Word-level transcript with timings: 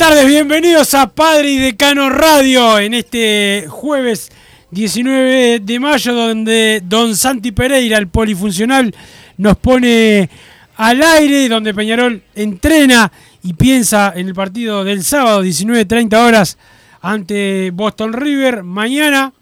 Tardes, 0.00 0.26
bienvenidos 0.26 0.94
a 0.94 1.10
Padre 1.10 1.50
y 1.50 1.58
Decano 1.58 2.08
Radio 2.08 2.78
en 2.78 2.94
este 2.94 3.66
jueves 3.68 4.32
19 4.70 5.60
de 5.60 5.78
mayo 5.78 6.14
donde 6.14 6.80
Don 6.82 7.14
Santi 7.14 7.52
Pereira, 7.52 7.98
el 7.98 8.08
polifuncional, 8.08 8.94
nos 9.36 9.58
pone 9.58 10.30
al 10.76 11.02
aire, 11.02 11.50
donde 11.50 11.74
Peñarol 11.74 12.22
entrena 12.34 13.12
y 13.42 13.52
piensa 13.52 14.14
en 14.16 14.28
el 14.28 14.34
partido 14.34 14.84
del 14.84 15.04
sábado 15.04 15.44
19.30 15.44 16.16
horas 16.16 16.56
ante 17.02 17.70
Boston 17.70 18.14
River. 18.14 18.62
Mañana 18.62 19.34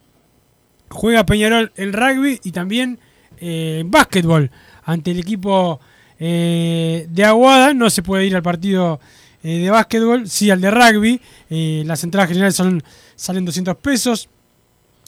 juega 0.88 1.24
Peñarol 1.24 1.70
el 1.76 1.92
rugby 1.92 2.40
y 2.42 2.50
también 2.50 2.98
eh, 3.40 3.78
en 3.82 3.92
básquetbol 3.92 4.50
ante 4.84 5.12
el 5.12 5.20
equipo 5.20 5.78
eh, 6.18 7.06
de 7.10 7.24
Aguada. 7.24 7.72
No 7.74 7.90
se 7.90 8.02
puede 8.02 8.26
ir 8.26 8.34
al 8.34 8.42
partido 8.42 8.98
eh, 9.42 9.58
de 9.58 9.70
básquetbol, 9.70 10.28
sí 10.28 10.50
al 10.50 10.60
de 10.60 10.70
rugby. 10.70 11.20
Eh, 11.48 11.82
las 11.86 12.02
entradas 12.02 12.28
generales 12.28 12.56
son, 12.56 12.82
salen 13.14 13.44
200 13.44 13.76
pesos. 13.76 14.28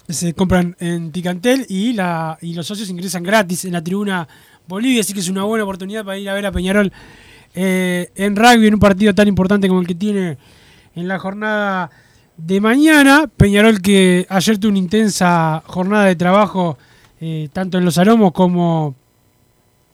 Se 0.08 0.34
compran 0.34 0.76
en 0.80 1.12
Ticantel 1.12 1.66
y, 1.68 1.92
la, 1.92 2.38
y 2.40 2.54
los 2.54 2.66
socios 2.66 2.88
ingresan 2.90 3.22
gratis 3.22 3.64
en 3.64 3.72
la 3.72 3.82
tribuna 3.82 4.26
Bolivia. 4.66 5.00
Así 5.00 5.12
que 5.12 5.20
es 5.20 5.28
una 5.28 5.44
buena 5.44 5.64
oportunidad 5.64 6.04
para 6.04 6.18
ir 6.18 6.28
a 6.28 6.34
ver 6.34 6.46
a 6.46 6.52
Peñarol 6.52 6.92
eh, 7.54 8.10
en 8.14 8.36
rugby 8.36 8.68
en 8.68 8.74
un 8.74 8.80
partido 8.80 9.14
tan 9.14 9.26
importante 9.28 9.68
como 9.68 9.80
el 9.80 9.86
que 9.86 9.94
tiene 9.94 10.38
en 10.94 11.08
la 11.08 11.18
jornada 11.18 11.90
de 12.36 12.60
mañana. 12.60 13.26
Peñarol 13.36 13.80
que 13.80 14.26
ayer 14.28 14.58
tuvo 14.58 14.70
una 14.70 14.78
intensa 14.78 15.62
jornada 15.66 16.04
de 16.06 16.16
trabajo 16.16 16.78
tanto 17.52 17.76
en 17.76 17.84
los 17.84 17.98
aromos 17.98 18.32
como 18.32 18.94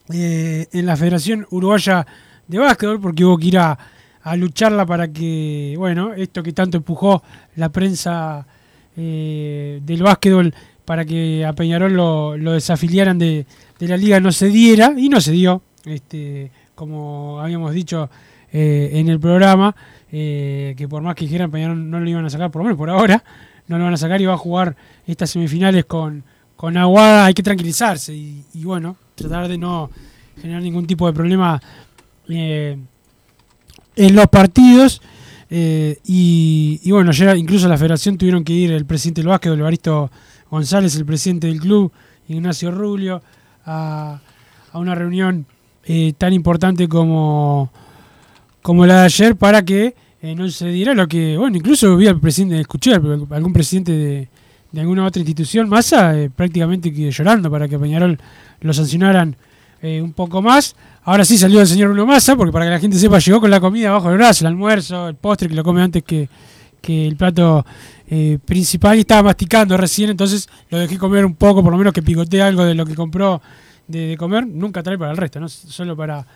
en 0.09 0.87
la 0.87 0.97
Federación 0.97 1.45
Uruguaya 1.51 2.07
de 2.47 2.59
Básquetbol, 2.59 3.01
porque 3.01 3.25
hubo 3.25 3.37
que 3.37 3.47
ir 3.49 3.59
a, 3.59 3.77
a 4.27 4.35
lucharla 4.35 4.85
para 4.85 5.07
que, 5.07 5.77
bueno, 5.79 6.13
esto 6.13 6.43
que 6.43 6.53
tanto 6.53 6.77
empujó 6.77 7.23
la 7.55 7.69
prensa 7.69 8.45
eh, 8.97 9.81
del 9.85 10.03
básquetbol 10.03 10.53
para 10.85 11.05
que 11.05 11.47
a 11.47 11.53
Peñarol 11.53 11.93
lo, 11.95 12.37
lo 12.37 12.53
desafiliaran 12.53 13.21
de, 13.21 13.47
de 13.79 13.89
la 13.89 13.97
liga 13.97 14.19
no 14.19 14.33
se 14.33 14.49
diera, 14.49 14.93
y 14.97 15.09
no 15.09 15.21
se 15.21 15.31
dio, 15.31 15.63
este, 15.85 16.51
como 16.75 17.39
habíamos 17.41 17.73
dicho 17.73 18.11
eh, 18.53 18.91
en 18.95 19.09
el 19.09 19.21
programa, 19.21 19.77
eh, 20.11 20.75
que 20.77 20.89
por 20.89 21.03
más 21.03 21.15
que 21.15 21.25
dijeran 21.25 21.53
Peñarol 21.53 21.89
no 21.89 22.01
lo 22.01 22.11
iban 22.11 22.25
a 22.25 22.31
sacar, 22.31 22.51
por 22.51 22.63
lo 22.63 22.65
menos 22.65 22.79
por 22.79 22.91
ahora, 22.91 23.23
no 23.69 23.79
lo 23.79 23.85
van 23.85 23.95
a 23.95 23.97
sacar 23.97 24.21
y 24.21 24.27
va 24.27 24.35
a 24.35 24.39
jugar 24.39 24.75
estas 25.07 25.31
semifinales 25.31 25.85
con, 25.85 26.25
con 26.57 26.77
Aguada, 26.77 27.27
hay 27.27 27.35
que 27.35 27.45
tranquilizarse 27.45 28.13
y, 28.13 28.65
bueno, 28.65 28.97
tratar 29.15 29.47
de 29.47 29.57
no 29.57 29.89
generar 30.41 30.63
ningún 30.63 30.85
tipo 30.85 31.07
de 31.07 31.13
problema 31.13 31.63
en 33.97 34.15
los 34.15 34.27
partidos. 34.27 35.01
eh, 35.49 35.99
y, 36.05 36.91
bueno, 36.91 37.11
ayer 37.11 37.37
incluso 37.37 37.69
la 37.69 37.79
federación 37.79 38.19
tuvieron 38.19 38.45
que 38.45 38.53
ir 38.53 38.73
el 38.73 38.85
presidente 38.85 39.23
del 39.23 39.29
básquet, 39.29 39.53
Evaristo 39.53 40.11
González, 40.51 40.95
el 40.97 41.07
presidente 41.07 41.47
del 41.47 41.61
club, 41.61 41.91
Ignacio 42.29 42.71
Rubio, 42.71 43.23
a, 43.65 44.21
a 44.73 44.79
una 44.79 44.95
reunión 44.95 45.47
eh, 45.85 46.13
tan 46.19 46.33
importante 46.33 46.89
como, 46.89 47.71
como 48.63 48.87
la 48.87 49.01
de 49.01 49.05
ayer 49.07 49.37
para 49.37 49.65
que 49.65 49.95
eh, 50.21 50.35
no 50.35 50.49
se 50.49 50.69
diera 50.69 50.95
lo 50.95 51.07
que, 51.07 51.37
bueno, 51.37 51.57
incluso 51.57 51.97
vi 51.97 52.09
al 52.09 52.21
presidente, 52.21 52.61
escuché 52.61 52.93
a 52.95 52.97
algún 52.97 53.53
presidente 53.53 53.93
de, 53.93 54.29
de 54.73 54.81
alguna 54.81 55.07
otra 55.07 55.21
institución, 55.21 55.69
Massa, 55.69 56.13
prácticamente 56.35 56.91
llorando 57.11 57.51
para 57.51 57.69
que 57.69 57.79
Peñarol 57.79 58.19
lo 58.61 58.73
sancionaran 58.73 59.37
un 59.83 60.13
poco 60.15 60.43
más. 60.43 60.75
Ahora 61.07 61.25
sí 61.25 61.39
salió 61.39 61.61
el 61.61 61.69
señor 61.69 61.91
Bruno 61.91 62.05
Massa, 62.05 62.35
porque 62.35 62.51
para 62.51 62.65
que 62.65 62.71
la 62.73 62.81
gente 62.81 62.99
sepa, 62.99 63.21
llegó 63.21 63.41
con 63.41 63.49
la 63.49 63.61
comida 63.61 63.91
abajo 63.91 64.09
del 64.09 64.19
brazo, 64.19 64.43
el 64.43 64.49
almuerzo, 64.49 65.09
el 65.09 65.15
postre 65.15 65.49
que 65.49 65.55
lo 65.55 65.63
come 65.63 65.81
antes 65.81 66.03
que, 66.03 66.29
que 66.81 67.07
el 67.07 67.15
plato 67.15 67.65
eh, 68.09 68.41
principal 68.45 68.97
y 68.97 69.03
estaba 69.03 69.23
masticando 69.23 69.77
recién, 69.77 70.11
entonces 70.11 70.49
lo 70.69 70.79
dejé 70.79 70.99
comer 70.99 71.25
un 71.25 71.37
poco, 71.37 71.63
por 71.63 71.71
lo 71.71 71.79
menos 71.79 71.93
que 71.93 72.03
picotee 72.03 72.43
algo 72.43 72.65
de 72.65 72.75
lo 72.75 72.85
que 72.85 72.97
compró 72.97 73.41
de, 73.87 74.17
comer. 74.19 74.49
Nunca 74.49 74.83
trae 74.83 74.99
para 74.99 75.13
el 75.13 75.17
resto, 75.17 75.39
¿no? 75.39 75.49
Solo 75.49 75.97
para, 75.97 76.27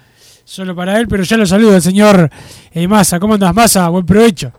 solo 0.44 0.76
para 0.76 1.00
él, 1.00 1.08
pero 1.08 1.25
ya 1.25 1.37
lo 1.37 1.47
saludo 1.47 1.75
el 1.75 1.82
señor 1.82 2.31
eh, 2.70 2.87
Massa. 2.87 3.19
¿Cómo 3.19 3.34
andas, 3.34 3.52
Massa? 3.52 3.88
Buen 3.88 4.06
provecho. 4.06 4.52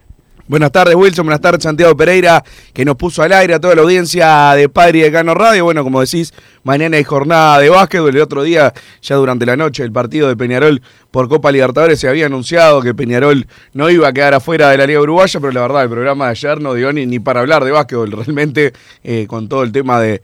Buenas 0.52 0.74
tardes, 0.74 0.96
Wilson. 0.96 1.26
Buenas 1.26 1.40
tardes, 1.40 1.64
Santiago 1.64 1.96
Pereira, 1.96 2.44
que 2.74 2.84
nos 2.84 2.98
puso 2.98 3.24
al 3.24 3.32
aire 3.32 3.54
a 3.54 3.62
toda 3.62 3.74
la 3.74 3.84
audiencia 3.84 4.52
de 4.54 4.68
Padre 4.68 5.00
y 5.00 5.02
de 5.04 5.10
Cano 5.10 5.34
Radio. 5.34 5.64
Bueno, 5.64 5.82
como 5.82 6.02
decís, 6.02 6.34
mañana 6.66 6.98
hay 6.98 7.06
jornada 7.06 7.58
de 7.60 7.70
básquetbol. 7.70 8.14
El 8.14 8.22
otro 8.22 8.44
día, 8.44 8.74
ya 9.02 9.16
durante 9.16 9.46
la 9.46 9.56
noche, 9.56 9.82
el 9.82 9.94
partido 9.94 10.28
de 10.28 10.36
Peñarol 10.36 10.82
por 11.10 11.30
Copa 11.30 11.54
Libertadores 11.54 12.02
se 12.02 12.10
había 12.10 12.26
anunciado 12.26 12.82
que 12.82 12.94
Peñarol 12.94 13.48
no 13.72 13.90
iba 13.90 14.10
a 14.10 14.12
quedar 14.12 14.34
afuera 14.34 14.70
de 14.70 14.78
la 14.78 14.86
Liga 14.86 15.00
Uruguaya, 15.00 15.40
pero 15.40 15.54
la 15.54 15.62
verdad, 15.62 15.84
el 15.84 15.90
programa 15.90 16.26
de 16.26 16.32
ayer 16.32 16.60
no 16.60 16.74
dio 16.74 16.92
ni, 16.92 17.20
para 17.20 17.40
hablar 17.40 17.64
de 17.64 17.72
básquetbol, 17.72 18.12
realmente, 18.12 18.74
eh, 19.06 19.28
con 19.28 19.48
todo 19.48 19.64
el 19.64 19.72
tema 19.72 20.02
de 20.02 20.22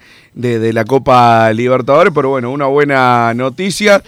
la 0.73 0.83
Copa 0.83 1.53
Libertadores. 1.53 2.11
Pero 2.13 2.27
bueno, 2.27 2.51
una 2.51 2.65
buena 2.65 3.33
noticia. 3.33 4.03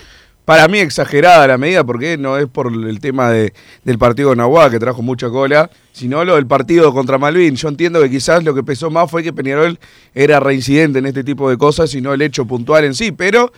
Para 0.49 0.67
mí 0.67 0.79
exagerada 0.79 1.45
la 1.45 1.59
medida, 1.59 1.83
porque 1.83 2.17
no 2.17 2.35
es 2.35 2.47
por 2.47 2.73
el 2.73 2.99
tema 2.99 3.29
de, 3.29 3.53
del 3.83 3.99
partido 3.99 4.29
con 4.29 4.39
Aguada, 4.39 4.71
que 4.71 4.79
trajo 4.79 5.03
mucha 5.03 5.29
cola, 5.29 5.69
sino 5.91 6.25
lo 6.25 6.37
del 6.37 6.47
partido 6.47 6.91
contra 6.91 7.19
Malvin. 7.19 7.55
Yo 7.55 7.69
entiendo 7.69 8.01
que 8.01 8.09
quizás 8.09 8.43
lo 8.43 8.55
que 8.55 8.63
pesó 8.63 8.89
más 8.89 9.11
fue 9.11 9.21
que 9.21 9.31
Peñarol 9.31 9.77
era 10.15 10.39
reincidente 10.39 10.97
en 10.97 11.05
este 11.05 11.23
tipo 11.23 11.51
de 11.51 11.57
cosas 11.59 11.93
y 11.93 12.01
no 12.01 12.15
el 12.15 12.23
hecho 12.23 12.45
puntual 12.45 12.83
en 12.83 12.95
sí, 12.95 13.11
pero 13.11 13.51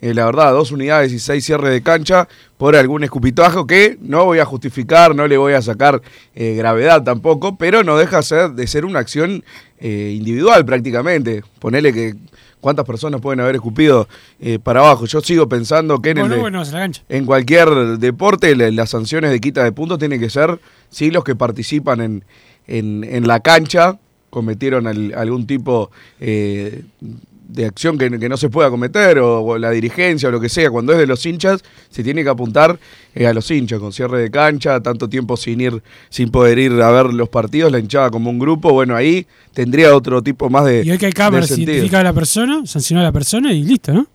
eh, 0.00 0.14
la 0.14 0.24
verdad, 0.24 0.52
dos 0.52 0.72
unidades 0.72 1.12
y 1.12 1.18
seis 1.18 1.44
cierres 1.44 1.70
de 1.70 1.82
cancha 1.82 2.26
por 2.56 2.76
algún 2.76 3.04
escupitajo 3.04 3.66
que 3.66 3.98
no 4.00 4.24
voy 4.24 4.38
a 4.38 4.46
justificar, 4.46 5.14
no 5.14 5.26
le 5.26 5.36
voy 5.36 5.52
a 5.52 5.60
sacar 5.60 6.00
eh, 6.34 6.54
gravedad 6.54 7.02
tampoco, 7.02 7.58
pero 7.58 7.84
no 7.84 7.98
deja 7.98 8.22
ser, 8.22 8.52
de 8.52 8.66
ser 8.66 8.86
una 8.86 9.00
acción 9.00 9.44
eh, 9.80 10.14
individual 10.16 10.64
prácticamente. 10.64 11.42
Ponele 11.58 11.92
que 11.92 12.14
cuántas 12.60 12.84
personas 12.84 13.20
pueden 13.20 13.40
haber 13.40 13.54
escupido 13.56 14.08
eh, 14.40 14.58
para 14.58 14.80
abajo. 14.80 15.06
Yo 15.06 15.20
sigo 15.20 15.48
pensando 15.48 16.00
que 16.00 16.10
en, 16.10 16.18
el 16.18 16.22
bueno, 16.28 16.42
cualquier 17.26 17.68
deporte 17.98 18.54
la- 18.56 18.70
las 18.70 18.90
sanciones 18.90 19.30
de 19.30 19.40
quita 19.40 19.64
de 19.64 19.72
puntos 19.72 19.98
tienen 19.98 20.20
que 20.20 20.30
ser 20.30 20.58
si 20.90 21.10
los 21.10 21.24
que 21.24 21.34
participan 21.36 22.00
en, 22.00 22.24
en, 22.66 23.04
en 23.04 23.26
la 23.26 23.40
cancha 23.40 23.98
cometieron 24.30 24.86
al- 24.86 25.14
algún 25.14 25.46
tipo 25.46 25.90
eh, 26.20 26.82
de 27.48 27.64
acción 27.64 27.98
que, 27.98 28.10
que 28.18 28.28
no 28.28 28.36
se 28.36 28.50
pueda 28.50 28.70
cometer, 28.70 29.18
o, 29.18 29.42
o 29.42 29.58
la 29.58 29.70
dirigencia, 29.70 30.28
o 30.28 30.32
lo 30.32 30.40
que 30.40 30.48
sea, 30.48 30.70
cuando 30.70 30.92
es 30.92 30.98
de 30.98 31.06
los 31.06 31.24
hinchas, 31.24 31.62
se 31.88 32.04
tiene 32.04 32.22
que 32.22 32.28
apuntar 32.28 32.78
eh, 33.14 33.26
a 33.26 33.32
los 33.32 33.50
hinchas, 33.50 33.80
con 33.80 33.92
cierre 33.92 34.20
de 34.20 34.30
cancha, 34.30 34.80
tanto 34.80 35.08
tiempo 35.08 35.36
sin 35.36 35.60
ir, 35.60 35.82
sin 36.10 36.30
poder 36.30 36.58
ir 36.58 36.72
a 36.72 36.90
ver 36.90 37.06
los 37.12 37.28
partidos, 37.28 37.72
la 37.72 37.78
hinchada 37.78 38.10
como 38.10 38.30
un 38.30 38.38
grupo, 38.38 38.72
bueno, 38.72 38.94
ahí 38.94 39.26
tendría 39.54 39.96
otro 39.96 40.22
tipo 40.22 40.50
más 40.50 40.66
de. 40.66 40.84
Y 40.84 40.90
hoy 40.90 40.98
que 40.98 41.06
hay 41.06 41.12
cámaras, 41.12 41.48
sentido. 41.48 41.72
identifica 41.72 42.00
a 42.00 42.04
la 42.04 42.12
persona, 42.12 42.66
sanciona 42.66 43.00
a 43.00 43.04
la 43.04 43.12
persona 43.12 43.52
y 43.52 43.62
listo, 43.62 43.92
¿no? 43.92 44.06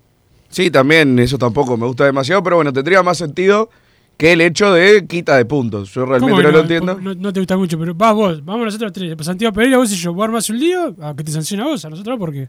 Sí, 0.50 0.69
también 0.69 1.18
eso 1.18 1.39
tampoco 1.39 1.75
me 1.75 1.88
gusta 1.88 2.06
demasiado, 2.06 2.44
pero 2.44 2.57
bueno, 2.57 2.71
tendría 2.71 3.01
más 3.01 3.18
sentido 3.18 3.71
que 4.18 4.33
el 4.33 4.41
hecho 4.41 4.71
de 4.71 5.07
quita 5.07 5.36
de 5.36 5.45
puntos. 5.45 5.91
Yo 5.91 6.06
realmente 6.06 6.31
¿Cómo 6.31 6.44
no 6.44 6.51
lo 6.51 6.59
entiendo. 6.59 7.00
No, 7.01 7.15
no 7.15 7.33
te 7.33 7.39
gusta 7.39 7.57
mucho, 7.57 7.79
pero 7.79 7.95
vas 7.95 8.13
vos, 8.13 8.45
vamos 8.45 8.65
nosotros 8.65 8.94
tres. 8.94 9.15
Pues 9.15 9.25
Santiago 9.25 9.53
Pereira, 9.53 9.77
vos 9.77 9.91
y 9.91 9.95
yo, 9.95 10.13
vos 10.13 10.25
armás 10.25 10.47
un 10.51 10.59
lío, 10.59 10.95
a 11.01 11.15
que 11.15 11.24
te 11.24 11.31
sanciona 11.31 11.65
vos, 11.65 11.83
a 11.83 11.89
nosotros, 11.89 12.19
¿por 12.19 12.31
qué? 12.31 12.47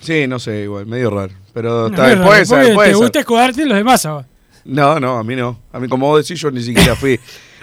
Sí, 0.00 0.26
no 0.26 0.38
sé, 0.38 0.62
igual, 0.62 0.86
medio 0.86 1.10
raro. 1.10 1.32
Pero 1.52 1.88
está, 1.88 2.06
mierda, 2.06 2.26
puede 2.26 2.46
ser, 2.46 2.58
porque 2.58 2.74
puede 2.74 2.88
Te 2.88 2.94
ser. 2.94 3.02
gusta 3.02 3.18
escudarte 3.20 3.62
en 3.62 3.68
los 3.68 3.78
demás 3.78 4.06
a 4.06 4.12
vos. 4.14 4.26
No, 4.64 5.00
no, 5.00 5.18
a 5.18 5.24
mí 5.24 5.36
no. 5.36 5.58
A 5.72 5.80
mí, 5.80 5.88
como 5.88 6.06
vos 6.08 6.26
decís, 6.26 6.40
yo 6.40 6.50
ni 6.50 6.62
siquiera 6.62 6.94
fui 6.96 7.18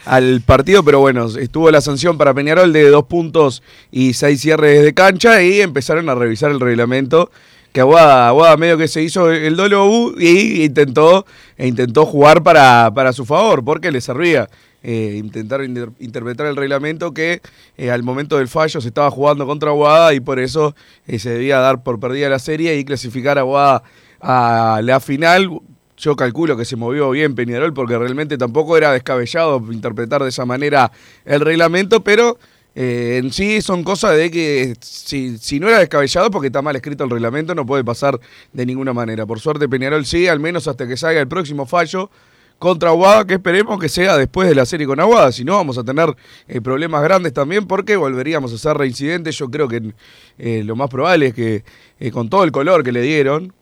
al 0.06 0.42
partido, 0.42 0.84
pero 0.84 1.00
bueno, 1.00 1.26
estuvo 1.38 1.70
la 1.72 1.82
sanción 1.82 2.18
para 2.18 2.34
Peñarol 2.34 2.72
de 2.74 2.90
dos 2.90 3.06
puntos 3.06 3.62
y 3.92 4.14
seis 4.14 4.42
cierres 4.42 4.84
de 4.84 4.94
cancha 4.94 5.42
y 5.44 5.62
empezaron 5.62 6.10
a 6.10 6.16
revisar 6.16 6.52
el 6.52 6.60
reglamento. 6.60 7.30
Que 7.74 7.82
Aguada, 7.82 8.30
Aguada 8.30 8.58
medio 8.58 8.78
que 8.78 8.88
se 8.88 9.04
hizo 9.04 9.30
el 9.30 9.56
dolo 9.56 10.14
y 10.18 10.64
intentó, 10.64 11.26
e 11.58 11.68
intentó 11.68 12.06
jugar 12.06 12.42
para, 12.42 12.92
para 12.96 13.14
su 13.14 13.26
favor, 13.26 13.64
porque 13.64 13.92
le 13.92 14.02
servía. 14.02 14.50
Eh, 14.90 15.16
intentar 15.18 15.62
inter- 15.66 15.92
interpretar 16.00 16.48
el 16.48 16.56
reglamento 16.56 17.14
que 17.14 17.42
eh, 17.78 17.92
al 17.92 18.04
momento 18.04 18.38
del 18.38 18.48
fallo 18.48 18.80
se 18.80 18.88
estaba 18.88 19.12
jugando 19.12 19.46
contra 19.46 19.70
Aguada 19.72 20.14
y 20.14 20.22
por 20.22 20.40
eso 20.40 20.74
eh, 21.08 21.20
se 21.20 21.32
debía 21.32 21.60
dar 21.60 21.84
por 21.84 22.00
perdida 22.00 22.30
la 22.30 22.40
serie 22.40 22.78
y 22.80 22.86
clasificar 22.86 23.38
a 23.38 23.42
Aguada 23.42 23.84
a 24.22 24.80
la 24.82 25.02
final. 25.02 25.50
Yo 25.98 26.16
calculo 26.16 26.56
que 26.56 26.64
se 26.64 26.78
movió 26.78 27.10
bien 27.10 27.36
Peñarol 27.36 27.74
porque 27.74 27.98
realmente 27.98 28.38
tampoco 28.38 28.78
era 28.78 28.94
descabellado 28.94 29.62
interpretar 29.74 30.24
de 30.24 30.30
esa 30.30 30.46
manera 30.46 30.92
el 31.26 31.42
reglamento, 31.42 32.02
pero 32.04 32.38
en 32.80 33.34
sí 33.34 33.62
son 33.62 33.84
cosas 33.84 34.16
de 34.16 34.30
que 34.30 34.76
si, 34.80 35.38
si 35.40 35.60
no 35.60 35.68
era 35.68 35.80
descabellado 35.80 36.30
porque 36.30 36.48
está 36.48 36.62
mal 36.62 36.76
escrito 36.76 37.04
el 37.04 37.10
reglamento 37.10 37.56
no 37.56 37.66
puede 37.66 37.84
pasar 37.84 38.20
de 38.54 38.66
ninguna 38.68 38.94
manera. 38.94 39.26
Por 39.26 39.40
suerte 39.40 39.68
Peñarol 39.68 40.06
sí, 40.06 40.28
al 40.28 40.40
menos 40.40 40.68
hasta 40.68 40.88
que 40.88 40.96
salga 40.96 41.20
el 41.20 41.28
próximo 41.28 41.66
fallo 41.66 42.12
contra 42.60 42.90
Aguada, 42.90 43.26
que 43.26 43.36
esperemos 43.36 43.80
que 43.80 43.90
sea 43.90 44.18
después 44.18 44.50
de 44.50 44.56
la 44.56 44.66
serie 44.66 44.88
con 44.88 45.00
Aguada, 45.00 45.32
si 45.32 45.44
no 45.44 45.54
vamos 45.54 45.78
a 45.78 45.84
tener 45.84 46.16
eh, 46.48 46.62
problemas 46.62 47.04
grandes 47.04 47.34
también 47.34 47.68
porque 47.68 47.96
volveríamos 47.96 48.54
a 48.54 48.58
ser 48.58 48.78
reincidentes. 48.78 49.38
Yo 49.38 49.50
creo 49.50 49.68
que 49.68 49.94
eh, 50.38 50.64
lo 50.64 50.76
más 50.76 50.90
probable 50.90 51.28
es 51.28 51.34
que 51.34 51.64
eh, 52.00 52.12
con 52.12 52.30
todo 52.30 52.44
el 52.44 52.52
color 52.52 52.84
que 52.84 52.92
le 52.92 53.02
dieron, 53.02 53.54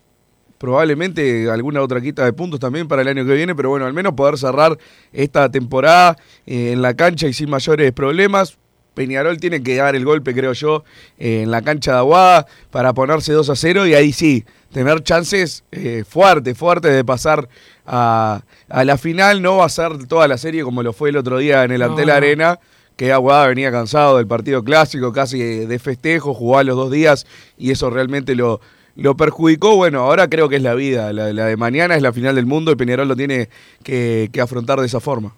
probablemente 0.57 1.49
alguna 1.49 1.81
otra 1.81 1.99
quita 1.99 2.23
de 2.23 2.33
puntos 2.33 2.59
también 2.59 2.87
para 2.87 3.01
el 3.01 3.07
año 3.09 3.25
que 3.25 3.33
viene, 3.33 3.53
pero 3.53 3.69
bueno, 3.69 3.85
al 3.85 3.93
menos 3.93 4.13
poder 4.13 4.37
cerrar 4.37 4.77
esta 5.11 5.49
temporada 5.51 6.17
en 6.45 6.81
la 6.81 6.93
cancha 6.93 7.27
y 7.27 7.33
sin 7.33 7.49
mayores 7.49 7.91
problemas. 7.91 8.57
Peñarol 8.93 9.37
tiene 9.41 9.61
que 9.61 9.75
dar 9.75 9.93
el 9.95 10.05
golpe, 10.05 10.33
creo 10.33 10.53
yo, 10.53 10.85
en 11.19 11.51
la 11.51 11.61
cancha 11.61 11.91
de 11.91 11.97
Aguada 11.97 12.47
para 12.71 12.93
ponerse 12.93 13.33
2 13.33 13.49
a 13.49 13.55
0 13.57 13.87
y 13.87 13.93
ahí 13.93 14.13
sí, 14.13 14.45
tener 14.75 15.01
chances 15.03 15.63
eh, 15.71 16.03
fuertes, 16.05 16.57
fuertes 16.57 16.93
de 16.93 17.05
pasar 17.05 17.47
a, 17.85 18.41
a 18.67 18.83
la 18.83 18.97
final. 18.97 19.41
No 19.41 19.55
va 19.57 19.67
a 19.67 19.69
ser 19.69 20.05
toda 20.05 20.27
la 20.27 20.37
serie 20.37 20.63
como 20.63 20.83
lo 20.83 20.91
fue 20.91 21.11
el 21.11 21.15
otro 21.15 21.37
día 21.37 21.63
en 21.63 21.71
el 21.71 21.79
No, 21.79 21.85
Antel. 21.85 22.09
Arena, 22.09 22.59
que 22.97 23.13
Aguada 23.13 23.47
venía 23.47 23.71
cansado 23.71 24.17
del 24.17 24.27
partido 24.27 24.65
clásico, 24.65 25.13
casi 25.13 25.39
de 25.39 25.79
festejo, 25.79 26.33
jugó 26.33 26.57
a 26.57 26.65
los 26.65 26.75
dos 26.75 26.91
días 26.91 27.25
y 27.57 27.71
eso 27.71 27.89
realmente 27.89 28.35
lo, 28.35 28.59
lo 28.97 29.15
perjudicó. 29.15 29.77
Bueno, 29.77 30.01
ahora 30.01 30.29
creo 30.29 30.49
que 30.49 30.57
es 30.57 30.61
la 30.61 30.73
vida. 30.73 31.13
La, 31.13 31.31
la 31.31 31.45
de 31.45 31.55
mañana 31.55 31.95
es 31.95 32.01
la 32.01 32.11
final 32.11 32.35
del 32.35 32.45
mundo 32.45 32.73
y 32.73 32.75
Peñarol 32.75 33.07
lo 33.07 33.15
tiene 33.15 33.47
que, 33.81 34.29
que 34.29 34.41
afrontar 34.41 34.81
de 34.81 34.87
esa 34.87 34.99
forma. 34.99 35.33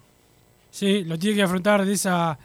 Sí, 0.72 1.04
lo 1.04 1.19
tiene 1.19 1.36
que 1.36 1.44
afrontar 1.44 1.86
de 1.86 1.94
esa, 1.94 2.39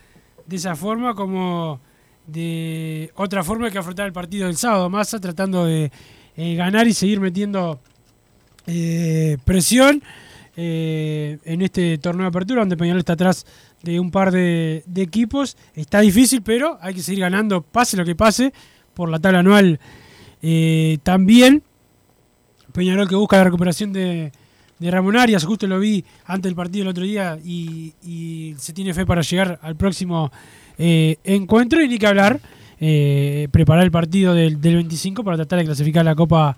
de 0.44 0.56
esa 0.56 0.77
forma 0.77 1.15
como 1.15 1.81
de 2.27 3.11
otra 3.15 3.43
forma 3.43 3.71
que 3.71 3.79
afrontar 3.79 4.06
el 4.06 4.12
partido 4.12 4.47
del 4.47 4.59
sábado. 4.59 4.91
Massa 4.91 5.19
tratando 5.19 5.65
de 5.65 5.91
eh, 6.37 6.55
ganar 6.55 6.87
y 6.87 6.94
seguir 6.94 7.20
metiendo 7.20 7.79
eh, 8.67 9.37
presión 9.44 10.02
eh, 10.56 11.38
en 11.44 11.61
este 11.61 11.99
torneo 11.99 12.23
de 12.23 12.29
apertura 12.29 12.61
donde 12.61 12.76
Peñarol 12.76 13.00
está 13.00 13.12
atrás 13.12 13.44
de 13.82 14.00
un 14.00 14.11
par 14.11 14.31
de, 14.31 14.82
equipos. 14.96 15.56
Está 15.75 16.00
difícil, 16.00 16.43
pero 16.43 16.79
hay 16.81 16.94
que 16.94 17.02
seguir 17.02 17.20
ganando, 17.20 17.61
pase 17.61 17.96
lo 17.99 18.05
que 18.05 18.14
pase, 18.14 18.52
por 18.94 19.11
la 19.11 19.19
tabla 19.19 19.40
anual 19.40 19.79
también. 21.02 21.62
Peñarol 22.73 23.08
que 23.08 23.14
busca 23.14 23.37
la 23.37 23.44
recuperación 23.44 23.93
de, 23.93 24.32
de 24.79 25.19
Arias, 25.19 25.44
justo 25.44 25.67
lo 25.67 25.79
vi 25.79 26.02
antes 26.25 26.44
del 26.44 26.55
partido 26.55 26.84
el 26.84 26.88
otro 26.88 27.05
día 27.05 27.38
y, 27.44 28.55
se 28.58 28.73
tiene 28.73 28.94
fe 28.94 29.05
para 29.05 29.20
llegar 29.20 29.58
al 29.62 29.76
próximo 29.76 30.32
encuentro 30.79 31.82
y 31.82 31.88
ni 31.88 31.99
que 31.99 32.06
hablar, 32.06 32.40
eh, 32.84 33.46
preparar 33.52 33.84
el 33.84 33.93
partido 33.93 34.34
del, 34.34 34.61
del 34.61 34.75
25 34.75 35.23
para 35.23 35.37
tratar 35.37 35.61
de 35.61 35.67
clasificar 35.67 36.05
la 36.05 36.17
Copa 36.17 36.56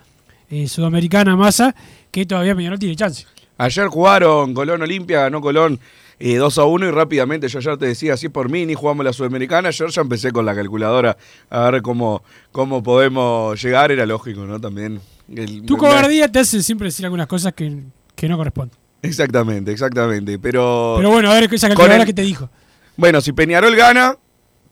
eh, 0.48 0.66
Sudamericana 0.66 1.36
Massa, 1.36 1.74
que 2.10 2.24
todavía 2.24 2.54
Peñarol 2.56 2.78
tiene 2.78 2.96
chance. 2.96 3.26
Ayer 3.58 3.86
jugaron 3.88 4.54
Colón 4.54 4.80
Olimpia, 4.80 5.20
ganó 5.20 5.42
Colón 5.42 5.78
eh, 6.18 6.36
2 6.36 6.58
a 6.58 6.64
1 6.64 6.86
y 6.86 6.90
rápidamente 6.92 7.46
yo 7.48 7.58
ayer 7.58 7.76
te 7.76 7.86
decía, 7.86 8.16
si 8.16 8.26
es 8.26 8.32
por 8.32 8.48
mí, 8.50 8.64
ni 8.64 8.72
jugamos 8.72 9.04
la 9.04 9.12
Sudamericana, 9.12 9.68
ayer 9.68 9.88
ya 9.90 10.00
empecé 10.00 10.32
con 10.32 10.46
la 10.46 10.54
calculadora 10.54 11.16
a 11.50 11.70
ver 11.70 11.82
cómo, 11.82 12.22
cómo 12.52 12.82
podemos 12.82 13.62
llegar, 13.62 13.92
era 13.92 14.06
lógico, 14.06 14.46
¿no? 14.46 14.58
También. 14.58 15.00
el- 15.34 15.62
Tu 15.66 15.76
cobardía 15.76 16.26
te 16.32 16.38
hace 16.38 16.62
siempre 16.62 16.86
decir 16.86 17.04
algunas 17.04 17.26
cosas 17.26 17.52
que, 17.52 17.82
que 18.16 18.28
no 18.28 18.38
corresponden. 18.38 18.76
Exactamente, 19.02 19.70
exactamente, 19.70 20.38
pero... 20.38 20.94
Pero 20.96 21.10
bueno, 21.10 21.30
a 21.30 21.34
ver 21.34 21.52
esa 21.52 21.68
calculadora 21.68 22.00
el- 22.00 22.06
que 22.06 22.14
te 22.14 22.22
dijo. 22.22 22.48
Bueno, 22.96 23.20
si 23.20 23.32
Peñarol 23.32 23.76
gana, 23.76 24.16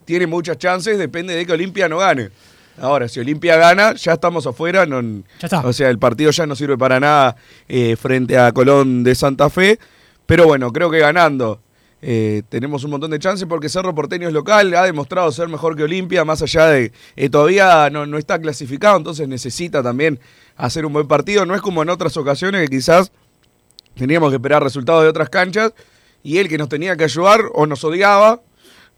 tiene 0.05 0.27
muchas 0.27 0.57
chances, 0.57 0.97
depende 0.97 1.35
de 1.35 1.45
que 1.45 1.53
Olimpia 1.53 1.89
no 1.89 1.97
gane. 1.97 2.29
Ahora, 2.79 3.07
si 3.07 3.19
Olimpia 3.19 3.55
gana, 3.57 3.93
ya 3.93 4.13
estamos 4.13 4.47
afuera. 4.47 4.85
No, 4.85 5.01
Ya 5.01 5.45
está. 5.45 5.59
O 5.61 5.73
sea, 5.73 5.89
el 5.89 5.99
partido 5.99 6.31
ya 6.31 6.45
no 6.47 6.55
sirve 6.55 6.77
para 6.77 6.99
nada 6.99 7.35
eh, 7.67 7.95
frente 7.95 8.37
a 8.37 8.51
Colón 8.51 9.03
de 9.03 9.13
Santa 9.13 9.49
Fe. 9.49 9.79
Pero 10.25 10.47
bueno, 10.47 10.71
creo 10.71 10.89
que 10.89 10.99
ganando 10.99 11.59
eh, 12.01 12.43
tenemos 12.49 12.83
un 12.83 12.91
montón 12.91 13.11
de 13.11 13.19
chances 13.19 13.47
porque 13.47 13.69
Cerro 13.69 13.95
Porteño 13.95 14.27
es 14.27 14.33
local, 14.33 14.73
ha 14.73 14.83
demostrado 14.83 15.31
ser 15.31 15.47
mejor 15.47 15.75
que 15.77 15.83
Olimpia, 15.83 16.25
más 16.25 16.41
allá 16.41 16.67
de 16.67 16.91
eh, 17.15 17.29
todavía 17.29 17.89
no, 17.89 18.05
no 18.05 18.17
está 18.17 18.39
clasificado, 18.39 18.97
entonces 18.97 19.25
necesita 19.27 19.81
también 19.81 20.19
hacer 20.57 20.85
un 20.85 20.93
buen 20.93 21.07
partido. 21.07 21.45
No 21.45 21.55
es 21.55 21.61
como 21.61 21.81
en 21.81 21.89
otras 21.89 22.17
ocasiones 22.17 22.61
que 22.61 22.75
quizás 22.75 23.11
teníamos 23.95 24.31
que 24.31 24.35
esperar 24.35 24.63
resultados 24.63 25.03
de 25.03 25.09
otras 25.09 25.29
canchas 25.29 25.73
y 26.23 26.39
él 26.39 26.49
que 26.49 26.57
nos 26.57 26.67
tenía 26.67 26.97
que 26.97 27.05
ayudar 27.05 27.41
o 27.53 27.65
nos 27.67 27.83
odiaba 27.83 28.41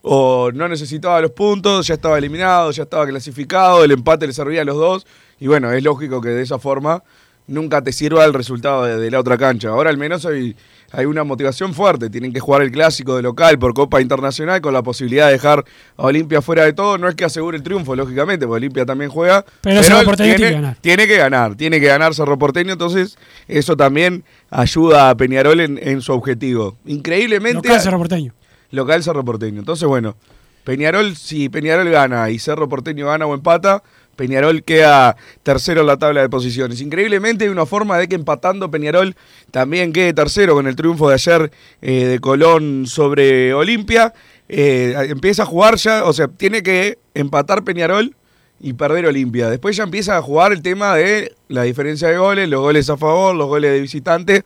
o 0.07 0.51
no 0.53 0.67
necesitaba 0.67 1.19
los 1.19 1.31
puntos, 1.31 1.87
ya 1.87 1.95
estaba 1.95 2.19
eliminado, 2.19 2.69
ya 2.69 2.83
estaba 2.83 3.07
clasificado, 3.07 3.83
el 3.83 3.89
empate 3.91 4.27
le 4.27 4.33
servía 4.33 4.61
a 4.61 4.65
los 4.65 4.75
dos 4.75 5.07
y 5.39 5.47
bueno, 5.47 5.71
es 5.71 5.83
lógico 5.83 6.21
que 6.21 6.29
de 6.29 6.43
esa 6.43 6.59
forma 6.59 7.01
nunca 7.47 7.81
te 7.81 7.91
sirva 7.91 8.23
el 8.23 8.33
resultado 8.33 8.85
de, 8.85 8.97
de 8.97 9.09
la 9.09 9.19
otra 9.19 9.35
cancha. 9.35 9.69
Ahora 9.69 9.89
al 9.89 9.97
menos 9.97 10.23
hay, 10.27 10.55
hay 10.91 11.05
una 11.05 11.23
motivación 11.23 11.73
fuerte, 11.73 12.11
tienen 12.11 12.31
que 12.31 12.39
jugar 12.39 12.61
el 12.61 12.71
clásico 12.71 13.15
de 13.15 13.23
local 13.23 13.57
por 13.57 13.73
Copa 13.73 13.99
Internacional 13.99 14.61
con 14.61 14.73
la 14.73 14.83
posibilidad 14.83 15.25
de 15.25 15.33
dejar 15.33 15.65
a 15.97 16.03
Olimpia 16.03 16.39
fuera 16.43 16.65
de 16.65 16.73
todo, 16.73 16.99
no 16.99 17.09
es 17.09 17.15
que 17.15 17.25
asegure 17.25 17.57
el 17.57 17.63
triunfo, 17.63 17.95
lógicamente, 17.95 18.45
porque 18.45 18.57
Olimpia 18.57 18.85
también 18.85 19.09
juega, 19.09 19.43
Pero 19.61 19.81
Cerro 19.81 20.05
Porteño 20.05 20.35
tiene 20.35 20.49
que 20.49 20.53
ganar. 20.53 20.77
tiene 20.81 21.07
que 21.07 21.17
ganar, 21.17 21.55
tiene 21.55 21.79
que 21.79 21.87
ganar 21.87 22.13
Cerro 22.13 22.37
Porteño, 22.37 22.73
entonces 22.73 23.17
eso 23.47 23.75
también 23.75 24.23
ayuda 24.51 25.09
a 25.09 25.17
Peñarol 25.17 25.61
en, 25.61 25.79
en 25.81 26.01
su 26.01 26.13
objetivo. 26.13 26.77
Increíblemente... 26.85 27.67
Local 27.67 27.81
Cerro 27.81 27.97
Porteño. 27.97 28.33
Local 28.71 29.03
Cerro 29.03 29.23
Porteño. 29.23 29.59
Entonces, 29.59 29.87
bueno, 29.87 30.15
Peñarol, 30.63 31.15
si 31.15 31.49
Peñarol 31.49 31.89
gana 31.89 32.29
y 32.29 32.39
Cerro 32.39 32.67
Porteño 32.67 33.07
gana 33.07 33.25
o 33.25 33.33
empata, 33.33 33.83
Peñarol 34.15 34.63
queda 34.63 35.15
tercero 35.43 35.81
en 35.81 35.87
la 35.87 35.97
tabla 35.97 36.21
de 36.21 36.29
posiciones. 36.29 36.81
Increíblemente 36.81 37.45
hay 37.45 37.51
una 37.51 37.65
forma 37.65 37.97
de 37.97 38.07
que 38.07 38.15
empatando 38.15 38.71
Peñarol 38.71 39.15
también 39.51 39.93
quede 39.93 40.13
tercero 40.13 40.55
con 40.55 40.67
el 40.67 40.75
triunfo 40.75 41.09
de 41.09 41.15
ayer 41.15 41.51
eh, 41.81 42.05
de 42.05 42.19
Colón 42.19 42.85
sobre 42.87 43.53
Olimpia. 43.53 44.13
Eh, 44.47 44.95
empieza 45.09 45.43
a 45.43 45.45
jugar 45.45 45.75
ya, 45.75 46.05
o 46.05 46.13
sea, 46.13 46.27
tiene 46.27 46.63
que 46.63 46.97
empatar 47.13 47.63
Peñarol 47.63 48.15
y 48.59 48.73
perder 48.73 49.05
Olimpia. 49.05 49.49
Después 49.49 49.75
ya 49.75 49.83
empieza 49.83 50.17
a 50.17 50.21
jugar 50.21 50.51
el 50.53 50.61
tema 50.61 50.95
de 50.95 51.35
la 51.47 51.63
diferencia 51.63 52.07
de 52.07 52.17
goles, 52.17 52.49
los 52.49 52.61
goles 52.61 52.89
a 52.89 52.97
favor, 52.97 53.35
los 53.35 53.47
goles 53.47 53.71
de 53.71 53.81
visitante. 53.81 54.43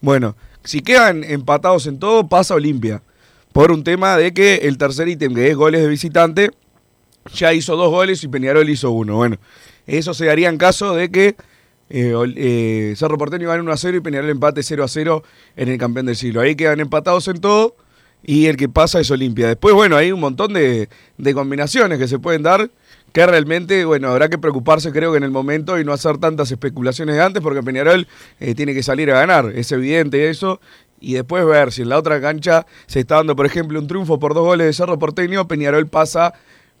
Bueno, 0.00 0.36
si 0.64 0.80
quedan 0.80 1.24
empatados 1.24 1.86
en 1.86 1.98
todo, 1.98 2.28
pasa 2.28 2.54
Olimpia. 2.54 3.02
Por 3.52 3.72
un 3.72 3.84
tema 3.84 4.16
de 4.16 4.32
que 4.32 4.56
el 4.62 4.78
tercer 4.78 5.08
ítem, 5.08 5.34
que 5.34 5.50
es 5.50 5.56
goles 5.56 5.82
de 5.82 5.88
visitante, 5.88 6.50
ya 7.34 7.52
hizo 7.52 7.76
dos 7.76 7.90
goles 7.90 8.22
y 8.24 8.28
Peñarol 8.28 8.68
hizo 8.68 8.90
uno. 8.90 9.16
Bueno, 9.16 9.38
eso 9.86 10.14
se 10.14 10.26
daría 10.26 10.48
en 10.48 10.58
caso 10.58 10.94
de 10.94 11.10
que 11.10 11.36
eh, 11.90 12.14
eh, 12.36 12.94
Cerro 12.96 13.18
Porteño 13.18 13.48
gane 13.48 13.60
1 13.60 13.72
a 13.72 13.76
0 13.76 13.98
y 13.98 14.00
Peñarol 14.00 14.30
empate 14.30 14.62
0 14.62 14.84
a 14.84 14.88
0 14.88 15.22
en 15.56 15.68
el 15.68 15.78
campeón 15.78 16.06
del 16.06 16.16
siglo. 16.16 16.40
Ahí 16.40 16.56
quedan 16.56 16.80
empatados 16.80 17.28
en 17.28 17.40
todo 17.40 17.76
y 18.24 18.46
el 18.46 18.56
que 18.56 18.68
pasa 18.68 19.00
es 19.00 19.10
Olimpia. 19.10 19.48
Después, 19.48 19.74
bueno, 19.74 19.96
hay 19.96 20.12
un 20.12 20.20
montón 20.20 20.54
de, 20.54 20.88
de 21.18 21.34
combinaciones 21.34 21.98
que 21.98 22.08
se 22.08 22.18
pueden 22.18 22.42
dar 22.42 22.70
que 23.12 23.26
realmente, 23.26 23.84
bueno, 23.84 24.08
habrá 24.08 24.28
que 24.28 24.38
preocuparse 24.38 24.90
creo 24.90 25.12
que 25.12 25.18
en 25.18 25.24
el 25.24 25.30
momento 25.30 25.78
y 25.78 25.84
no 25.84 25.92
hacer 25.92 26.18
tantas 26.18 26.50
especulaciones 26.50 27.16
de 27.16 27.22
antes 27.22 27.42
porque 27.42 27.62
Peñarol 27.62 28.08
eh, 28.40 28.54
tiene 28.54 28.74
que 28.74 28.82
salir 28.82 29.10
a 29.10 29.20
ganar, 29.20 29.52
es 29.54 29.70
evidente 29.72 30.30
eso, 30.30 30.60
y 31.02 31.14
después 31.14 31.44
ver 31.44 31.72
si 31.72 31.82
en 31.82 31.88
la 31.88 31.98
otra 31.98 32.20
cancha 32.20 32.64
se 32.86 33.00
está 33.00 33.16
dando, 33.16 33.34
por 33.34 33.44
ejemplo, 33.44 33.78
un 33.78 33.88
triunfo 33.88 34.18
por 34.18 34.34
dos 34.34 34.44
goles 34.44 34.66
de 34.68 34.72
Cerro 34.72 34.98
Porteño, 34.98 35.48
Peñarol 35.48 35.88
pasa 35.88 36.32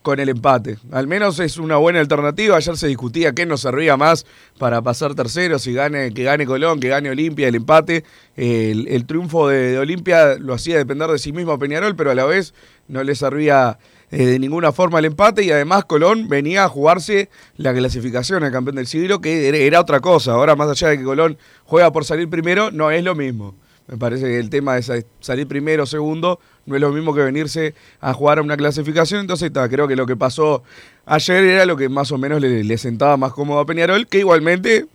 con 0.02 0.18
el 0.20 0.28
empate. 0.28 0.78
Al 0.90 1.06
menos 1.06 1.38
es 1.38 1.58
una 1.58 1.76
buena 1.76 2.00
alternativa. 2.00 2.56
Ayer 2.56 2.76
se 2.76 2.88
discutía 2.88 3.32
qué 3.32 3.46
nos 3.46 3.60
servía 3.60 3.96
más 3.96 4.26
para 4.58 4.82
pasar 4.82 5.14
tercero, 5.14 5.58
si 5.58 5.72
gane, 5.72 6.12
que 6.12 6.24
gane 6.24 6.44
Colón, 6.44 6.80
que 6.80 6.88
gane 6.88 7.10
Olimpia, 7.10 7.48
el 7.48 7.54
empate. 7.54 8.04
El, 8.36 9.04
triunfo 9.06 9.48
de, 9.48 9.72
de 9.72 9.78
Olimpia 9.78 10.36
lo 10.38 10.54
hacía 10.54 10.76
depender 10.76 11.08
de 11.08 11.18
sí 11.18 11.32
mismo 11.32 11.52
a 11.52 11.58
Peñarol, 11.58 11.94
pero 11.96 12.10
a 12.10 12.14
la 12.14 12.24
vez 12.24 12.52
no 12.88 13.02
le 13.04 13.14
servía 13.14 13.78
eh, 14.10 14.26
de 14.26 14.38
ninguna 14.38 14.72
forma 14.72 14.98
el 14.98 15.06
empate 15.06 15.42
y 15.42 15.50
además 15.50 15.86
Colón 15.86 16.28
venía 16.28 16.64
a 16.64 16.68
jugarse 16.68 17.30
la 17.56 17.72
clasificación 17.72 18.44
al 18.44 18.52
campeón 18.52 18.76
del 18.76 18.86
siglo, 18.86 19.20
que 19.20 19.48
era, 19.48 19.56
era 19.56 19.80
otra 19.80 20.00
cosa. 20.00 20.32
Ahora, 20.32 20.54
más 20.54 20.68
allá 20.68 20.88
de 20.88 20.98
que 20.98 21.04
Colón 21.04 21.38
juega 21.64 21.90
por 21.92 22.04
salir 22.04 22.28
primero, 22.28 22.70
no 22.70 22.90
es 22.90 23.02
lo 23.02 23.14
mismo. 23.14 23.54
Me 23.92 23.98
parece 23.98 24.24
que 24.24 24.38
el 24.38 24.48
tema 24.48 24.74
de 24.74 24.82
sa- 24.82 25.04
salir 25.20 25.46
primero 25.46 25.82
o 25.82 25.86
segundo 25.86 26.40
no 26.64 26.74
es 26.74 26.80
lo 26.80 26.90
mismo 26.92 27.12
que 27.14 27.20
venirse 27.20 27.74
a 28.00 28.14
jugar 28.14 28.38
a 28.38 28.42
una 28.42 28.56
clasificación. 28.56 29.20
Entonces, 29.20 29.52
creo 29.68 29.86
que 29.86 29.96
lo 29.96 30.06
que 30.06 30.16
pasó 30.16 30.62
ayer 31.04 31.44
era 31.44 31.66
lo 31.66 31.76
que 31.76 31.90
más 31.90 32.10
o 32.10 32.16
menos 32.16 32.40
le, 32.40 32.64
le 32.64 32.78
sentaba 32.78 33.18
más 33.18 33.34
cómodo 33.34 33.60
a 33.60 33.66
Peñarol, 33.66 34.06
que 34.06 34.20
igualmente 34.20 34.86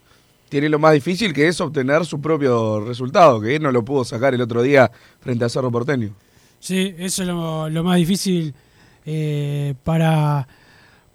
tiene 0.50 0.68
lo 0.68 0.80
más 0.80 0.94
difícil, 0.94 1.32
que 1.32 1.48
es 1.48 1.62
obtener 1.62 2.06
su 2.08 2.20
propio 2.20 2.80
resultado, 2.80 3.40
que 3.40 3.58
él 3.58 3.62
no 3.62 3.72
lo 3.72 3.86
pudo 3.86 4.04
sacar 4.04 4.34
el 4.34 4.42
otro 4.42 4.64
día 4.64 4.90
frente 5.20 5.46
a 5.46 5.50
Cerro 5.50 5.70
Porteño. 5.70 6.16
Sí, 6.60 6.96
eso 6.98 7.22
es 7.22 7.28
lo, 7.28 7.84
más 7.84 7.98
difícil 7.98 8.56
eh, 9.06 9.76
para, 9.84 10.48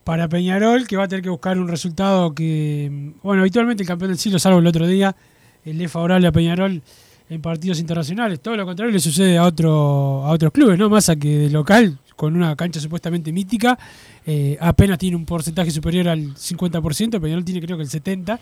para 0.04 0.28
Peñarol, 0.28 0.86
que 0.86 0.96
va 0.96 1.04
a 1.04 1.08
tener 1.08 1.24
que 1.24 1.30
buscar 1.30 1.58
un 1.58 1.66
resultado 1.66 2.32
que, 2.32 3.12
bueno, 3.24 3.42
habitualmente 3.42 3.82
el 3.82 3.88
campeón 3.88 4.12
del 4.12 4.18
siglo, 4.18 4.38
salvo 4.38 4.60
el 4.60 4.68
otro 4.68 4.86
día, 4.86 5.16
el 5.64 5.80
es 5.80 5.90
favorable 5.90 6.28
a 6.28 6.32
Peñarol 6.32 6.80
en 7.32 7.40
partidos 7.40 7.80
internacionales. 7.80 8.40
Todo 8.40 8.56
lo 8.56 8.66
contrario 8.66 8.92
le 8.92 9.00
sucede 9.00 9.38
a, 9.38 9.44
otro, 9.44 10.24
a 10.24 10.30
otros 10.30 10.52
clubes, 10.52 10.78
¿no? 10.78 10.90
Más 10.90 11.08
a 11.08 11.16
que 11.16 11.38
de 11.38 11.50
local, 11.50 11.98
con 12.14 12.36
una 12.36 12.54
cancha 12.56 12.78
supuestamente 12.78 13.32
mítica, 13.32 13.78
eh, 14.26 14.58
apenas 14.60 14.98
tiene 14.98 15.16
un 15.16 15.24
porcentaje 15.24 15.70
superior 15.70 16.08
al 16.08 16.34
50%, 16.34 17.20
Peñarol 17.20 17.44
tiene 17.44 17.60
creo 17.62 17.76
que 17.76 17.84
el 17.84 17.88
70%. 17.88 18.38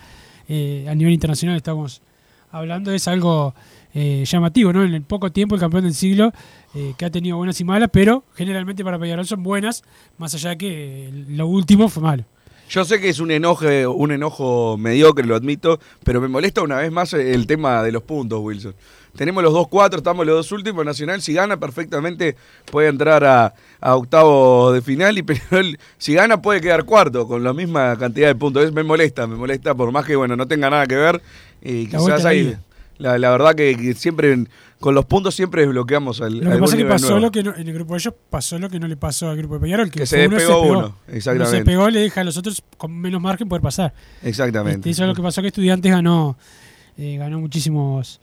eh, 0.48 0.86
a 0.88 0.94
nivel 0.94 1.14
internacional 1.14 1.56
estamos 1.56 2.02
hablando, 2.50 2.92
es 2.92 3.06
algo 3.06 3.54
eh, 3.94 4.24
llamativo, 4.26 4.72
¿no? 4.72 4.82
En 4.82 4.94
el 4.94 5.02
poco 5.02 5.30
tiempo 5.30 5.54
el 5.54 5.60
campeón 5.60 5.84
del 5.84 5.94
siglo, 5.94 6.32
eh, 6.74 6.94
que 6.96 7.04
ha 7.04 7.10
tenido 7.10 7.36
buenas 7.36 7.60
y 7.60 7.64
malas, 7.64 7.90
pero 7.92 8.24
generalmente 8.34 8.82
para 8.84 8.98
Peñarol 8.98 9.26
son 9.26 9.42
buenas, 9.42 9.84
más 10.18 10.34
allá 10.34 10.50
de 10.50 10.58
que 10.58 11.24
lo 11.28 11.46
último 11.46 11.88
fue 11.88 12.02
malo. 12.02 12.24
Yo 12.70 12.84
sé 12.84 13.00
que 13.00 13.08
es 13.08 13.18
un 13.18 13.32
enojo, 13.32 13.66
un 13.90 14.12
enojo 14.12 14.76
mediocre, 14.78 15.26
lo 15.26 15.34
admito, 15.34 15.80
pero 16.04 16.20
me 16.20 16.28
molesta 16.28 16.62
una 16.62 16.76
vez 16.76 16.92
más 16.92 17.12
el 17.14 17.48
tema 17.48 17.82
de 17.82 17.90
los 17.90 18.04
puntos, 18.04 18.38
Wilson. 18.40 18.76
Tenemos 19.16 19.42
los 19.42 19.52
dos 19.52 19.66
cuatro, 19.66 19.98
estamos 19.98 20.24
los 20.24 20.36
dos 20.36 20.52
últimos. 20.52 20.84
Nacional, 20.84 21.20
si 21.20 21.32
gana 21.32 21.58
perfectamente, 21.58 22.36
puede 22.70 22.86
entrar 22.86 23.24
a, 23.24 23.54
a 23.80 23.96
octavo 23.96 24.70
de 24.70 24.82
final. 24.82 25.18
Y 25.18 25.22
Peñarol, 25.24 25.80
si 25.98 26.14
gana, 26.14 26.40
puede 26.40 26.60
quedar 26.60 26.84
cuarto 26.84 27.26
con 27.26 27.42
la 27.42 27.52
misma 27.52 27.98
cantidad 27.98 28.28
de 28.28 28.36
puntos. 28.36 28.64
Es, 28.64 28.72
me 28.72 28.84
molesta, 28.84 29.26
me 29.26 29.34
molesta, 29.34 29.74
por 29.74 29.90
más 29.90 30.06
que 30.06 30.14
bueno 30.14 30.36
no 30.36 30.46
tenga 30.46 30.70
nada 30.70 30.86
que 30.86 30.94
ver. 30.94 31.20
Y 31.60 31.88
quizás 31.88 32.24
ahí. 32.24 32.56
La, 32.98 33.18
la 33.18 33.30
verdad 33.30 33.56
que, 33.56 33.76
que 33.76 33.94
siempre, 33.94 34.44
con 34.80 34.94
los 34.94 35.04
puntos, 35.04 35.34
siempre 35.34 35.60
desbloqueamos 35.62 36.20
al. 36.22 36.38
Lo 36.40 36.50
que 36.50 36.58
pasa 36.58 36.74
es 36.76 36.82
que 36.82 36.88
pasó 36.88 37.06
nuevo. 37.10 37.20
lo 37.20 37.30
que 37.30 37.42
no- 37.42 37.54
en 37.54 37.68
el 37.68 37.74
grupo 37.74 37.92
de 37.94 37.98
ellos 37.98 38.14
pasó 38.30 38.58
lo 38.58 38.68
que 38.70 38.80
no 38.80 38.88
le 38.88 38.96
pasó 38.96 39.28
al 39.28 39.36
grupo 39.36 39.54
de 39.54 39.60
Peñarol, 39.60 39.90
que, 39.90 40.00
Que 40.00 40.06
se 40.06 40.16
fue 40.16 40.26
uno 40.28 40.36
despegó 40.36 40.60
uno, 40.62 40.70
Uno 40.78 40.94
se 41.06 41.16
exactamente. 41.18 41.64
pegó, 41.64 41.90
le 41.90 42.00
deja 42.00 42.22
a 42.22 42.24
los 42.24 42.36
otros 42.38 42.62
con 42.78 42.92
menos 42.98 43.20
margen 43.20 43.48
poder 43.48 43.60
pasar. 43.62 43.92
Exactamente. 44.22 44.78
Este, 44.78 44.90
eso 44.90 45.02
es 45.04 45.08
lo 45.08 45.14
que 45.14 45.22
pasó 45.22 45.42
que 45.42 45.48
Estudiantes 45.48 45.92
ganó, 45.92 46.36
eh, 46.96 47.16
ganó 47.18 47.38
muchísimos. 47.40 48.20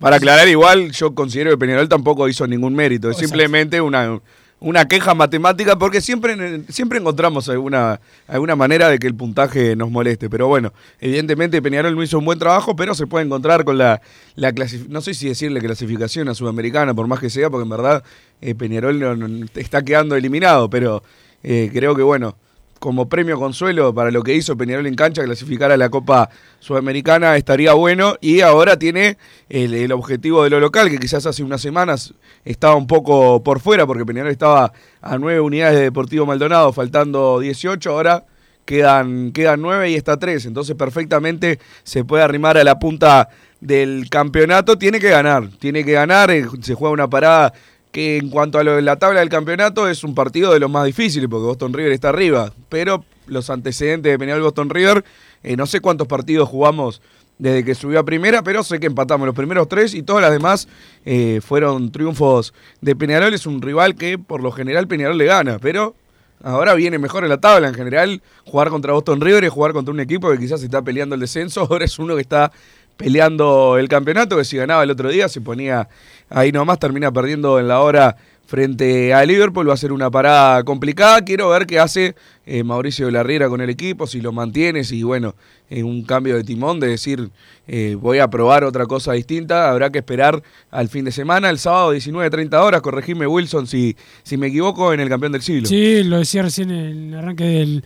Para 0.00 0.16
aclarar, 0.16 0.48
igual 0.48 0.90
yo 0.90 1.14
considero 1.14 1.50
que 1.52 1.58
Peñarol 1.58 1.88
tampoco 1.88 2.28
hizo 2.28 2.46
ningún 2.46 2.74
mérito, 2.74 3.08
es 3.08 3.16
Exacto. 3.16 3.28
simplemente 3.28 3.80
una, 3.80 4.20
una 4.64 4.88
queja 4.88 5.14
matemática 5.14 5.76
porque 5.76 6.00
siempre, 6.00 6.62
siempre 6.70 6.98
encontramos 6.98 7.48
alguna, 7.50 8.00
alguna 8.26 8.56
manera 8.56 8.88
de 8.88 8.98
que 8.98 9.06
el 9.06 9.14
puntaje 9.14 9.76
nos 9.76 9.90
moleste. 9.90 10.30
Pero 10.30 10.48
bueno, 10.48 10.72
evidentemente 11.00 11.60
Peñarol 11.60 11.94
no 11.94 12.02
hizo 12.02 12.18
un 12.18 12.24
buen 12.24 12.38
trabajo, 12.38 12.74
pero 12.74 12.94
se 12.94 13.06
puede 13.06 13.26
encontrar 13.26 13.64
con 13.64 13.76
la, 13.76 14.00
la 14.36 14.52
no 14.88 15.00
sé 15.02 15.12
si 15.12 15.28
decirle 15.28 15.60
clasificación 15.60 16.28
a 16.30 16.34
Sudamericana, 16.34 16.94
por 16.94 17.06
más 17.06 17.20
que 17.20 17.28
sea, 17.28 17.50
porque 17.50 17.64
en 17.64 17.68
verdad 17.70 18.02
eh, 18.40 18.54
Peñarol 18.54 18.98
no- 18.98 19.14
no- 19.16 19.46
está 19.54 19.82
quedando 19.82 20.16
eliminado, 20.16 20.70
pero 20.70 21.02
eh, 21.42 21.70
creo 21.72 21.94
que 21.94 22.02
bueno, 22.02 22.36
como 22.84 23.08
premio 23.08 23.38
consuelo 23.38 23.94
para 23.94 24.10
lo 24.10 24.22
que 24.22 24.34
hizo 24.34 24.58
Peñarol 24.58 24.86
en 24.86 24.94
cancha, 24.94 25.24
clasificar 25.24 25.72
a 25.72 25.78
la 25.78 25.88
Copa 25.88 26.28
Sudamericana 26.60 27.34
estaría 27.38 27.72
bueno. 27.72 28.16
Y 28.20 28.42
ahora 28.42 28.78
tiene 28.78 29.16
el, 29.48 29.90
objetivo 29.90 30.44
de 30.44 30.50
lo 30.50 30.60
local, 30.60 30.90
que 30.90 30.98
quizás 30.98 31.24
hace 31.24 31.42
unas 31.42 31.62
semanas 31.62 32.12
estaba 32.44 32.74
un 32.74 32.86
poco 32.86 33.42
por 33.42 33.60
fuera, 33.60 33.86
porque 33.86 34.04
Peñarol 34.04 34.30
estaba 34.30 34.70
a 35.00 35.16
nueve 35.16 35.40
unidades 35.40 35.78
de 35.78 35.84
Deportivo 35.84 36.26
Maldonado, 36.26 36.74
faltando 36.74 37.40
18, 37.40 37.90
ahora 37.90 38.26
quedan, 38.66 39.32
quedan 39.32 39.62
nueve 39.62 39.90
y 39.90 39.94
está 39.94 40.18
tres, 40.18 40.44
entonces 40.44 40.76
perfectamente 40.76 41.60
se 41.84 42.04
puede 42.04 42.22
arrimar 42.22 42.58
a 42.58 42.64
la 42.64 42.78
punta 42.78 43.30
del 43.62 44.10
campeonato, 44.10 44.76
tiene 44.76 45.00
que 45.00 45.08
ganar, 45.08 45.48
tiene 45.58 45.86
que 45.86 45.92
ganar, 45.92 46.30
eh, 46.30 46.44
se 46.60 46.74
juega 46.74 46.92
una 46.92 47.08
parada 47.08 47.54
que 47.94 48.16
en 48.16 48.28
cuanto 48.28 48.58
a 48.58 48.64
lo 48.64 48.74
de 48.74 48.82
la 48.82 48.96
tabla 48.96 49.20
del 49.20 49.28
campeonato 49.28 49.88
es 49.88 50.02
un 50.02 50.16
partido 50.16 50.52
de 50.52 50.58
los 50.58 50.68
más 50.68 50.84
difíciles 50.84 51.28
porque 51.30 51.46
Boston 51.46 51.72
River 51.72 51.92
está 51.92 52.08
arriba, 52.08 52.52
pero 52.68 53.04
los 53.28 53.50
antecedentes 53.50 54.10
de 54.10 54.18
Peñarol 54.18 54.42
Boston 54.42 54.68
River, 54.68 55.04
eh, 55.44 55.56
no 55.56 55.64
sé 55.64 55.78
cuántos 55.78 56.08
partidos 56.08 56.48
jugamos 56.48 57.00
desde 57.38 57.64
que 57.64 57.76
subió 57.76 58.00
a 58.00 58.04
primera, 58.04 58.42
pero 58.42 58.64
sé 58.64 58.80
que 58.80 58.86
empatamos 58.86 59.26
los 59.26 59.36
primeros 59.36 59.68
tres 59.68 59.94
y 59.94 60.02
todas 60.02 60.22
las 60.22 60.32
demás 60.32 60.66
eh, 61.04 61.40
fueron 61.40 61.92
triunfos 61.92 62.52
de 62.80 62.96
Peñarol. 62.96 63.32
Es 63.32 63.46
un 63.46 63.62
rival 63.62 63.94
que 63.94 64.18
por 64.18 64.42
lo 64.42 64.50
general 64.50 64.88
Peñarol 64.88 65.16
le 65.16 65.26
gana, 65.26 65.60
pero 65.60 65.94
ahora 66.42 66.74
viene 66.74 66.98
mejor 66.98 67.22
en 67.22 67.30
la 67.30 67.38
tabla. 67.38 67.68
En 67.68 67.74
general, 67.74 68.22
jugar 68.44 68.70
contra 68.70 68.92
Boston 68.92 69.20
River 69.20 69.44
es 69.44 69.50
jugar 69.50 69.72
contra 69.72 69.94
un 69.94 70.00
equipo 70.00 70.32
que 70.32 70.38
quizás 70.38 70.64
está 70.64 70.82
peleando 70.82 71.14
el 71.14 71.20
descenso, 71.20 71.60
ahora 71.70 71.84
es 71.84 71.96
uno 72.00 72.16
que 72.16 72.22
está 72.22 72.50
peleando 72.96 73.78
el 73.78 73.88
campeonato, 73.88 74.36
que 74.36 74.44
si 74.44 74.56
ganaba 74.56 74.82
el 74.82 74.90
otro 74.90 75.08
día 75.08 75.28
se 75.28 75.40
ponía 75.40 75.88
ahí 76.30 76.52
nomás, 76.52 76.78
termina 76.78 77.12
perdiendo 77.12 77.58
en 77.58 77.68
la 77.68 77.80
hora 77.80 78.16
frente 78.46 79.14
a 79.14 79.24
Liverpool, 79.24 79.68
va 79.68 79.74
a 79.74 79.78
ser 79.78 79.92
una 79.92 80.10
parada 80.10 80.62
complicada, 80.64 81.22
quiero 81.22 81.48
ver 81.48 81.66
qué 81.66 81.78
hace 81.78 82.14
eh, 82.46 82.62
Mauricio 82.62 83.06
de 83.06 83.12
la 83.12 83.22
Riera 83.22 83.48
con 83.48 83.60
el 83.60 83.70
equipo, 83.70 84.06
si 84.06 84.20
lo 84.20 84.32
mantiene, 84.32 84.84
si 84.84 85.02
bueno, 85.02 85.34
en 85.70 85.86
un 85.86 86.02
cambio 86.04 86.36
de 86.36 86.44
timón, 86.44 86.78
de 86.78 86.88
decir 86.88 87.30
eh, 87.66 87.96
voy 87.98 88.18
a 88.18 88.28
probar 88.28 88.64
otra 88.64 88.84
cosa 88.86 89.12
distinta, 89.12 89.70
habrá 89.70 89.90
que 89.90 89.98
esperar 89.98 90.42
al 90.70 90.88
fin 90.88 91.06
de 91.06 91.12
semana, 91.12 91.48
el 91.48 91.58
sábado 91.58 91.94
19.30 91.94 92.54
horas, 92.62 92.82
corregime 92.82 93.26
Wilson 93.26 93.66
si, 93.66 93.96
si 94.22 94.36
me 94.36 94.48
equivoco, 94.48 94.92
en 94.92 95.00
el 95.00 95.08
campeón 95.08 95.32
del 95.32 95.42
siglo. 95.42 95.66
Sí, 95.66 96.04
lo 96.04 96.18
decía 96.18 96.42
recién 96.42 96.70
en 96.70 97.14
el 97.14 97.18
arranque 97.18 97.44
del, 97.44 97.84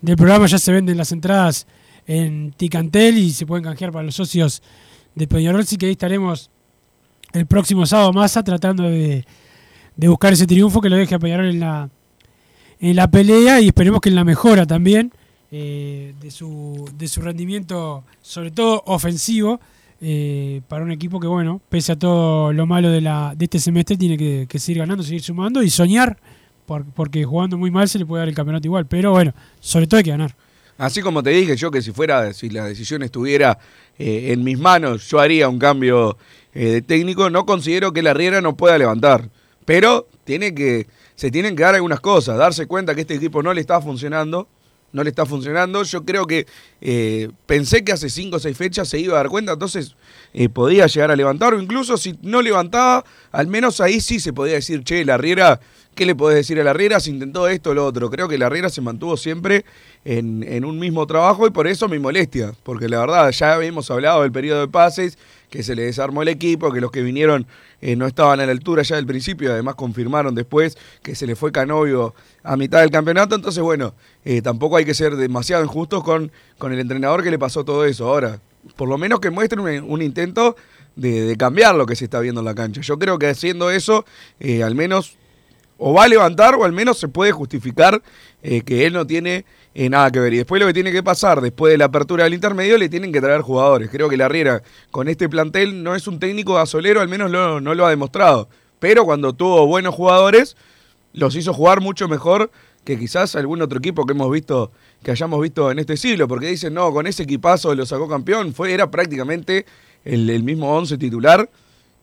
del 0.00 0.16
programa, 0.16 0.46
ya 0.46 0.58
se 0.58 0.72
venden 0.72 0.96
las 0.96 1.12
entradas 1.12 1.66
en 2.12 2.52
Ticantel 2.56 3.18
y 3.18 3.30
se 3.30 3.46
pueden 3.46 3.62
canjear 3.62 3.92
para 3.92 4.04
los 4.04 4.16
socios 4.16 4.62
de 5.14 5.28
Peñarol, 5.28 5.60
así 5.60 5.76
que 5.76 5.86
ahí 5.86 5.92
estaremos 5.92 6.50
el 7.32 7.46
próximo 7.46 7.86
sábado 7.86 8.12
masa 8.12 8.42
tratando 8.42 8.82
de, 8.82 9.24
de 9.94 10.08
buscar 10.08 10.32
ese 10.32 10.44
triunfo 10.46 10.80
que 10.80 10.88
lo 10.88 10.96
deje 10.96 11.14
a 11.14 11.20
Peñarol 11.20 11.46
en 11.46 11.60
la, 11.60 11.88
en 12.80 12.96
la 12.96 13.08
pelea 13.08 13.60
y 13.60 13.68
esperemos 13.68 14.00
que 14.00 14.08
en 14.08 14.16
la 14.16 14.24
mejora 14.24 14.66
también 14.66 15.12
eh, 15.52 16.14
de, 16.20 16.30
su, 16.32 16.90
de 16.96 17.06
su 17.06 17.20
rendimiento, 17.20 18.02
sobre 18.22 18.50
todo 18.50 18.82
ofensivo, 18.86 19.60
eh, 20.00 20.62
para 20.66 20.82
un 20.84 20.90
equipo 20.90 21.20
que, 21.20 21.26
bueno, 21.28 21.60
pese 21.68 21.92
a 21.92 21.96
todo 21.98 22.52
lo 22.52 22.66
malo 22.66 22.90
de, 22.90 23.02
la, 23.02 23.34
de 23.36 23.44
este 23.44 23.60
semestre, 23.60 23.96
tiene 23.96 24.16
que, 24.16 24.58
seguir 24.58 24.78
ganando, 24.78 25.04
seguir 25.04 25.22
sumando 25.22 25.62
y 25.62 25.70
soñar, 25.70 26.16
por- 26.66 26.86
porque 26.86 27.22
jugando 27.24 27.56
muy 27.56 27.70
mal 27.70 27.88
se 27.88 27.98
le 28.00 28.06
puede 28.06 28.22
dar 28.22 28.28
el 28.28 28.34
campeonato 28.34 28.66
igual, 28.66 28.86
pero 28.86 29.12
bueno, 29.12 29.32
sobre 29.60 29.86
todo 29.86 29.98
hay 29.98 30.04
que 30.04 30.10
ganar. 30.10 30.34
Así 30.80 31.02
como 31.02 31.22
te 31.22 31.28
dije 31.28 31.56
yo 31.56 31.70
que 31.70 31.82
si 31.82 31.92
fuera, 31.92 32.32
si 32.32 32.48
la 32.48 32.64
decisión 32.64 33.02
estuviera 33.02 33.58
eh, 33.98 34.32
en 34.32 34.42
mis 34.42 34.58
manos, 34.58 35.06
yo 35.10 35.20
haría 35.20 35.46
un 35.46 35.58
cambio 35.58 36.16
eh, 36.54 36.68
de 36.68 36.80
técnico. 36.80 37.28
No 37.28 37.44
considero 37.44 37.92
que 37.92 38.00
la 38.00 38.14
Riera 38.14 38.40
no 38.40 38.56
pueda 38.56 38.78
levantar, 38.78 39.28
pero 39.66 40.08
tiene 40.24 40.54
que, 40.54 40.86
se 41.16 41.30
tienen 41.30 41.54
que 41.54 41.64
dar 41.64 41.74
algunas 41.74 42.00
cosas, 42.00 42.38
darse 42.38 42.64
cuenta 42.66 42.94
que 42.94 43.02
este 43.02 43.14
equipo 43.14 43.42
no 43.42 43.52
le 43.52 43.60
está 43.60 43.78
funcionando, 43.82 44.48
no 44.92 45.04
le 45.04 45.10
está 45.10 45.26
funcionando. 45.26 45.82
Yo 45.82 46.02
creo 46.02 46.26
que 46.26 46.46
eh, 46.80 47.28
pensé 47.44 47.84
que 47.84 47.92
hace 47.92 48.08
cinco 48.08 48.38
o 48.38 48.40
seis 48.40 48.56
fechas 48.56 48.88
se 48.88 48.98
iba 48.98 49.12
a 49.12 49.16
dar 49.18 49.28
cuenta, 49.28 49.52
entonces 49.52 49.96
podía 50.54 50.86
llegar 50.86 51.10
a 51.10 51.16
levantar, 51.16 51.52
o 51.52 51.60
incluso 51.60 51.98
si 51.98 52.18
no 52.22 52.40
levantaba, 52.40 53.04
al 53.32 53.48
menos 53.48 53.82
ahí 53.82 54.00
sí 54.00 54.18
se 54.18 54.32
podía 54.32 54.54
decir, 54.54 54.82
che, 54.82 55.04
la 55.04 55.18
Riera 55.18 55.60
¿qué 56.00 56.06
le 56.06 56.14
podés 56.14 56.36
decir 56.36 56.58
a 56.58 56.64
la 56.64 56.72
Riera? 56.72 56.98
Se 56.98 57.10
intentó 57.10 57.46
esto 57.46 57.72
o 57.72 57.74
lo 57.74 57.84
otro. 57.84 58.08
Creo 58.08 58.26
que 58.26 58.38
la 58.38 58.48
Riera 58.48 58.70
se 58.70 58.80
mantuvo 58.80 59.18
siempre 59.18 59.66
en, 60.06 60.42
en 60.42 60.64
un 60.64 60.78
mismo 60.78 61.06
trabajo 61.06 61.46
y 61.46 61.50
por 61.50 61.66
eso 61.66 61.90
mi 61.90 61.98
molestia. 61.98 62.54
Porque 62.62 62.88
la 62.88 63.00
verdad, 63.00 63.30
ya 63.32 63.52
habíamos 63.52 63.90
hablado 63.90 64.22
del 64.22 64.32
periodo 64.32 64.62
de 64.62 64.68
pases, 64.68 65.18
que 65.50 65.62
se 65.62 65.74
le 65.74 65.82
desarmó 65.82 66.22
el 66.22 66.28
equipo, 66.28 66.72
que 66.72 66.80
los 66.80 66.90
que 66.90 67.02
vinieron 67.02 67.46
eh, 67.82 67.96
no 67.96 68.06
estaban 68.06 68.40
a 68.40 68.46
la 68.46 68.52
altura 68.52 68.82
ya 68.82 68.96
del 68.96 69.04
principio, 69.04 69.52
además 69.52 69.74
confirmaron 69.74 70.34
después 70.34 70.78
que 71.02 71.14
se 71.14 71.26
le 71.26 71.36
fue 71.36 71.52
Canovio 71.52 72.14
a 72.44 72.56
mitad 72.56 72.80
del 72.80 72.90
campeonato, 72.90 73.34
entonces 73.34 73.62
bueno, 73.62 73.92
eh, 74.24 74.40
tampoco 74.40 74.78
hay 74.78 74.86
que 74.86 74.94
ser 74.94 75.16
demasiado 75.16 75.62
injustos 75.62 76.02
con, 76.02 76.32
con 76.56 76.72
el 76.72 76.80
entrenador 76.80 77.22
que 77.22 77.30
le 77.30 77.38
pasó 77.38 77.62
todo 77.62 77.84
eso. 77.84 78.08
Ahora, 78.08 78.40
por 78.74 78.88
lo 78.88 78.96
menos 78.96 79.20
que 79.20 79.28
muestren 79.28 79.84
un, 79.84 80.00
intento 80.00 80.56
de, 80.96 81.26
de, 81.26 81.36
cambiar 81.36 81.74
lo 81.74 81.84
que 81.84 81.94
se 81.94 82.04
está 82.04 82.20
viendo 82.20 82.40
en 82.40 82.46
la 82.46 82.54
cancha. 82.54 82.80
Yo 82.80 82.98
creo 82.98 83.18
que 83.18 83.26
haciendo 83.26 83.70
eso, 83.70 84.06
eh, 84.38 84.62
al 84.62 84.74
menos 84.74 85.18
o 85.80 85.94
va 85.94 86.04
a 86.04 86.08
levantar 86.08 86.54
o 86.54 86.64
al 86.64 86.72
menos 86.72 86.98
se 86.98 87.08
puede 87.08 87.32
justificar 87.32 88.02
eh, 88.42 88.60
que 88.60 88.86
él 88.86 88.92
no 88.92 89.06
tiene 89.06 89.46
eh, 89.74 89.88
nada 89.88 90.10
que 90.10 90.20
ver. 90.20 90.34
Y 90.34 90.36
después 90.36 90.60
lo 90.60 90.66
que 90.66 90.74
tiene 90.74 90.92
que 90.92 91.02
pasar, 91.02 91.40
después 91.40 91.72
de 91.72 91.78
la 91.78 91.86
apertura 91.86 92.24
del 92.24 92.34
intermedio, 92.34 92.76
le 92.76 92.88
tienen 92.88 93.12
que 93.12 93.20
traer 93.20 93.40
jugadores. 93.40 93.88
Creo 93.90 94.08
que 94.08 94.16
la 94.16 94.28
Riera 94.28 94.62
con 94.90 95.08
este 95.08 95.28
plantel 95.28 95.82
no 95.82 95.94
es 95.94 96.06
un 96.06 96.20
técnico 96.20 96.54
gasolero, 96.54 97.00
al 97.00 97.08
menos 97.08 97.30
no 97.30 97.74
lo 97.74 97.86
ha 97.86 97.90
demostrado. 97.90 98.48
Pero 98.78 99.04
cuando 99.04 99.32
tuvo 99.32 99.66
buenos 99.66 99.94
jugadores, 99.94 100.56
los 101.14 101.34
hizo 101.34 101.54
jugar 101.54 101.80
mucho 101.80 102.08
mejor 102.08 102.50
que 102.84 102.98
quizás 102.98 103.34
algún 103.34 103.62
otro 103.62 103.78
equipo 103.78 104.04
que 104.04 104.12
hemos 104.12 104.30
visto, 104.30 104.72
que 105.02 105.10
hayamos 105.10 105.40
visto 105.40 105.70
en 105.70 105.78
este 105.78 105.96
siglo, 105.96 106.28
porque 106.28 106.46
dicen, 106.46 106.74
no, 106.74 106.92
con 106.92 107.06
ese 107.06 107.22
equipazo 107.22 107.74
lo 107.74 107.84
sacó 107.86 108.08
campeón, 108.08 108.54
fue, 108.54 108.72
era 108.72 108.90
prácticamente 108.90 109.66
el, 110.04 110.28
el 110.30 110.42
mismo 110.42 110.74
once 110.74 110.96
titular 110.96 111.48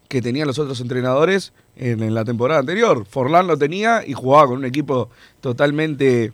que 0.07 0.21
tenían 0.21 0.47
los 0.47 0.59
otros 0.59 0.79
entrenadores 0.81 1.53
en, 1.75 2.01
en, 2.01 2.13
la 2.13 2.23
temporada 2.25 2.59
anterior. 2.59 3.05
Forlán 3.09 3.47
lo 3.47 3.57
tenía 3.57 4.03
y 4.05 4.13
jugaba 4.13 4.47
con 4.47 4.59
un 4.59 4.65
equipo 4.65 5.09
totalmente 5.41 6.33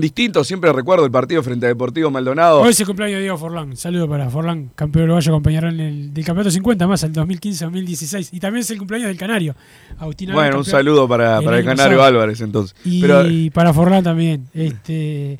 distinto. 0.00 0.44
Siempre 0.44 0.72
recuerdo 0.72 1.04
el 1.04 1.10
partido 1.10 1.42
frente 1.42 1.66
a 1.66 1.68
Deportivo 1.68 2.10
Maldonado. 2.10 2.60
Hoy 2.60 2.70
es 2.70 2.80
el 2.80 2.86
cumpleaños 2.86 3.16
de 3.16 3.22
Diego 3.22 3.38
Forlán. 3.38 3.76
Saludo 3.76 4.08
para 4.08 4.28
Forlán, 4.30 4.70
campeón 4.74 5.04
uruguayo 5.04 5.32
con 5.32 5.42
Peñarol 5.42 5.78
el, 5.78 6.12
del 6.12 6.24
campeonato 6.24 6.50
50, 6.50 6.86
más 6.86 7.02
el 7.02 7.12
2015-2016. 7.12 8.28
Y 8.32 8.40
también 8.40 8.62
es 8.62 8.70
el 8.70 8.78
cumpleaños 8.78 9.08
del 9.08 9.16
Canario. 9.16 9.54
Agustín 9.98 10.32
bueno, 10.32 10.58
un 10.58 10.64
saludo 10.64 11.08
para, 11.08 11.40
para 11.40 11.58
el 11.58 11.64
Canario 11.64 11.98
pasado. 11.98 12.02
Álvarez 12.02 12.40
entonces. 12.40 12.76
Y 12.84 13.00
Pero, 13.00 13.24
para 13.52 13.72
Forlán 13.72 14.04
también. 14.04 14.48
Este, 14.52 15.38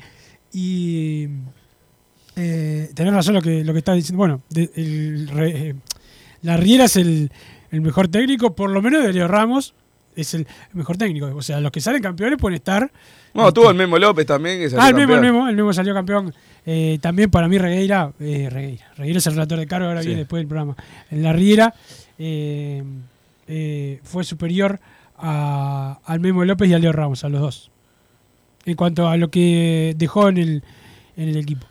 y 0.53 1.27
eh, 2.35 2.89
tenés 2.93 3.13
razón 3.13 3.33
lo 3.33 3.41
que, 3.41 3.63
lo 3.63 3.73
que 3.73 3.79
estás 3.79 3.95
diciendo. 3.95 4.17
Bueno, 4.17 4.41
de, 4.49 4.69
el, 4.75 5.29
eh, 5.37 5.75
la 6.41 6.57
Riera 6.57 6.85
es 6.85 6.95
el 6.95 7.31
el 7.75 7.81
mejor 7.81 8.07
técnico, 8.07 8.55
por 8.55 8.69
lo 8.69 8.81
menos 8.81 9.03
de 9.03 9.11
Leo 9.11 9.27
Ramos, 9.27 9.73
es 10.15 10.33
el 10.33 10.47
mejor 10.73 10.97
técnico. 10.97 11.27
O 11.35 11.41
sea, 11.41 11.59
los 11.59 11.71
que 11.71 11.81
salen 11.81 12.01
campeones 12.01 12.39
pueden 12.39 12.55
estar. 12.55 12.89
No, 13.33 13.51
tuvo 13.53 13.69
el 13.69 13.75
Memo 13.75 13.99
López 13.99 14.25
también. 14.25 14.59
Que 14.59 14.73
ah, 14.77 14.89
el 14.89 14.95
Memo, 14.95 15.15
el 15.15 15.21
Memo, 15.21 15.47
el 15.49 15.55
Memo 15.55 15.73
salió 15.73 15.93
campeón. 15.93 16.33
Eh, 16.65 16.97
también 17.01 17.29
para 17.29 17.47
mí 17.47 17.57
Regueira, 17.57 18.11
eh, 18.19 18.49
Regueira, 18.49 18.91
Regueira 18.95 19.19
es 19.19 19.27
el 19.27 19.33
relator 19.33 19.59
de 19.59 19.67
cargo, 19.67 19.87
ahora 19.87 20.01
sí. 20.01 20.07
viene 20.07 20.21
después 20.21 20.39
del 20.39 20.47
programa. 20.47 20.75
En 21.11 21.21
la 21.21 21.33
Riera 21.33 21.73
eh, 22.17 22.81
fue 24.03 24.23
superior 24.23 24.79
a, 25.17 25.99
al 26.05 26.19
Memo 26.21 26.45
López 26.45 26.69
y 26.69 26.73
a 26.73 26.79
Leo 26.79 26.93
Ramos, 26.93 27.23
a 27.23 27.29
los 27.29 27.41
dos. 27.41 27.71
En 28.65 28.75
cuanto 28.75 29.09
a 29.09 29.17
lo 29.17 29.29
que 29.29 29.93
dejó 29.97 30.29
en 30.29 30.37
el, 30.37 30.63
en 31.17 31.29
el 31.29 31.37
equipo. 31.37 31.67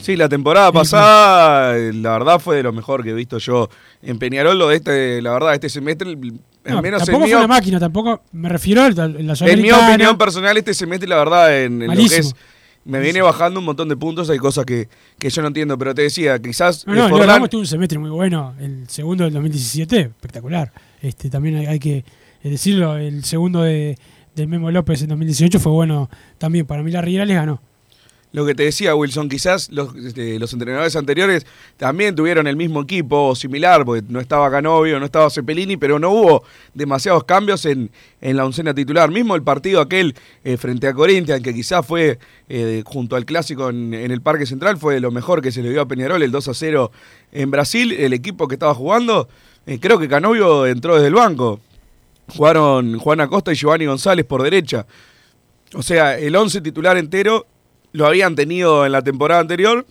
Sí, 0.00 0.16
la 0.16 0.28
temporada 0.28 0.70
pasada, 0.72 1.76
la 1.92 2.12
verdad, 2.12 2.38
fue 2.38 2.56
de 2.56 2.62
lo 2.62 2.72
mejor 2.72 3.02
que 3.02 3.10
he 3.10 3.14
visto 3.14 3.38
yo 3.38 3.68
en 4.02 4.18
Peñarol. 4.18 4.58
Lo 4.58 4.68
de 4.68 4.76
este, 4.76 5.22
la 5.22 5.32
verdad, 5.32 5.54
este 5.54 5.68
semestre, 5.68 6.10
al 6.10 6.74
no, 6.74 6.82
menos 6.82 7.04
tampoco 7.04 7.24
en 7.24 7.30
fue 7.30 7.38
una 7.38 7.46
máquina, 7.46 7.80
tampoco 7.80 8.22
me 8.32 8.48
refiero 8.48 8.82
a 8.82 8.90
la 8.90 9.34
En 9.40 9.62
mi 9.62 9.70
opinión 9.70 10.18
personal, 10.18 10.56
este 10.56 10.74
semestre, 10.74 11.08
la 11.08 11.16
verdad, 11.16 11.62
en, 11.62 11.82
en 11.82 11.88
lo 11.88 12.08
que 12.08 12.16
es. 12.16 12.34
Me 12.84 13.00
viene 13.00 13.20
bajando 13.20 13.58
un 13.58 13.66
montón 13.66 13.88
de 13.88 13.96
puntos, 13.96 14.30
hay 14.30 14.38
cosas 14.38 14.64
que, 14.64 14.88
que 15.18 15.28
yo 15.28 15.42
no 15.42 15.48
entiendo, 15.48 15.76
pero 15.76 15.92
te 15.92 16.02
decía, 16.02 16.38
quizás. 16.38 16.86
No, 16.86 16.94
no, 16.94 17.08
Forlán... 17.08 17.28
Ramos 17.28 17.50
tuvo 17.50 17.62
un 17.62 17.66
semestre 17.66 17.98
muy 17.98 18.10
bueno, 18.10 18.54
el 18.60 18.88
segundo 18.88 19.24
del 19.24 19.32
2017, 19.32 20.00
espectacular. 20.02 20.72
Este 21.02 21.28
También 21.28 21.56
hay, 21.56 21.66
hay 21.66 21.78
que 21.80 22.04
decirlo, 22.44 22.96
el 22.96 23.24
segundo 23.24 23.62
de, 23.62 23.98
del 24.36 24.46
Memo 24.46 24.70
López 24.70 25.02
en 25.02 25.08
2018 25.08 25.58
fue 25.58 25.72
bueno 25.72 26.08
también. 26.38 26.64
Para 26.64 26.84
mí, 26.84 26.92
la 26.92 27.02
Riera 27.02 27.24
les 27.24 27.34
ganó 27.34 27.60
lo 28.36 28.44
que 28.44 28.54
te 28.54 28.64
decía 28.64 28.94
Wilson, 28.94 29.30
quizás 29.30 29.70
los, 29.72 29.96
este, 29.96 30.38
los, 30.38 30.52
entrenadores 30.52 30.94
anteriores 30.94 31.46
también 31.78 32.14
tuvieron 32.14 32.46
el 32.46 32.54
mismo 32.54 32.82
equipo 32.82 33.34
similar, 33.34 33.82
porque 33.86 34.04
no 34.10 34.20
estaba 34.20 34.50
Canovio, 34.50 35.00
no 35.00 35.06
estaba 35.06 35.30
Cepelini, 35.30 35.78
pero 35.78 35.98
no 35.98 36.10
hubo 36.10 36.44
demasiados 36.74 37.24
cambios 37.24 37.64
en, 37.64 37.90
en 38.20 38.36
la 38.36 38.44
oncena 38.44 38.74
titular. 38.74 39.10
Mismo 39.10 39.36
el 39.36 39.42
partido 39.42 39.80
aquel 39.80 40.14
eh, 40.44 40.58
frente 40.58 40.86
a 40.86 40.92
Corinthians, 40.92 41.42
que 41.42 41.54
quizás 41.54 41.86
fue 41.86 42.18
eh, 42.50 42.82
junto 42.84 43.16
al 43.16 43.24
clásico 43.24 43.70
en, 43.70 43.94
en, 43.94 44.10
el 44.10 44.20
Parque 44.20 44.44
Central, 44.44 44.76
fue 44.76 45.00
lo 45.00 45.10
mejor 45.10 45.40
que 45.40 45.50
se 45.50 45.62
le 45.62 45.70
dio 45.70 45.80
a 45.80 45.88
Peñarol, 45.88 46.22
el 46.22 46.30
2 46.30 46.48
a 46.48 46.52
0 46.52 46.92
en 47.32 47.50
Brasil, 47.50 47.92
el 47.92 48.12
equipo 48.12 48.48
que 48.48 48.56
estaba 48.56 48.74
jugando. 48.74 49.30
Eh, 49.64 49.78
creo 49.80 49.98
que 49.98 50.10
Canovio 50.10 50.66
entró 50.66 50.96
desde 50.96 51.08
el 51.08 51.14
banco. 51.14 51.58
Jugaron 52.36 52.98
Juan 52.98 53.22
Acosta 53.22 53.50
y 53.50 53.54
Giovanni 53.54 53.86
González 53.86 54.26
por 54.26 54.42
derecha. 54.42 54.86
O 55.72 55.82
sea, 55.82 56.18
el 56.18 56.36
11 56.36 56.60
titular 56.60 56.98
entero 56.98 57.46
lo 57.96 58.06
habían 58.06 58.34
tenido 58.34 58.84
en 58.84 58.92
la 58.92 59.02
temporada 59.02 59.40
anterior. 59.40 59.86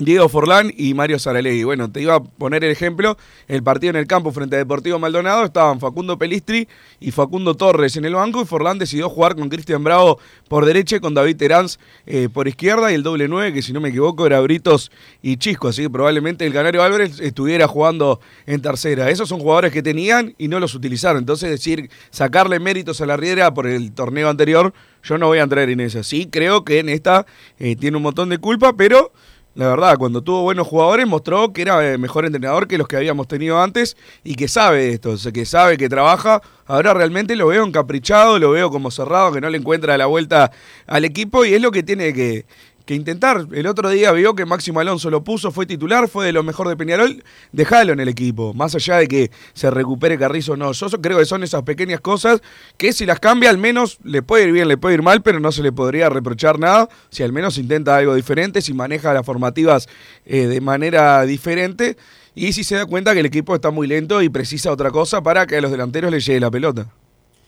Diego 0.00 0.30
Forlán 0.30 0.72
y 0.74 0.94
Mario 0.94 1.18
Saralegui. 1.18 1.62
Bueno, 1.62 1.92
te 1.92 2.00
iba 2.00 2.14
a 2.14 2.22
poner 2.22 2.64
el 2.64 2.70
ejemplo, 2.70 3.18
el 3.48 3.62
partido 3.62 3.90
en 3.90 3.96
el 3.96 4.06
campo 4.06 4.32
frente 4.32 4.56
a 4.56 4.58
Deportivo 4.58 4.98
Maldonado 4.98 5.44
estaban 5.44 5.78
Facundo 5.78 6.16
Pelistri 6.18 6.66
y 7.00 7.10
Facundo 7.10 7.54
Torres 7.54 7.96
en 7.96 8.06
el 8.06 8.14
banco 8.14 8.40
y 8.40 8.46
Forlán 8.46 8.78
decidió 8.78 9.10
jugar 9.10 9.36
con 9.36 9.50
Cristian 9.50 9.84
Bravo 9.84 10.18
por 10.48 10.64
derecha 10.64 10.96
y 10.96 11.00
con 11.00 11.12
David 11.12 11.36
Teráns 11.36 11.78
eh, 12.06 12.30
por 12.32 12.48
izquierda 12.48 12.90
y 12.90 12.94
el 12.94 13.02
doble 13.02 13.28
nueve, 13.28 13.52
que 13.52 13.60
si 13.60 13.74
no 13.74 13.80
me 13.80 13.90
equivoco 13.90 14.26
era 14.26 14.40
Britos 14.40 14.90
y 15.20 15.36
Chisco, 15.36 15.68
así 15.68 15.82
que 15.82 15.90
probablemente 15.90 16.46
el 16.46 16.54
Canario 16.54 16.82
Álvarez 16.82 17.20
estuviera 17.20 17.68
jugando 17.68 18.20
en 18.46 18.62
tercera. 18.62 19.10
Esos 19.10 19.28
son 19.28 19.38
jugadores 19.38 19.70
que 19.70 19.82
tenían 19.82 20.34
y 20.38 20.48
no 20.48 20.60
los 20.60 20.74
utilizaron, 20.74 21.18
entonces 21.18 21.50
decir, 21.50 21.90
sacarle 22.08 22.58
méritos 22.58 23.02
a 23.02 23.06
la 23.06 23.18
Riera 23.18 23.52
por 23.52 23.66
el 23.66 23.92
torneo 23.92 24.30
anterior, 24.30 24.72
yo 25.02 25.18
no 25.18 25.26
voy 25.26 25.40
a 25.40 25.42
entrar 25.42 25.68
en 25.68 25.80
eso. 25.80 26.02
Sí, 26.02 26.28
creo 26.30 26.64
que 26.64 26.78
en 26.78 26.88
esta 26.88 27.26
eh, 27.58 27.76
tiene 27.76 27.98
un 27.98 28.02
montón 28.02 28.30
de 28.30 28.38
culpa, 28.38 28.74
pero 28.74 29.12
la 29.54 29.68
verdad, 29.68 29.98
cuando 29.98 30.22
tuvo 30.22 30.42
buenos 30.42 30.68
jugadores 30.68 31.08
mostró 31.08 31.52
que 31.52 31.62
era 31.62 31.98
mejor 31.98 32.24
entrenador 32.24 32.68
que 32.68 32.78
los 32.78 32.86
que 32.86 32.96
habíamos 32.96 33.26
tenido 33.26 33.60
antes 33.60 33.96
y 34.22 34.36
que 34.36 34.46
sabe 34.46 34.90
esto, 34.90 35.16
que 35.32 35.44
sabe 35.44 35.76
que 35.76 35.88
trabaja. 35.88 36.40
Ahora 36.66 36.94
realmente 36.94 37.34
lo 37.34 37.48
veo 37.48 37.64
encaprichado, 37.64 38.38
lo 38.38 38.52
veo 38.52 38.70
como 38.70 38.92
cerrado, 38.92 39.32
que 39.32 39.40
no 39.40 39.50
le 39.50 39.58
encuentra 39.58 39.98
la 39.98 40.06
vuelta 40.06 40.52
al 40.86 41.04
equipo 41.04 41.44
y 41.44 41.54
es 41.54 41.60
lo 41.60 41.72
que 41.72 41.82
tiene 41.82 42.12
que, 42.14 42.46
que 42.90 42.96
intentar. 42.96 43.46
El 43.52 43.68
otro 43.68 43.88
día 43.88 44.10
vio 44.10 44.34
que 44.34 44.44
Máximo 44.44 44.80
Alonso 44.80 45.10
lo 45.10 45.22
puso, 45.22 45.52
fue 45.52 45.64
titular, 45.64 46.08
fue 46.08 46.26
de 46.26 46.32
lo 46.32 46.42
mejor 46.42 46.66
de 46.66 46.76
Peñarol, 46.76 47.22
dejalo 47.52 47.92
en 47.92 48.00
el 48.00 48.08
equipo. 48.08 48.52
Más 48.52 48.74
allá 48.74 48.96
de 48.96 49.06
que 49.06 49.30
se 49.52 49.70
recupere 49.70 50.18
Carrizo, 50.18 50.56
no. 50.56 50.72
Yo 50.72 50.88
creo 51.00 51.18
que 51.18 51.24
son 51.24 51.44
esas 51.44 51.62
pequeñas 51.62 52.00
cosas 52.00 52.42
que 52.76 52.92
si 52.92 53.06
las 53.06 53.20
cambia, 53.20 53.48
al 53.48 53.58
menos 53.58 54.00
le 54.02 54.22
puede 54.22 54.48
ir 54.48 54.52
bien, 54.52 54.66
le 54.66 54.76
puede 54.76 54.96
ir 54.96 55.02
mal, 55.02 55.22
pero 55.22 55.38
no 55.38 55.52
se 55.52 55.62
le 55.62 55.70
podría 55.70 56.08
reprochar 56.08 56.58
nada 56.58 56.88
si 57.10 57.22
al 57.22 57.32
menos 57.32 57.58
intenta 57.58 57.96
algo 57.96 58.16
diferente, 58.16 58.60
si 58.60 58.74
maneja 58.74 59.14
las 59.14 59.24
formativas 59.24 59.88
eh, 60.26 60.48
de 60.48 60.60
manera 60.60 61.22
diferente. 61.22 61.96
Y 62.34 62.54
si 62.54 62.64
se 62.64 62.74
da 62.74 62.86
cuenta 62.86 63.14
que 63.14 63.20
el 63.20 63.26
equipo 63.26 63.54
está 63.54 63.70
muy 63.70 63.86
lento 63.86 64.20
y 64.20 64.30
precisa 64.30 64.72
otra 64.72 64.90
cosa 64.90 65.22
para 65.22 65.46
que 65.46 65.58
a 65.58 65.60
los 65.60 65.70
delanteros 65.70 66.10
les 66.10 66.26
llegue 66.26 66.40
la 66.40 66.50
pelota. 66.50 66.88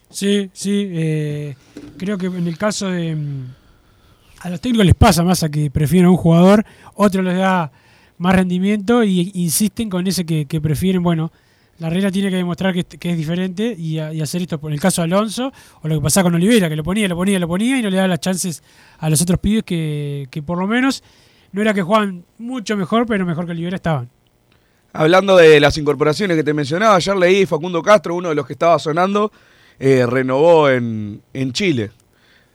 Sí, 0.09 0.49
sí. 0.53 0.89
Eh, 0.93 1.55
creo 1.97 2.17
que 2.17 2.27
en 2.27 2.47
el 2.47 2.57
caso 2.57 2.87
de 2.87 3.17
a 4.43 4.49
los 4.49 4.59
técnicos 4.59 4.85
les 4.85 4.95
pasa 4.95 5.23
más 5.23 5.41
a 5.43 5.49
que 5.49 5.71
prefieren 5.71 6.07
a 6.07 6.11
un 6.11 6.17
jugador, 6.17 6.65
otro 6.95 7.21
les 7.21 7.37
da 7.37 7.71
más 8.17 8.35
rendimiento 8.35 9.03
y 9.03 9.31
insisten 9.35 9.89
con 9.89 10.05
ese 10.05 10.25
que, 10.25 10.61
prefieren, 10.61 11.01
bueno, 11.01 11.31
la 11.79 11.89
regla 11.89 12.11
tiene 12.11 12.29
que 12.29 12.35
demostrar 12.35 12.73
que, 12.73 13.09
es 13.09 13.17
diferente 13.17 13.73
y, 13.77 13.99
y, 13.99 14.21
hacer 14.21 14.41
esto 14.41 14.59
por 14.59 14.73
el 14.73 14.81
caso 14.81 15.01
de 15.01 15.05
Alonso 15.05 15.53
o 15.81 15.87
lo 15.87 15.95
que 15.95 16.01
pasaba 16.01 16.25
con 16.25 16.35
Olivera, 16.35 16.67
que 16.67 16.75
lo 16.75 16.83
ponía, 16.83 17.07
lo 17.07 17.15
ponía, 17.15 17.39
lo 17.39 17.47
ponía 17.47 17.79
y 17.79 17.81
no 17.81 17.89
le 17.89 17.95
daba 17.95 18.09
las 18.09 18.19
chances 18.19 18.61
a 18.99 19.09
los 19.09 19.21
otros 19.21 19.39
pibes 19.39 19.63
que, 19.63 20.27
que 20.29 20.43
por 20.43 20.57
lo 20.57 20.67
menos 20.67 21.03
no 21.53 21.61
era 21.61 21.73
que 21.73 21.81
jugaban 21.81 22.25
mucho 22.37 22.75
mejor, 22.75 23.05
pero 23.05 23.25
mejor 23.25 23.45
que 23.45 23.51
Olivera 23.51 23.77
estaban. 23.77 24.09
Hablando 24.91 25.37
de 25.37 25.61
las 25.61 25.77
incorporaciones 25.77 26.35
que 26.35 26.43
te 26.43 26.53
mencionaba, 26.53 26.95
ayer 26.95 27.15
leí 27.15 27.45
Facundo 27.45 27.81
Castro, 27.81 28.13
uno 28.13 28.29
de 28.29 28.35
los 28.35 28.45
que 28.45 28.53
estaba 28.53 28.77
sonando, 28.77 29.31
eh, 29.79 30.05
renovó 30.05 30.69
en, 30.69 31.21
en 31.33 31.53
Chile. 31.53 31.91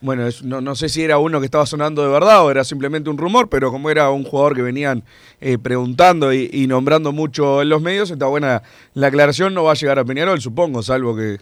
Bueno, 0.01 0.29
no, 0.45 0.61
no, 0.61 0.77
sé 0.77 0.89
si 0.89 1.03
era 1.03 1.19
uno 1.19 1.41
que 1.41 1.47
estaba 1.47 1.67
sonando 1.67 2.03
de 2.03 2.09
verdad 2.09 2.45
o 2.45 2.53
era 2.53 2.63
simplemente 2.63 3.11
un 3.11 3.19
rumor, 3.19 3.49
pero 3.49 3.73
como 3.73 3.91
era 3.91 4.11
un 4.11 4.23
jugador 4.23 4.55
que 4.55 4.63
venían 4.63 5.03
eh, 5.41 5.59
preguntando 5.59 6.33
y, 6.33 6.67
nombrando 6.69 7.11
mucho 7.11 7.63
en 7.63 7.69
los 7.69 7.83
medios, 7.83 8.11
está 8.13 8.27
buena 8.27 8.63
la 8.95 9.09
aclaración, 9.09 9.55
no 9.55 9.65
va 9.65 9.73
a 9.73 9.75
llegar 9.75 9.99
a 9.99 10.05
Peñarol, 10.05 10.41
supongo, 10.41 10.85
salvo 10.85 11.17
que 11.17 11.39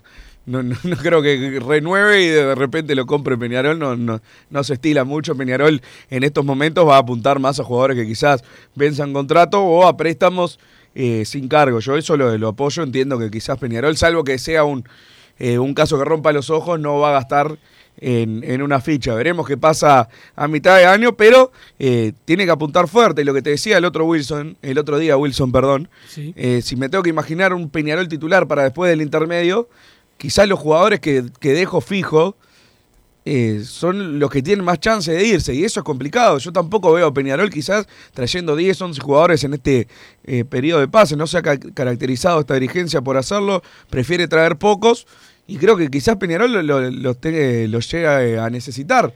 no, 0.46 0.62
no, 0.62 0.74
creo 1.02 1.20
que 1.20 1.60
renueve 1.60 2.22
y 2.22 2.28
de 2.28 2.54
repente 2.54 2.94
lo 2.94 3.04
compre 3.04 3.36
Peñarol, 3.36 3.78
no, 3.78 3.94
no, 3.94 4.22
no 4.48 4.64
se 4.64 4.74
estila 4.74 5.04
mucho. 5.04 5.36
Peñarol 5.36 5.82
en 6.08 6.24
estos 6.24 6.44
momentos 6.44 6.88
va 6.88 6.96
a 6.96 7.00
apuntar 7.00 7.38
más 7.38 7.60
a 7.60 7.64
jugadores 7.64 7.98
que 7.98 8.06
quizás 8.06 8.42
venzan 8.74 9.12
contrato 9.12 9.62
o 9.62 9.86
a 9.86 9.98
préstamos 9.98 10.58
eh, 10.94 11.26
sin 11.26 11.48
cargo. 11.48 11.80
Yo 11.80 11.96
eso 11.96 12.16
lo, 12.16 12.38
lo 12.38 12.48
apoyo, 12.48 12.82
entiendo 12.82 13.18
que 13.18 13.30
quizás 13.30 13.58
Peñarol, 13.58 13.98
salvo 13.98 14.24
que 14.24 14.38
sea 14.38 14.64
un 14.64 14.84
eh, 15.38 15.58
un 15.58 15.74
caso 15.74 15.98
que 15.98 16.04
rompa 16.04 16.32
los 16.32 16.48
ojos 16.48 16.80
no 16.80 16.98
va 16.98 17.10
a 17.10 17.12
gastar 17.12 17.58
en, 17.98 18.42
en 18.44 18.62
una 18.62 18.80
ficha. 18.80 19.14
Veremos 19.14 19.46
qué 19.46 19.56
pasa 19.56 20.08
a 20.34 20.48
mitad 20.48 20.76
de 20.76 20.84
año, 20.86 21.16
pero 21.16 21.52
eh, 21.78 22.12
tiene 22.24 22.44
que 22.44 22.50
apuntar 22.50 22.88
fuerte. 22.88 23.22
Y 23.22 23.24
lo 23.24 23.32
que 23.34 23.42
te 23.42 23.50
decía 23.50 23.78
el 23.78 23.84
otro 23.84 24.04
Wilson, 24.04 24.56
el 24.62 24.78
otro 24.78 24.98
día 24.98 25.16
Wilson, 25.16 25.52
perdón, 25.52 25.88
Sí. 26.08 26.32
eh, 26.36 26.60
si 26.62 26.76
me 26.76 26.88
tengo 26.88 27.02
que 27.02 27.10
imaginar 27.10 27.52
un 27.54 27.70
Peñarol 27.70 28.08
titular 28.08 28.46
para 28.46 28.64
después 28.64 28.90
del 28.90 29.02
intermedio, 29.02 29.68
quizás 30.18 30.48
los 30.48 30.58
jugadores 30.58 31.00
que, 31.00 31.24
que 31.40 31.52
dejo 31.52 31.80
fijo 31.80 32.36
eh, 33.28 33.62
son 33.64 34.20
los 34.20 34.30
que 34.30 34.40
tienen 34.40 34.64
más 34.64 34.78
chance 34.78 35.10
de 35.10 35.26
irse 35.26 35.52
y 35.52 35.64
eso 35.64 35.80
es 35.80 35.84
complicado. 35.84 36.38
Yo 36.38 36.52
tampoco 36.52 36.92
veo 36.92 37.08
a 37.08 37.12
Peñarol 37.12 37.50
quizás 37.50 37.88
trayendo 38.14 38.54
10, 38.54 38.80
11 38.80 39.00
jugadores 39.00 39.42
en 39.42 39.54
este 39.54 39.88
periodo 40.48 40.78
de 40.80 40.86
pase. 40.88 41.16
No 41.16 41.26
se 41.26 41.38
ha 41.38 41.42
ca- 41.42 41.58
caracterizado 41.58 42.38
esta 42.40 42.54
dirigencia 42.54 43.00
por 43.02 43.16
hacerlo, 43.16 43.62
prefiere 43.90 44.28
traer 44.28 44.56
pocos 44.58 45.08
y 45.46 45.58
creo 45.58 45.76
que 45.76 45.88
quizás 45.88 46.16
Peñarol 46.16 46.66
lo, 46.66 46.90
lo 46.90 47.80
llega 47.80 48.24
eh, 48.24 48.38
a 48.38 48.50
necesitar. 48.50 49.12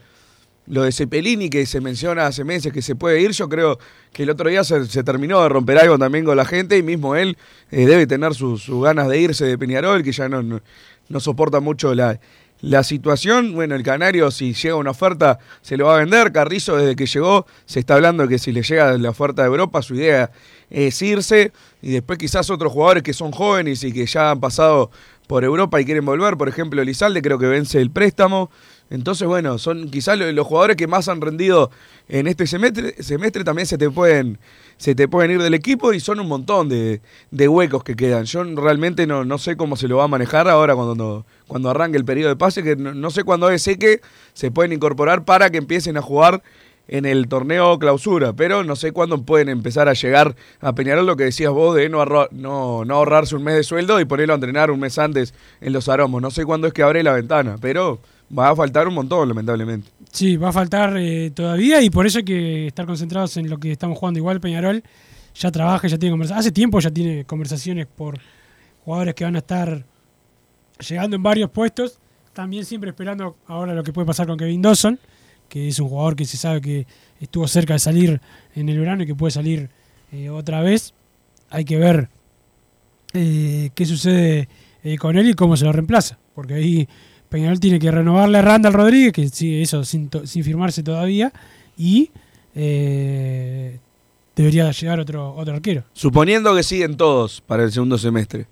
Lo 0.67 0.83
de 0.83 0.91
Cepelini 0.91 1.49
que 1.49 1.65
se 1.65 1.81
menciona 1.81 2.27
hace 2.27 2.43
meses 2.43 2.71
que 2.71 2.81
se 2.81 2.95
puede 2.95 3.19
ir, 3.19 3.31
yo 3.31 3.49
creo 3.49 3.79
que 4.13 4.23
el 4.23 4.29
otro 4.29 4.49
día 4.49 4.63
se, 4.63 5.03
terminó 5.03 5.41
de 5.41 5.49
romper 5.49 5.79
algo 5.79 5.97
también 5.97 6.23
con 6.23 6.37
la 6.37 6.45
gente 6.45 6.77
y 6.77 6.83
mismo 6.83 7.15
él 7.15 7.37
eh, 7.71 7.85
debe 7.85 8.07
tener 8.07 8.33
sus 8.35 8.69
ganas 8.81 9.09
de 9.09 9.19
irse 9.19 9.45
de 9.45 9.57
Peñarol, 9.57 10.03
que 10.03 10.11
ya 10.11 10.29
no, 10.29 10.61
soporta 11.19 11.59
mucho 11.59 11.93
la, 11.93 12.19
la 12.61 12.83
situación. 12.83 13.53
Bueno, 13.53 13.75
el 13.75 13.83
Canario 13.83 14.31
si 14.31 14.53
llega 14.53 14.75
una 14.75 14.91
oferta 14.91 15.39
se 15.61 15.75
lo 15.75 15.87
va 15.87 15.95
a 15.95 15.97
vender. 15.97 16.31
Carrizo 16.31 16.77
desde 16.77 16.95
que 16.95 17.07
llegó 17.07 17.45
se 17.65 17.79
está 17.79 17.95
hablando 17.95 18.27
que 18.27 18.39
si 18.39 18.51
le 18.51 18.61
llega 18.61 18.97
la 18.97 19.09
oferta 19.09 19.41
de 19.41 19.49
Europa 19.49 19.81
su 19.81 19.95
idea 19.95 20.31
es 20.69 21.01
irse 21.01 21.51
y 21.81 21.91
después 21.91 22.17
quizás 22.17 22.49
otros 22.49 22.71
jugadores 22.71 23.03
que 23.03 23.13
son 23.13 23.31
jóvenes 23.31 23.83
y 23.83 23.91
que 23.91 24.05
ya 24.05 24.31
han 24.31 24.39
pasado 24.39 24.91
por 25.31 25.45
Europa 25.45 25.79
y 25.79 25.85
quieren 25.85 26.03
volver, 26.03 26.35
por 26.35 26.49
ejemplo 26.49 26.81
Elizalde 26.81 27.21
creo 27.21 27.39
que 27.39 27.45
vence 27.45 27.79
el 27.79 27.89
préstamo. 27.89 28.51
Entonces, 28.89 29.25
bueno, 29.29 29.57
son 29.59 29.89
quizás 29.89 30.19
lo- 30.19 30.29
los 30.29 30.45
jugadores 30.45 30.75
que 30.75 30.87
más 30.87 31.07
han 31.07 31.21
rendido 31.21 31.71
en 32.09 32.27
este 32.27 32.45
semestre, 32.47 33.01
semestre 33.01 33.45
también 33.45 33.65
se 33.65 33.77
te 33.77 33.89
pueden 33.89 34.39
se 34.75 34.93
te 34.93 35.07
pueden 35.07 35.31
ir 35.31 35.41
del 35.41 35.53
equipo 35.53 35.93
y 35.93 36.01
son 36.01 36.19
un 36.19 36.27
montón 36.27 36.67
de, 36.67 36.99
de 37.29 37.47
huecos 37.47 37.81
que 37.85 37.95
quedan. 37.95 38.25
Yo 38.25 38.43
realmente 38.43 39.07
no, 39.07 39.23
no 39.23 39.37
sé 39.37 39.55
cómo 39.55 39.77
se 39.77 39.87
lo 39.87 39.95
va 39.97 40.03
a 40.03 40.07
manejar 40.09 40.49
ahora 40.49 40.75
cuando, 40.75 41.25
cuando 41.47 41.69
arranque 41.69 41.97
el 41.97 42.03
periodo 42.03 42.27
de 42.29 42.35
pase, 42.35 42.61
que 42.61 42.75
no, 42.75 42.93
no 42.93 43.09
sé 43.09 43.23
cuándo 43.23 43.49
es, 43.51 43.63
que 43.79 44.01
se 44.33 44.51
pueden 44.51 44.73
incorporar 44.73 45.23
para 45.23 45.49
que 45.49 45.59
empiecen 45.59 45.95
a 45.95 46.01
jugar 46.01 46.43
en 46.87 47.05
el 47.05 47.27
torneo 47.27 47.79
clausura, 47.79 48.33
pero 48.33 48.63
no 48.63 48.75
sé 48.75 48.91
cuándo 48.91 49.23
pueden 49.23 49.49
empezar 49.49 49.87
a 49.87 49.93
llegar 49.93 50.35
a 50.59 50.73
Peñarol 50.73 51.05
lo 51.05 51.15
que 51.15 51.25
decías 51.25 51.51
vos 51.51 51.75
de 51.75 51.89
no, 51.89 52.03
no, 52.31 52.85
no 52.85 52.95
ahorrarse 52.95 53.35
un 53.35 53.43
mes 53.43 53.55
de 53.55 53.63
sueldo 53.63 53.99
y 53.99 54.05
ponerlo 54.05 54.33
a 54.33 54.35
entrenar 54.35 54.71
un 54.71 54.79
mes 54.79 54.97
antes 54.97 55.33
en 55.61 55.73
los 55.73 55.87
aromos. 55.87 56.21
No 56.21 56.31
sé 56.31 56.45
cuándo 56.45 56.67
es 56.67 56.73
que 56.73 56.83
abre 56.83 57.03
la 57.03 57.13
ventana, 57.13 57.55
pero 57.61 57.99
va 58.37 58.49
a 58.49 58.55
faltar 58.55 58.87
un 58.87 58.93
montón, 58.93 59.27
lamentablemente. 59.27 59.89
Sí, 60.11 60.37
va 60.37 60.49
a 60.49 60.53
faltar 60.53 60.97
eh, 60.97 61.31
todavía 61.31 61.81
y 61.81 61.89
por 61.89 62.05
eso 62.05 62.19
hay 62.19 62.25
que 62.25 62.67
estar 62.67 62.85
concentrados 62.85 63.37
en 63.37 63.49
lo 63.49 63.57
que 63.57 63.71
estamos 63.71 63.97
jugando. 63.97 64.19
Igual 64.19 64.41
Peñarol 64.41 64.83
ya 65.35 65.51
trabaja, 65.51 65.87
ya 65.87 65.97
tiene 65.97 66.11
conversaciones. 66.11 66.45
Hace 66.45 66.51
tiempo 66.51 66.79
ya 66.79 66.91
tiene 66.91 67.25
conversaciones 67.25 67.87
por 67.87 68.19
jugadores 68.83 69.15
que 69.15 69.23
van 69.23 69.35
a 69.35 69.39
estar 69.39 69.85
llegando 70.87 71.15
en 71.15 71.23
varios 71.23 71.49
puestos. 71.49 71.99
También 72.33 72.65
siempre 72.65 72.89
esperando 72.89 73.37
ahora 73.47 73.73
lo 73.73 73.83
que 73.83 73.93
puede 73.93 74.05
pasar 74.05 74.27
con 74.27 74.37
Kevin 74.37 74.61
Dawson, 74.61 74.99
que 75.51 75.67
es 75.67 75.77
un 75.81 75.89
jugador 75.89 76.15
que 76.15 76.23
se 76.23 76.37
sabe 76.37 76.61
que 76.61 76.87
estuvo 77.19 77.45
cerca 77.45 77.73
de 77.73 77.79
salir 77.79 78.21
en 78.55 78.69
el 78.69 78.79
verano 78.79 79.03
y 79.03 79.05
que 79.05 79.15
puede 79.15 79.31
salir 79.31 79.69
eh, 80.13 80.29
otra 80.29 80.61
vez. 80.61 80.93
Hay 81.49 81.65
que 81.65 81.75
ver 81.75 82.07
eh, 83.13 83.69
qué 83.75 83.85
sucede 83.85 84.47
eh, 84.81 84.97
con 84.97 85.17
él 85.17 85.27
y 85.27 85.33
cómo 85.33 85.57
se 85.57 85.65
lo 85.65 85.73
reemplaza. 85.73 86.17
Porque 86.33 86.53
ahí 86.53 86.87
Peñarol 87.27 87.59
tiene 87.59 87.79
que 87.79 87.91
renovarle 87.91 88.37
a 88.37 88.41
Randall 88.43 88.71
Rodríguez, 88.71 89.11
que 89.11 89.27
sigue 89.27 89.61
eso 89.61 89.83
sin, 89.83 90.07
to- 90.07 90.25
sin 90.25 90.45
firmarse 90.45 90.83
todavía, 90.83 91.33
y 91.77 92.11
debería 94.35 94.71
llegar 94.71 95.01
otro, 95.01 95.35
otro 95.35 95.53
arquero. 95.55 95.83
Suponiendo 95.91 96.55
que 96.55 96.63
siguen 96.63 96.95
todos 96.95 97.41
para 97.41 97.63
el 97.63 97.73
segundo 97.73 97.97
semestre, 97.97 98.47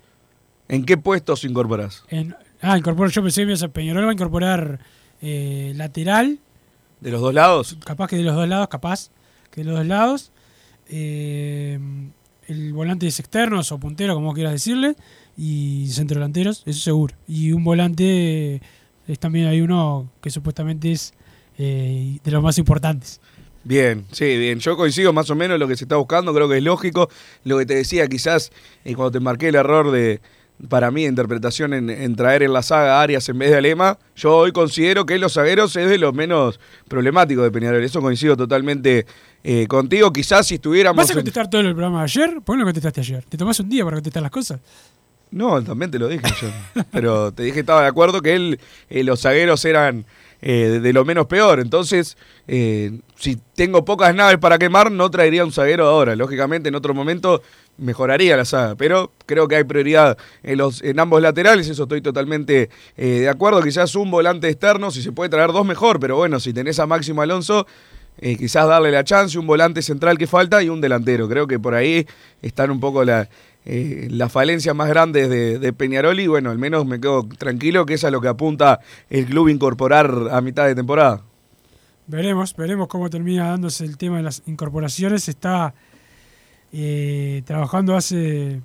¿en 0.68 0.84
qué 0.84 0.98
puestos 0.98 1.44
incorporás? 1.44 2.04
En- 2.10 2.34
ah, 2.60 2.76
incorpora, 2.76 3.10
yo 3.10 3.22
pensé 3.22 3.46
que 3.46 3.68
Peñarol 3.70 4.04
va 4.04 4.10
a 4.10 4.12
incorporar 4.12 4.80
lateral, 5.22 6.38
¿De 7.00 7.10
los 7.10 7.20
dos 7.20 7.34
lados? 7.34 7.76
capaz 7.84 8.08
que 8.08 8.16
de 8.16 8.22
los 8.22 8.34
dos 8.34 8.48
lados, 8.48 8.68
capaz 8.68 9.10
que 9.50 9.62
de 9.62 9.70
los 9.70 9.78
dos 9.78 9.86
lados. 9.86 10.32
eh, 10.88 11.78
el 12.50 12.72
volante 12.72 13.06
es 13.06 13.20
externos 13.20 13.70
o 13.70 13.78
puntero, 13.78 14.14
como 14.14 14.34
quieras 14.34 14.52
decirle, 14.52 14.96
y 15.36 15.86
centrodelanteros, 15.90 16.64
eso 16.66 16.80
seguro. 16.80 17.14
Y 17.28 17.52
un 17.52 17.62
volante 17.62 18.60
es 19.06 19.18
también 19.18 19.46
hay 19.46 19.60
uno 19.60 20.10
que 20.20 20.30
supuestamente 20.30 20.90
es 20.92 21.14
eh, 21.58 22.18
de 22.22 22.30
los 22.30 22.42
más 22.42 22.58
importantes. 22.58 23.20
Bien, 23.62 24.06
sí, 24.10 24.36
bien. 24.36 24.58
Yo 24.58 24.76
coincido 24.76 25.12
más 25.12 25.30
o 25.30 25.34
menos 25.34 25.54
en 25.56 25.60
lo 25.60 25.68
que 25.68 25.76
se 25.76 25.84
está 25.84 25.96
buscando, 25.96 26.34
creo 26.34 26.48
que 26.48 26.58
es 26.58 26.62
lógico. 26.62 27.08
Lo 27.44 27.58
que 27.58 27.66
te 27.66 27.74
decía, 27.74 28.08
quizás 28.08 28.50
eh, 28.84 28.94
cuando 28.94 29.12
te 29.12 29.20
marqué 29.20 29.48
el 29.48 29.54
error 29.54 29.90
de, 29.90 30.20
para 30.68 30.90
mí, 30.90 31.04
interpretación 31.06 31.72
en, 31.74 31.88
en 31.90 32.14
traer 32.16 32.42
en 32.42 32.52
la 32.52 32.62
saga 32.62 32.98
a 32.98 33.02
Arias 33.02 33.28
en 33.28 33.38
vez 33.38 33.50
de 33.50 33.56
Alema, 33.56 33.98
yo 34.14 34.36
hoy 34.36 34.52
considero 34.52 35.06
que 35.06 35.18
los 35.18 35.34
zagueros 35.34 35.74
es 35.76 35.88
de 35.88 35.98
los 35.98 36.12
menos 36.14 36.60
problemáticos 36.88 37.44
de 37.44 37.50
Peñarol. 37.50 37.82
Eso 37.82 38.00
coincido 38.00 38.36
totalmente 38.36 39.06
eh, 39.42 39.66
contigo. 39.66 40.12
Quizás 40.12 40.46
si 40.46 40.56
estuviéramos... 40.56 40.96
¿Vas 40.98 41.10
a 41.10 41.12
en- 41.12 41.18
contestar 41.18 41.48
todo 41.48 41.62
el 41.62 41.68
programa 41.72 41.98
de 41.98 42.04
ayer? 42.04 42.40
¿Por 42.44 42.54
qué 42.56 42.58
no 42.60 42.64
contestaste 42.64 43.00
ayer? 43.00 43.24
¿Te 43.28 43.38
tomás 43.38 43.58
un 43.60 43.68
día 43.68 43.84
para 43.84 43.96
contestar 43.96 44.22
las 44.22 44.32
cosas? 44.32 44.60
No, 45.30 45.62
también 45.62 45.90
te 45.92 45.98
lo 45.98 46.08
dije 46.08 46.26
yo. 46.42 46.82
Pero 46.90 47.32
te 47.32 47.44
dije 47.44 47.54
que 47.54 47.60
estaba 47.60 47.82
de 47.82 47.88
acuerdo 47.88 48.20
que 48.20 48.34
él, 48.34 48.60
eh, 48.88 49.04
los 49.04 49.20
zagueros 49.22 49.64
eran 49.64 50.04
eh, 50.42 50.80
de, 50.82 50.92
lo 50.92 51.04
menos 51.04 51.26
peor. 51.26 51.60
Entonces, 51.60 52.16
eh, 52.48 53.00
si 53.16 53.38
tengo 53.54 53.84
pocas 53.84 54.14
naves 54.14 54.38
para 54.38 54.58
quemar, 54.58 54.90
no 54.90 55.10
traería 55.10 55.44
un 55.44 55.52
zaguero 55.52 55.86
ahora. 55.86 56.16
Lógicamente, 56.16 56.68
en 56.68 56.74
otro 56.74 56.94
momento 56.94 57.42
mejoraría 57.76 58.36
la 58.36 58.44
saga. 58.44 58.74
Pero 58.74 59.12
creo 59.26 59.48
que 59.48 59.56
hay 59.56 59.64
prioridad 59.64 60.16
en, 60.42 60.58
los, 60.58 60.82
en 60.82 60.98
ambos 60.98 61.20
laterales. 61.20 61.68
Eso 61.68 61.82
estoy 61.82 62.00
totalmente 62.00 62.70
eh, 62.96 63.06
de 63.06 63.28
acuerdo. 63.28 63.62
Quizás 63.62 63.94
un 63.94 64.10
volante 64.10 64.48
externo, 64.48 64.90
si 64.90 65.02
se 65.02 65.12
puede 65.12 65.30
traer 65.30 65.52
dos, 65.52 65.66
mejor. 65.66 66.00
Pero 66.00 66.16
bueno, 66.16 66.40
si 66.40 66.52
tenés 66.52 66.78
a 66.78 66.86
Máximo 66.86 67.22
Alonso. 67.22 67.66
quizás 68.20 68.66
darle 68.66 68.90
la 68.90 69.04
chance, 69.04 69.38
un 69.38 69.46
volante 69.46 69.82
central 69.82 70.18
que 70.18 70.26
falta 70.26 70.62
y 70.62 70.68
un 70.68 70.80
delantero. 70.80 71.28
Creo 71.28 71.46
que 71.46 71.58
por 71.58 71.74
ahí 71.74 72.06
están 72.42 72.70
un 72.70 72.80
poco 72.80 73.04
la, 73.04 73.28
eh, 73.66 74.08
las 74.10 74.32
falencias 74.32 74.74
más 74.74 74.88
grandes 74.88 75.28
de, 75.28 75.72
Peñarol 75.74 76.18
y 76.18 76.26
bueno, 76.26 76.50
al 76.50 76.58
menos 76.58 76.86
me 76.86 76.98
quedo 76.98 77.28
tranquilo 77.28 77.84
que 77.84 77.94
eso 77.94 78.06
es 78.06 78.12
lo 78.12 78.20
que 78.20 78.28
apunta 78.28 78.80
el 79.10 79.26
club 79.26 79.48
incorporar 79.48 80.28
a 80.30 80.40
mitad 80.40 80.66
de 80.66 80.74
temporada. 80.74 81.22
Veremos, 82.06 82.56
veremos 82.56 82.88
cómo 82.88 83.10
termina 83.10 83.50
dándose 83.50 83.84
el 83.84 83.98
tema 83.98 84.16
de 84.16 84.22
las 84.22 84.42
incorporaciones. 84.46 85.28
Está 85.28 85.74
eh, 86.72 87.42
trabajando 87.44 87.94
hace 87.94 88.62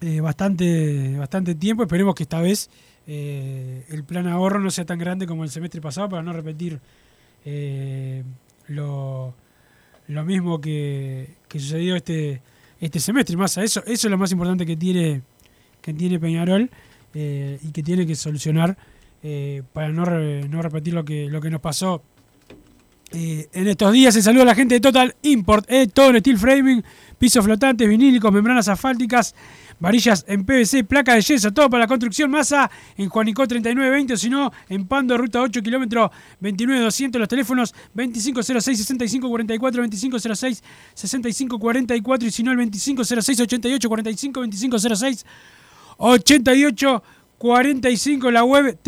eh, 0.00 0.20
bastante, 0.20 1.16
bastante 1.18 1.54
tiempo. 1.54 1.82
Esperemos 1.82 2.14
que 2.14 2.22
esta 2.22 2.40
vez 2.40 2.70
el 3.04 4.04
plan 4.06 4.26
ahorro 4.28 4.60
no 4.60 4.70
sea 4.70 4.86
tan 4.86 4.98
grande 4.98 5.26
como 5.26 5.44
el 5.44 5.50
semestre 5.50 5.80
pasado 5.80 6.08
para 6.08 6.22
no 6.22 6.32
repetir 6.32 6.80
lo, 8.68 9.34
lo 10.06 10.24
mismo 10.24 10.60
que, 10.60 11.34
que 11.48 11.58
sucedió 11.58 11.96
este, 11.96 12.40
este 12.82 13.00
semestre. 13.00 13.36
Más 13.36 13.56
a 13.56 13.62
eso, 13.64 13.80
eso 13.86 14.06
es 14.08 14.10
lo 14.10 14.18
más 14.18 14.30
importante 14.32 14.66
que 14.66 14.76
tiene, 14.76 15.22
que 15.80 15.94
tiene 15.94 16.18
Peñarol 16.18 16.68
eh, 17.14 17.58
y 17.62 17.70
que 17.70 17.82
tiene 17.82 18.06
que 18.06 18.14
solucionar 18.14 18.76
eh, 19.22 19.62
para 19.72 19.88
no, 19.90 20.04
re- 20.04 20.48
no 20.48 20.60
repetir 20.60 20.92
lo 20.92 21.04
que, 21.04 21.28
lo 21.30 21.40
que 21.40 21.48
nos 21.48 21.60
pasó 21.60 22.02
eh, 23.12 23.46
en 23.52 23.68
estos 23.68 23.92
días. 23.92 24.14
Se 24.14 24.22
saluda 24.22 24.42
a 24.42 24.46
la 24.46 24.54
gente 24.54 24.74
de 24.74 24.80
Total 24.80 25.14
Import, 25.22 25.64
eh, 25.70 25.86
todo 25.86 26.10
en 26.10 26.18
steel 26.18 26.38
framing, 26.38 26.82
pisos 27.18 27.44
flotantes, 27.44 27.88
vinílicos, 27.88 28.32
membranas 28.32 28.66
asfálticas, 28.68 29.34
varillas 29.78 30.24
en 30.28 30.44
PVC, 30.44 30.84
placa 30.84 31.14
de 31.14 31.20
yeso, 31.20 31.52
todo 31.52 31.70
para 31.70 31.84
la 31.84 31.88
construcción. 31.88 32.30
Masa 32.30 32.70
en 32.96 33.08
Juanico 33.08 33.46
3920, 33.46 34.14
o 34.14 34.16
si 34.16 34.30
no, 34.30 34.52
en 34.68 34.86
Pando, 34.86 35.16
ruta 35.18 35.40
8, 35.40 35.62
kilómetro 35.62 36.10
29200. 36.40 37.18
Los 37.18 37.28
teléfonos 37.28 37.74
2506-6544, 37.94 40.62
2506-6544, 40.94 42.22
y 42.24 42.30
si 42.30 42.42
no, 42.42 42.52
el 42.52 42.58
2506-8845, 42.58 44.32
2506 44.32 45.26
88 45.98 47.02
45 47.38 48.30
la 48.30 48.44
web 48.44 48.78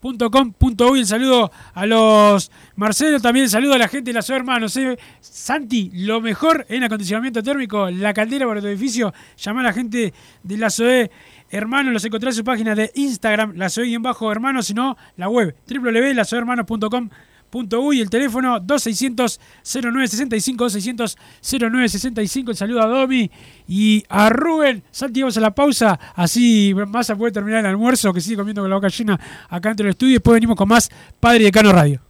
www.totalimport.com.uy 0.00 1.00
el 1.00 1.06
saludo 1.06 1.50
a 1.74 1.86
los 1.86 2.50
Marcelo 2.76 3.20
también 3.20 3.44
el 3.44 3.50
saludo 3.50 3.74
a 3.74 3.78
la 3.78 3.88
gente 3.88 4.10
de 4.10 4.14
la 4.14 4.22
SOE 4.22 4.36
Hermanos 4.36 4.76
eh. 4.76 4.98
Santi 5.20 5.90
lo 5.94 6.20
mejor 6.20 6.66
en 6.68 6.84
acondicionamiento 6.84 7.42
térmico 7.42 7.90
la 7.90 8.14
caldera 8.14 8.46
para 8.46 8.60
tu 8.60 8.66
edificio 8.66 9.12
llama 9.36 9.60
a 9.60 9.64
la 9.64 9.72
gente 9.72 10.12
de 10.42 10.56
la 10.56 10.70
SOE 10.70 11.10
Hermanos 11.50 11.92
los 11.92 12.04
encontrás 12.04 12.34
en 12.34 12.38
su 12.38 12.44
página 12.44 12.74
de 12.74 12.90
Instagram 12.94 13.54
la 13.56 13.68
SOE 13.68 13.88
y 13.88 13.94
en 13.94 14.02
bajo 14.02 14.30
hermanos 14.30 14.66
sino 14.66 14.96
la 15.16 15.28
web 15.28 15.54
www.lasoehermanos.com 15.68 17.10
Uy, 17.52 18.00
el 18.00 18.08
teléfono 18.08 18.60
2600-0965, 18.60 21.16
2600-0965. 21.42 22.50
El 22.50 22.56
saludo 22.56 22.82
a 22.82 22.86
Domi 22.86 23.30
y 23.68 24.04
a 24.08 24.30
Rubén. 24.30 24.82
Santi, 24.90 25.22
a 25.22 25.40
la 25.40 25.54
pausa. 25.54 25.98
Así 26.14 26.74
más 26.88 27.10
a 27.10 27.16
poder 27.16 27.32
terminar 27.32 27.60
el 27.60 27.66
almuerzo, 27.66 28.12
que 28.12 28.20
sigue 28.20 28.36
comiendo 28.36 28.62
con 28.62 28.70
la 28.70 28.76
boca 28.76 28.88
llena 28.88 29.18
acá 29.48 29.70
entre 29.70 29.86
el 29.86 29.90
estudio. 29.90 30.10
Y 30.10 30.14
después 30.14 30.34
venimos 30.34 30.56
con 30.56 30.68
más 30.68 30.90
Padre 31.18 31.44
de 31.44 31.52
Cano 31.52 31.72
Radio. 31.72 32.09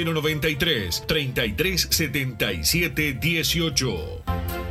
093 0.03 1.03
33 1.07 1.87
77 1.91 3.19
18. 3.19 4.70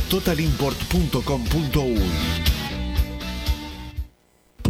www.totalimport.com.uy. 0.09 2.60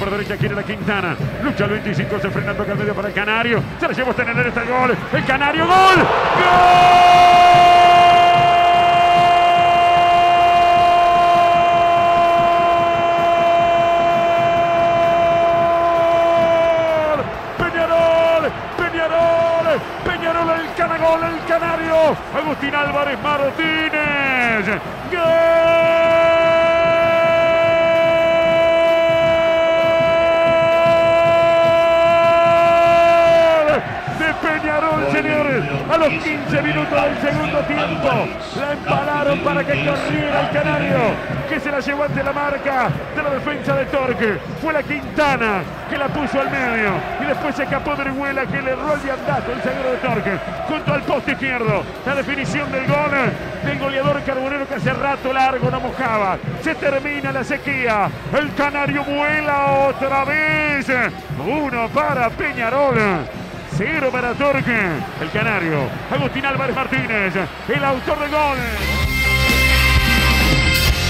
Por 0.00 0.10
derecha 0.10 0.36
quiere 0.38 0.54
la 0.54 0.62
Quintana. 0.62 1.14
Lucha 1.44 1.66
el 1.66 1.72
25, 1.72 2.18
se 2.18 2.30
frena, 2.30 2.54
toca 2.54 2.72
el 2.72 2.78
medio 2.78 2.94
para 2.94 3.08
el 3.08 3.14
Canario. 3.14 3.62
Se 3.78 3.86
la 3.86 3.92
llevó 3.92 4.12
a 4.12 4.14
tener 4.14 4.46
este 4.46 4.64
gol. 4.64 4.96
El 5.12 5.24
Canario, 5.26 5.66
gol. 5.66 5.76
¡Gol! 5.76 6.80
Peñarol, 17.58 18.50
Peñarol, 18.78 19.80
Peñarol, 20.06 20.50
el 20.60 20.74
Canagol, 20.74 21.24
el 21.24 21.44
Canario. 21.46 22.16
Agustín 22.34 22.74
Álvarez 22.74 23.18
Martínez. 23.22 24.80
¡Gol! 25.12 25.99
A 35.90 35.96
los 35.98 36.08
15 36.08 36.62
minutos 36.62 37.02
del 37.02 37.18
segundo 37.18 37.58
tiempo. 37.60 38.08
La 38.58 38.72
empalaron 38.72 39.38
para 39.40 39.64
que 39.64 39.72
corriera 39.84 40.40
el 40.40 40.50
Canario. 40.50 40.98
Que 41.48 41.60
se 41.60 41.70
la 41.70 41.80
llevó 41.80 42.04
ante 42.04 42.22
la 42.22 42.32
marca 42.32 42.88
de 43.14 43.22
la 43.22 43.30
defensa 43.30 43.74
de 43.74 43.84
Torque. 43.86 44.38
Fue 44.60 44.72
la 44.72 44.82
Quintana 44.82 45.62
que 45.88 45.98
la 45.98 46.08
puso 46.08 46.40
al 46.40 46.50
medio. 46.50 46.92
Y 47.20 47.24
después 47.24 47.54
se 47.56 47.64
escapó 47.64 47.94
de 47.96 48.02
Orihuela 48.02 48.46
que 48.46 48.62
le 48.62 48.70
erró 48.70 48.94
el 48.94 49.02
diandazo 49.02 49.52
el 49.52 49.60
zaguero 49.60 49.90
de 49.90 49.98
Torque. 49.98 50.38
Junto 50.68 50.94
al 50.94 51.02
poste 51.02 51.32
izquierdo. 51.32 51.82
La 52.06 52.14
definición 52.14 52.70
del 52.70 52.86
gol 52.86 53.10
del 53.64 53.78
goleador 53.78 54.22
carbonero 54.22 54.66
que 54.66 54.74
hace 54.74 54.92
rato 54.92 55.32
largo 55.32 55.70
no 55.70 55.80
mojaba. 55.80 56.38
Se 56.62 56.74
termina 56.74 57.32
la 57.32 57.44
sequía. 57.44 58.08
El 58.38 58.54
Canario 58.54 59.04
vuela 59.04 59.88
otra 59.88 60.24
vez. 60.24 60.86
Uno 61.38 61.88
para 61.88 62.30
Peñarol. 62.30 63.39
Cero 63.80 64.10
para 64.12 64.34
Torque. 64.34 64.78
El 65.22 65.30
Canario. 65.30 65.88
Agustín 66.10 66.44
Álvarez 66.44 66.76
Martínez. 66.76 67.32
El 67.66 67.82
autor 67.82 68.20
del 68.20 68.30
gol. 68.30 68.58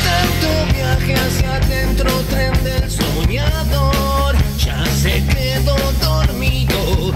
Tanto 0.05 0.73
viaje 0.73 1.15
hacia 1.17 1.57
adentro, 1.57 2.09
tren 2.31 2.53
del 2.63 2.89
soñador. 2.89 4.37
Ya 4.57 4.87
se 4.87 5.27
quedó 5.27 5.75
dormido, 6.01 7.13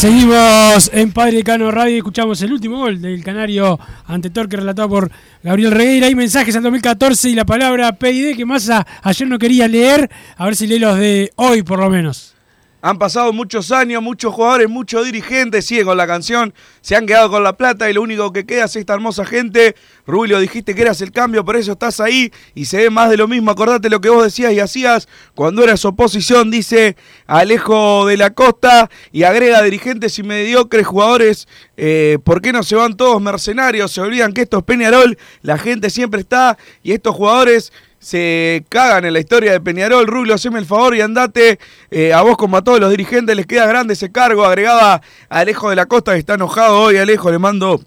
Seguimos 0.00 0.90
en 0.94 1.12
Padre 1.12 1.44
Cano 1.44 1.70
Radio 1.70 1.96
y 1.96 1.98
escuchamos 1.98 2.40
el 2.40 2.54
último 2.54 2.78
gol 2.78 3.02
del 3.02 3.22
Canario 3.22 3.78
ante 4.06 4.30
Torque 4.30 4.56
relatado 4.56 4.88
por 4.88 5.10
Gabriel 5.42 5.72
Regueira. 5.72 6.06
Hay 6.06 6.14
mensajes 6.14 6.56
al 6.56 6.62
2014 6.62 7.28
y 7.28 7.34
la 7.34 7.44
palabra 7.44 7.92
PID 7.92 8.34
que 8.34 8.46
Massa 8.46 8.86
ayer 9.02 9.28
no 9.28 9.38
quería 9.38 9.68
leer. 9.68 10.10
A 10.38 10.46
ver 10.46 10.56
si 10.56 10.66
lee 10.66 10.78
los 10.78 10.96
de 10.96 11.30
hoy 11.36 11.62
por 11.62 11.80
lo 11.80 11.90
menos. 11.90 12.34
Han 12.82 12.98
pasado 12.98 13.32
muchos 13.34 13.72
años, 13.72 14.02
muchos 14.02 14.32
jugadores, 14.32 14.68
muchos 14.68 15.04
dirigentes, 15.04 15.66
siguen 15.66 15.84
con 15.84 15.98
la 15.98 16.06
canción, 16.06 16.54
se 16.80 16.96
han 16.96 17.06
quedado 17.06 17.30
con 17.30 17.42
la 17.42 17.52
plata 17.54 17.90
y 17.90 17.92
lo 17.92 18.00
único 18.00 18.32
que 18.32 18.46
queda 18.46 18.64
es 18.64 18.76
esta 18.76 18.94
hermosa 18.94 19.26
gente. 19.26 19.76
Rubio, 20.06 20.38
dijiste 20.38 20.74
que 20.74 20.82
eras 20.82 21.02
el 21.02 21.12
cambio, 21.12 21.44
por 21.44 21.56
eso 21.56 21.72
estás 21.72 22.00
ahí 22.00 22.32
y 22.54 22.64
se 22.64 22.78
ve 22.78 22.90
más 22.90 23.10
de 23.10 23.18
lo 23.18 23.28
mismo. 23.28 23.50
Acordate 23.50 23.90
lo 23.90 24.00
que 24.00 24.08
vos 24.08 24.24
decías 24.24 24.54
y 24.54 24.60
hacías 24.60 25.08
cuando 25.34 25.62
eras 25.62 25.84
oposición, 25.84 26.50
dice 26.50 26.96
Alejo 27.26 28.06
de 28.06 28.16
la 28.16 28.30
Costa 28.30 28.90
y 29.12 29.24
agrega 29.24 29.62
dirigentes 29.62 30.18
y 30.18 30.22
mediocres 30.22 30.86
jugadores. 30.86 31.48
Eh, 31.76 32.18
¿Por 32.24 32.40
qué 32.40 32.52
no 32.52 32.62
se 32.62 32.76
van 32.76 32.96
todos 32.96 33.20
mercenarios? 33.20 33.92
Se 33.92 34.00
olvidan 34.00 34.32
que 34.32 34.42
esto 34.42 34.58
es 34.58 34.64
Peñarol, 34.64 35.18
la 35.42 35.58
gente 35.58 35.90
siempre 35.90 36.20
está 36.20 36.56
y 36.82 36.92
estos 36.92 37.14
jugadores 37.14 37.72
se 38.00 38.64
cagan 38.70 39.04
en 39.04 39.12
la 39.12 39.20
historia 39.20 39.52
de 39.52 39.60
Peñarol. 39.60 40.06
Rubio, 40.06 40.34
haceme 40.34 40.58
el 40.58 40.66
favor 40.66 40.96
y 40.96 41.02
andate. 41.02 41.60
Eh, 41.90 42.12
a 42.12 42.22
vos, 42.22 42.36
como 42.36 42.56
a 42.56 42.64
todos 42.64 42.80
los 42.80 42.90
dirigentes, 42.90 43.36
les 43.36 43.46
queda 43.46 43.66
grande 43.66 43.92
ese 43.92 44.10
cargo. 44.10 44.44
Agregaba 44.44 44.94
a 44.94 45.38
Alejo 45.38 45.70
de 45.70 45.76
la 45.76 45.86
Costa, 45.86 46.14
que 46.14 46.18
está 46.18 46.34
enojado 46.34 46.80
hoy. 46.80 46.96
Alejo, 46.96 47.30
le 47.30 47.38
mando 47.38 47.80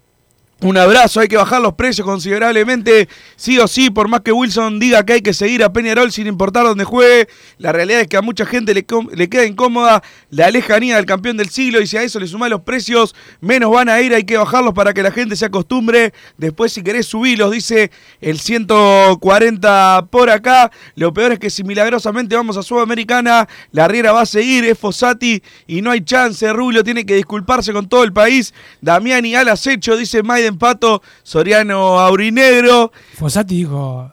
un 0.60 0.78
abrazo, 0.78 1.20
hay 1.20 1.28
que 1.28 1.36
bajar 1.36 1.60
los 1.60 1.74
precios 1.74 2.06
considerablemente, 2.06 3.08
sí 3.36 3.58
o 3.58 3.68
sí, 3.68 3.90
por 3.90 4.08
más 4.08 4.20
que 4.20 4.32
Wilson 4.32 4.78
diga 4.78 5.04
que 5.04 5.14
hay 5.14 5.20
que 5.20 5.34
seguir 5.34 5.62
a 5.62 5.72
Peñarol 5.72 6.12
sin 6.12 6.26
importar 6.26 6.64
dónde 6.64 6.84
juegue, 6.84 7.28
la 7.58 7.72
realidad 7.72 8.00
es 8.00 8.08
que 8.08 8.16
a 8.16 8.22
mucha 8.22 8.46
gente 8.46 8.72
le, 8.72 8.84
queda 8.84 9.44
incómoda 9.44 10.02
la 10.30 10.50
lejanía 10.50 10.96
del 10.96 11.06
campeón 11.06 11.36
del 11.36 11.50
siglo 11.50 11.80
y 11.80 11.86
si 11.86 11.96
a 11.96 12.02
eso 12.02 12.20
le 12.20 12.26
sumás 12.26 12.50
los 12.50 12.62
precios, 12.62 13.14
menos 13.40 13.72
van 13.72 13.88
a 13.88 14.00
ir, 14.00 14.14
hay 14.14 14.24
que 14.24 14.36
bajarlos 14.36 14.74
para 14.74 14.94
que 14.94 15.02
la 15.02 15.10
gente 15.10 15.36
se 15.36 15.44
acostumbre, 15.44 16.14
después 16.38 16.72
si 16.72 16.82
querés 16.82 17.06
subirlos, 17.06 17.50
dice 17.50 17.90
el 18.20 18.38
140 18.38 20.06
por 20.10 20.30
acá, 20.30 20.70
lo 20.94 21.12
peor 21.12 21.32
es 21.32 21.38
que 21.40 21.50
si 21.50 21.64
milagrosamente 21.64 22.36
vamos 22.36 22.56
a 22.56 22.62
Sudamericana, 22.62 23.48
la 23.72 23.88
Riera 23.88 24.12
va 24.12 24.22
a 24.22 24.26
seguir, 24.26 24.64
es 24.64 24.78
Fossati 24.78 25.42
y 25.66 25.82
no 25.82 25.90
hay 25.90 26.02
chance, 26.02 26.50
Rubio 26.52 26.84
tiene 26.84 27.04
que 27.04 27.16
disculparse 27.16 27.72
con 27.72 27.88
todo 27.88 28.04
el 28.04 28.12
país, 28.12 28.54
Damiani 28.80 29.34
al 29.34 29.48
acecho, 29.48 29.96
dice 29.96 30.22
Maiden 30.44 30.58
Pato, 30.58 31.02
Soriano 31.22 31.98
Aurinegro. 31.98 32.92
Fossati 33.14 33.56
dijo. 33.56 34.12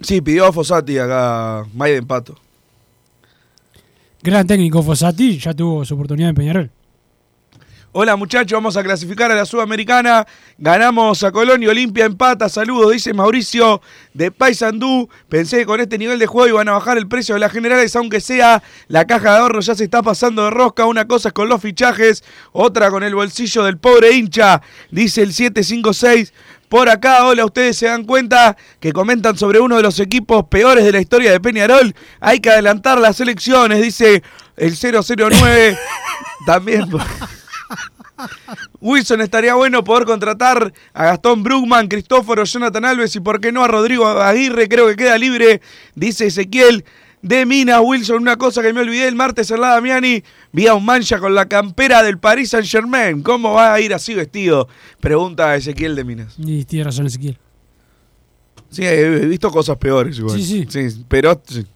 Sí, 0.00 0.22
pidió 0.22 0.46
a 0.46 0.52
Fossati 0.52 0.96
acá, 0.98 1.66
Maiden 1.74 2.06
Pato. 2.06 2.36
Gran 4.22 4.46
técnico 4.46 4.82
Fossati, 4.82 5.38
ya 5.38 5.52
tuvo 5.52 5.84
su 5.84 5.94
oportunidad 5.94 6.30
en 6.30 6.36
Peñarol. 6.36 6.70
Hola 7.92 8.14
muchachos, 8.14 8.56
vamos 8.56 8.76
a 8.76 8.84
clasificar 8.84 9.32
a 9.32 9.34
la 9.34 9.44
Sudamericana. 9.44 10.24
Ganamos 10.58 11.24
a 11.24 11.32
Colón 11.32 11.60
y 11.60 11.66
Olimpia 11.66 12.04
empata. 12.04 12.48
Saludos, 12.48 12.92
dice 12.92 13.12
Mauricio 13.12 13.82
de 14.14 14.30
Paysandú. 14.30 15.08
Pensé 15.28 15.58
que 15.58 15.66
con 15.66 15.80
este 15.80 15.98
nivel 15.98 16.20
de 16.20 16.28
juego 16.28 16.46
iban 16.46 16.68
a 16.68 16.72
bajar 16.74 16.98
el 16.98 17.08
precio 17.08 17.34
de 17.34 17.40
las 17.40 17.50
generales, 17.50 17.96
aunque 17.96 18.20
sea 18.20 18.62
la 18.86 19.08
caja 19.08 19.32
de 19.32 19.38
ahorro 19.40 19.58
ya 19.58 19.74
se 19.74 19.82
está 19.82 20.04
pasando 20.04 20.44
de 20.44 20.50
rosca. 20.50 20.86
Una 20.86 21.08
cosa 21.08 21.30
es 21.30 21.34
con 21.34 21.48
los 21.48 21.60
fichajes, 21.60 22.22
otra 22.52 22.92
con 22.92 23.02
el 23.02 23.16
bolsillo 23.16 23.64
del 23.64 23.78
pobre 23.78 24.12
hincha, 24.12 24.62
dice 24.92 25.22
el 25.22 25.32
756. 25.32 26.32
Por 26.68 26.88
acá, 26.88 27.26
hola, 27.26 27.44
ustedes 27.44 27.76
se 27.76 27.86
dan 27.86 28.04
cuenta 28.04 28.56
que 28.78 28.92
comentan 28.92 29.36
sobre 29.36 29.58
uno 29.58 29.76
de 29.76 29.82
los 29.82 29.98
equipos 29.98 30.44
peores 30.44 30.84
de 30.84 30.92
la 30.92 31.00
historia 31.00 31.32
de 31.32 31.40
Peñarol. 31.40 31.92
Hay 32.20 32.38
que 32.38 32.50
adelantar 32.50 33.00
las 33.00 33.18
elecciones, 33.18 33.82
dice 33.82 34.22
el 34.56 34.76
009. 34.76 35.76
También. 36.46 36.88
Wilson 38.80 39.20
estaría 39.20 39.54
bueno 39.54 39.84
poder 39.84 40.04
contratar 40.04 40.72
a 40.92 41.04
Gastón 41.04 41.42
Brugman, 41.42 41.88
Cristóforo, 41.88 42.44
Jonathan 42.44 42.84
Alves 42.84 43.16
y 43.16 43.20
por 43.20 43.40
qué 43.40 43.52
no 43.52 43.62
a 43.64 43.68
Rodrigo 43.68 44.06
Aguirre, 44.06 44.68
creo 44.68 44.88
que 44.88 44.96
queda 44.96 45.18
libre, 45.18 45.60
dice 45.94 46.26
Ezequiel 46.26 46.84
de 47.22 47.46
Minas. 47.46 47.80
Wilson, 47.82 48.22
una 48.22 48.36
cosa 48.36 48.62
que 48.62 48.72
me 48.72 48.80
olvidé 48.80 49.08
el 49.08 49.14
martes 49.14 49.50
en 49.50 49.60
la 49.60 49.68
Damiani, 49.68 50.22
vi 50.52 50.66
a 50.66 50.74
un 50.74 50.84
mancha 50.84 51.18
con 51.18 51.34
la 51.34 51.46
campera 51.48 52.02
del 52.02 52.18
Paris 52.18 52.50
Saint 52.50 52.66
Germain. 52.66 53.22
¿Cómo 53.22 53.52
va 53.52 53.74
a 53.74 53.80
ir 53.80 53.94
así 53.94 54.14
vestido? 54.14 54.68
Pregunta 55.00 55.54
Ezequiel 55.56 55.96
de 55.96 56.04
Minas. 56.04 56.34
Y 56.38 56.64
tiene 56.64 56.84
razón 56.84 57.06
Ezequiel. 57.06 57.38
Sí, 58.70 58.84
he 58.84 59.26
visto 59.26 59.50
cosas 59.50 59.76
peores 59.76 60.18
igual. 60.18 60.40
Sí, 60.40 60.66
sí. 60.68 61.04
pero 61.08 61.40
sí, 61.44 61.66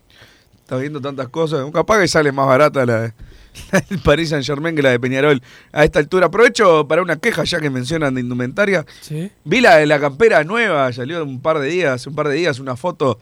está 0.62 0.76
viendo 0.76 1.00
tantas 1.00 1.28
cosas. 1.28 1.68
Capaz 1.72 2.00
que 2.00 2.09
sale 2.09 2.30
más 2.30 2.46
barata 2.46 2.87
la, 2.87 3.12
la 3.72 3.80
del 3.80 3.98
Paris 4.00 4.30
Saint 4.30 4.44
Germain 4.44 4.74
que 4.74 4.82
la 4.82 4.90
de 4.90 5.00
Peñarol 5.00 5.40
a 5.72 5.84
esta 5.84 5.98
altura. 5.98 6.26
Aprovecho 6.26 6.86
para 6.88 7.02
una 7.02 7.16
queja 7.16 7.44
ya 7.44 7.60
que 7.60 7.70
mencionan 7.70 8.14
de 8.14 8.20
indumentaria. 8.20 8.84
Sí. 9.00 9.30
Vi 9.44 9.60
la 9.60 9.76
de 9.76 9.86
la 9.86 9.98
campera 10.00 10.42
nueva, 10.44 10.92
salió 10.92 11.22
un 11.24 11.40
par 11.40 11.58
de 11.58 11.68
días, 11.68 12.06
un 12.06 12.14
par 12.14 12.28
de 12.28 12.34
días, 12.34 12.58
una 12.58 12.76
foto 12.76 13.18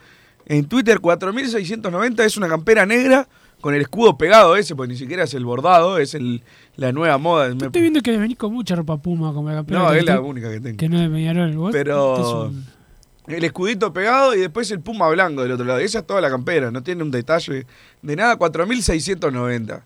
en 0.46 0.64
Twitter, 0.66 1.00
4690, 1.00 2.24
es 2.24 2.36
una 2.36 2.48
campera 2.48 2.84
negra 2.86 3.28
con 3.60 3.74
el 3.74 3.80
escudo 3.82 4.18
pegado 4.18 4.56
ese, 4.56 4.74
pues 4.74 4.88
ni 4.88 4.96
siquiera 4.96 5.22
es 5.22 5.34
el 5.34 5.44
bordado, 5.44 5.98
es 5.98 6.14
el, 6.14 6.42
la 6.74 6.90
nueva 6.90 7.16
moda. 7.18 7.48
Me- 7.54 7.66
Estoy 7.66 7.80
viendo 7.80 8.00
que 8.00 8.16
venís 8.18 8.36
con 8.36 8.52
mucha 8.52 8.74
ropa 8.74 8.96
puma 9.00 9.32
como 9.32 9.50
la 9.50 9.54
campeona. 9.56 9.84
No, 9.84 9.92
es 9.92 10.04
la 10.04 10.20
única 10.20 10.50
que 10.50 10.60
tengo. 10.60 10.76
Que 10.76 10.88
no 10.88 10.96
es 10.96 11.02
de 11.02 11.10
Peñarol. 11.10 11.56
¿Vos? 11.56 11.70
Pero 11.72 12.46
un- 12.48 12.66
el 13.28 13.44
escudito 13.44 13.92
pegado 13.92 14.34
y 14.34 14.40
después 14.40 14.68
el 14.72 14.80
puma 14.80 15.08
blanco 15.10 15.42
del 15.42 15.52
otro 15.52 15.64
lado. 15.64 15.78
Esa 15.78 16.00
es 16.00 16.06
toda 16.08 16.20
la 16.20 16.28
campera, 16.28 16.72
no 16.72 16.82
tiene 16.82 17.04
un 17.04 17.12
detalle 17.12 17.66
de 18.02 18.16
nada. 18.16 18.36
4.690. 18.36 19.82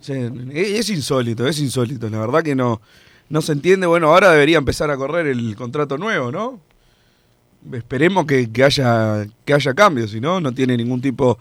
Sí, 0.00 0.12
es 0.52 0.90
insólito, 0.90 1.46
es 1.46 1.58
insólito. 1.58 2.08
La 2.08 2.18
verdad 2.18 2.42
que 2.42 2.54
no, 2.54 2.80
no 3.28 3.42
se 3.42 3.52
entiende. 3.52 3.86
Bueno, 3.86 4.08
ahora 4.08 4.32
debería 4.32 4.58
empezar 4.58 4.90
a 4.90 4.96
correr 4.96 5.26
el 5.26 5.56
contrato 5.56 5.98
nuevo, 5.98 6.30
¿no? 6.30 6.60
Esperemos 7.72 8.26
que, 8.26 8.50
que 8.50 8.64
haya, 8.64 9.26
que 9.44 9.52
haya 9.52 9.74
cambios, 9.74 10.12
si 10.12 10.20
no, 10.20 10.40
no 10.40 10.52
tiene 10.52 10.76
ningún 10.76 11.00
tipo 11.00 11.38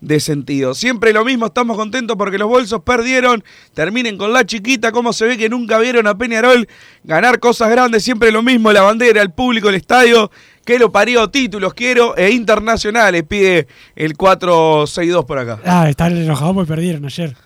de 0.00 0.20
sentido. 0.20 0.74
Siempre 0.74 1.12
lo 1.12 1.24
mismo, 1.24 1.46
estamos 1.46 1.76
contentos 1.76 2.16
porque 2.16 2.38
los 2.38 2.48
bolsos 2.48 2.82
perdieron. 2.82 3.42
Terminen 3.74 4.16
con 4.16 4.32
la 4.32 4.44
chiquita, 4.44 4.92
como 4.92 5.12
se 5.12 5.26
ve 5.26 5.36
que 5.36 5.48
nunca 5.48 5.78
vieron 5.78 6.06
a 6.06 6.16
Peñarol 6.16 6.68
ganar 7.04 7.40
cosas 7.40 7.70
grandes. 7.70 8.02
Siempre 8.04 8.30
lo 8.30 8.42
mismo, 8.42 8.72
la 8.72 8.82
bandera, 8.82 9.22
el 9.22 9.30
público, 9.30 9.68
el 9.68 9.74
estadio. 9.74 10.30
Que 10.64 10.78
lo 10.80 10.90
parió, 10.90 11.28
títulos 11.30 11.74
quiero 11.74 12.16
e 12.16 12.30
internacionales, 12.30 13.22
pide 13.22 13.68
el 13.94 14.16
462 14.16 15.24
por 15.24 15.38
acá. 15.38 15.60
Ah, 15.64 15.88
están 15.88 16.16
enojados 16.16 16.54
porque 16.54 16.68
perdieron 16.68 17.04
ayer. 17.04 17.36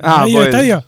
Ah, 0.00 0.22
¿Ahí 0.22 0.30
el 0.30 0.36
puede, 0.36 0.48
estadio? 0.50 0.84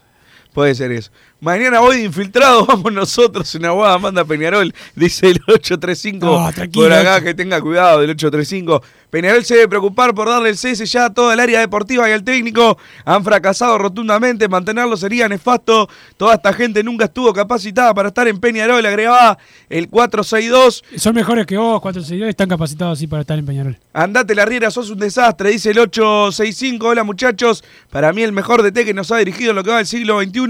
puede 0.53 0.75
ser 0.75 0.93
eso. 0.93 1.11
Mañana 1.43 1.81
voy 1.81 1.97
de 1.97 2.05
infiltrado, 2.05 2.65
vamos 2.69 2.93
nosotros 2.93 3.53
en 3.57 3.65
Aguada, 3.65 3.99
manda 3.99 4.25
Peñarol, 4.25 4.73
dice 4.95 5.27
el 5.27 5.41
835 5.49 6.25
No, 6.25 6.53
tranquilo. 6.53 6.85
por 6.85 6.93
acá, 6.93 7.21
que 7.21 7.35
tenga 7.35 7.61
cuidado 7.61 8.01
del 8.01 8.11
835. 8.11 8.81
Peñarol 9.11 9.45
se 9.45 9.57
debe 9.57 9.67
preocupar 9.67 10.15
por 10.15 10.29
darle 10.29 10.51
el 10.51 10.57
cese 10.57 10.87
ya 10.87 11.07
a 11.07 11.13
toda 11.13 11.35
el 11.35 11.41
área 11.41 11.59
deportiva 11.59 12.09
y 12.09 12.13
al 12.13 12.23
técnico. 12.23 12.79
Han 13.05 13.25
fracasado 13.25 13.77
rotundamente, 13.77 14.47
mantenerlo 14.47 14.97
sería 14.97 15.29
nefasto. 15.29 15.89
Toda 16.17 16.37
esta 16.37 16.53
gente 16.53 16.85
nunca 16.85 17.07
estuvo 17.07 17.33
capacitada 17.33 17.93
para 17.93 18.09
estar 18.11 18.29
en 18.29 18.39
Peñarol, 18.39 18.87
agregaba 18.87 19.37
el 19.69 19.89
462. 19.89 20.85
Son 20.97 21.13
mejores 21.13 21.45
que 21.45 21.57
vos, 21.57 21.81
cuatro 21.83 22.03
seguidores 22.03 22.35
están 22.35 22.49
capacitados 22.49 23.01
así 23.01 23.09
para 23.09 23.23
estar 23.23 23.37
en 23.37 23.45
Peñarol. 23.47 23.77
Andate 23.93 24.37
la 24.37 24.45
riera, 24.45 24.71
sos 24.71 24.91
un 24.91 25.01
desastre, 25.01 25.51
dice 25.51 25.73
el 25.73 25.81
865. 25.81 26.87
Hola 26.87 27.03
muchachos, 27.03 27.65
para 27.91 28.13
mí 28.13 28.23
el 28.23 28.31
mejor 28.31 28.63
DT 28.63 28.85
que 28.85 28.95
nos 28.95 29.11
ha 29.11 29.17
dirigido 29.17 29.51
en 29.51 29.57
lo 29.57 29.65
que 29.65 29.71
va 29.71 29.79
del 29.79 29.87
siglo 29.87 30.23
XXI 30.23 30.47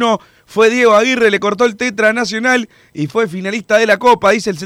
fue 0.47 0.71
Diego 0.71 0.95
Aguirre, 0.95 1.31
le 1.31 1.41
cortó 1.41 1.65
el 1.65 1.77
Tetra 1.77 2.13
Nacional 2.13 2.69
y 2.93 3.07
fue 3.07 3.29
finalista 3.29 3.79
de 3.79 3.87
la 3.87 3.97
Copa, 3.99 4.31
dice 4.33 4.51
el 4.51 4.59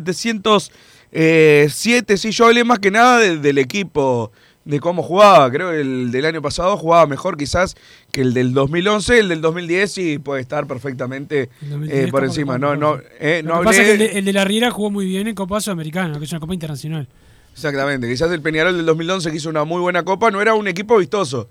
707. 1.12 2.16
Sí, 2.16 2.30
yo 2.30 2.46
hablé 2.46 2.64
más 2.64 2.78
que 2.78 2.90
nada 2.90 3.18
de- 3.20 3.38
del 3.38 3.58
equipo, 3.58 4.32
de 4.64 4.80
cómo 4.80 5.02
jugaba. 5.02 5.50
Creo 5.50 5.70
que 5.70 5.80
el 5.80 6.10
del 6.10 6.24
año 6.26 6.42
pasado 6.42 6.76
jugaba 6.76 7.06
mejor 7.06 7.36
quizás 7.36 7.76
que 8.10 8.20
el 8.20 8.34
del 8.34 8.52
2011, 8.52 9.18
el 9.20 9.28
del 9.28 9.40
2010 9.40 9.92
sí 9.92 10.18
puede 10.18 10.40
estar 10.40 10.66
perfectamente 10.66 11.50
El 11.62 11.70
2010 11.70 12.04
eh, 12.06 12.08
por 12.10 12.24
encima. 12.24 12.58
No, 12.58 12.74
no, 12.76 12.98
eh, 13.20 13.42
Lo 13.44 13.54
no 13.54 13.60
que 13.60 13.64
pasa 13.66 13.82
es 13.82 13.86
que 13.86 13.92
el 13.92 13.98
de, 13.98 14.18
el 14.18 14.24
de 14.24 14.32
la 14.32 14.44
Riera 14.44 14.70
jugó 14.70 14.90
muy 14.90 15.06
bien 15.06 15.28
en 15.28 15.34
Copa 15.34 15.60
Sudamericana, 15.60 16.18
que 16.18 16.24
es 16.24 16.32
una 16.32 16.40
Copa 16.40 16.54
Internacional. 16.54 17.08
Exactamente, 17.52 18.06
quizás 18.08 18.30
el 18.32 18.42
Peñarol 18.42 18.76
del 18.76 18.84
2011 18.84 19.30
que 19.30 19.36
hizo 19.38 19.48
una 19.48 19.64
muy 19.64 19.80
buena 19.80 20.02
copa 20.02 20.30
no 20.30 20.42
era 20.42 20.52
un 20.52 20.68
equipo 20.68 20.98
vistoso. 20.98 21.48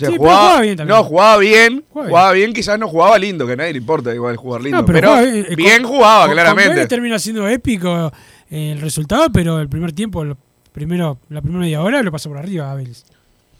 Sea, 0.00 0.08
Sí, 0.10 0.16
jugaba, 0.16 0.40
jugaba 0.40 0.60
bien 0.62 0.76
también. 0.76 0.96
No, 0.98 1.04
jugaba 1.04 1.36
bien, 1.38 1.84
Jugaba 1.90 2.08
jugaba 2.08 2.32
bien. 2.32 2.52
quizás 2.52 2.78
no 2.78 2.88
jugaba 2.88 3.18
lindo, 3.18 3.46
que 3.46 3.52
a 3.52 3.56
nadie 3.56 3.72
le 3.72 3.78
importa 3.78 4.14
igual 4.14 4.36
jugar 4.36 4.62
lindo, 4.62 4.78
No, 4.78 4.84
pero, 4.86 5.08
jugaba 5.10 5.22
bien, 5.30 5.46
eh, 5.48 5.56
bien 5.56 5.82
con- 5.82 5.92
jugaba, 5.92 6.18
con- 6.20 6.26
con 6.28 6.34
claramente. 6.34 6.70
Vélez 6.70 6.88
termina 6.88 7.18
siendo 7.18 7.46
épico 7.48 8.12
eh, 8.50 8.72
el 8.72 8.80
resultado, 8.80 9.30
pero 9.32 9.60
el 9.60 9.68
primer 9.68 9.92
tiempo, 9.92 10.24
primero, 10.72 11.18
la 11.28 11.40
primera 11.42 11.60
media 11.60 11.82
hora 11.82 12.02
lo 12.02 12.10
pasó 12.10 12.28
por 12.30 12.38
arriba 12.38 12.70
a 12.70 12.74
Vélez. 12.74 13.04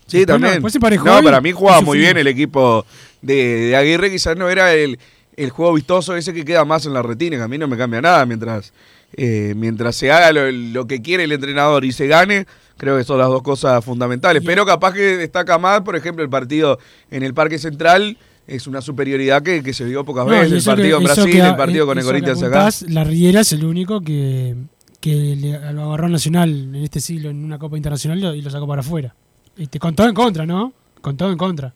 Sí, 0.07 0.19
Después 0.19 0.27
no, 0.27 0.33
también. 0.35 0.53
después 0.55 0.73
se 0.73 0.79
no, 1.05 1.23
para 1.23 1.41
mí 1.41 1.53
jugaba 1.53 1.81
muy 1.83 1.99
bien 1.99 2.17
el 2.17 2.27
equipo 2.27 2.85
de, 3.23 3.35
de 3.69 3.77
Aguirre, 3.77 4.11
quizás 4.11 4.37
no 4.37 4.49
era 4.51 4.75
el, 4.75 4.99
el 5.37 5.51
juego 5.51 5.75
vistoso 5.75 6.17
ese 6.17 6.33
que 6.35 6.45
queda 6.45 6.65
más 6.65 6.85
en 6.87 6.95
la 6.95 7.03
retina, 7.03 7.37
que 7.37 7.43
a 7.45 7.49
mí 7.49 7.59
no 7.59 7.69
me 7.69 7.77
cambia 7.77 8.01
nada 8.01 8.27
mientras, 8.27 8.73
eh, 9.17 9.55
mientras 9.57 9.95
se 9.95 10.11
haga 10.11 10.33
lo, 10.33 10.51
lo 10.51 10.87
que 10.89 11.01
quiere 11.01 11.25
el 11.25 11.33
entrenador 11.33 11.85
y 11.85 11.93
se 11.93 12.07
gane. 12.09 12.47
Creo 12.81 12.97
que 12.97 13.05
son 13.05 13.19
las 13.19 13.29
dos 13.29 13.43
cosas 13.43 13.85
fundamentales. 13.85 14.43
Pero 14.45 14.65
capaz 14.65 14.95
que 14.95 15.19
destaca 15.19 15.59
más, 15.59 15.83
por 15.83 15.97
ejemplo, 15.97 16.25
el 16.25 16.31
partido 16.31 16.79
en 17.11 17.23
el 17.23 17.35
Parque 17.35 17.59
Central 17.59 18.17
es 18.47 18.67
una 18.67 18.81
superioridad 18.81 19.43
que, 19.43 19.63
que 19.63 19.75
se 19.75 19.85
vio 19.85 20.03
pocas 20.05 20.25
No, 20.25 20.31
veces. 20.33 20.53
El 20.53 20.59
que- 20.61 20.65
partido 20.67 20.97
en 20.99 21.05
Brasil, 21.05 21.31
que- 21.31 21.41
el 21.41 21.57
partido 21.57 21.85
con 21.87 21.99
el 21.99 22.05
Corinthians 22.05 22.43
acá. 22.43 22.69
La 22.89 23.05
Riera 23.05 23.41
es 23.43 23.53
el 23.53 23.65
único 23.67 24.01
que, 24.01 24.57
que 24.99 25.15
le, 25.37 25.73
lo 25.75 25.85
agarró 25.85 26.07
a 26.07 26.09
Nacional 26.09 26.51
en 26.51 26.77
este 26.77 27.01
siglo 27.01 27.29
en 27.29 27.45
una 27.45 27.59
Copa 27.59 27.77
Internacional 27.77 28.35
y 28.35 28.41
lo, 28.41 28.51
sacó 28.51 28.67
para 28.67 28.81
afuera. 28.81 29.15
Este, 29.59 29.79
con 29.79 29.95
todo 29.95 30.09
en 30.09 30.15
contra, 30.15 30.47
¿no? 30.47 30.73
Con 31.03 31.19
todo 31.19 31.31
en 31.31 31.37
contra. 31.39 31.75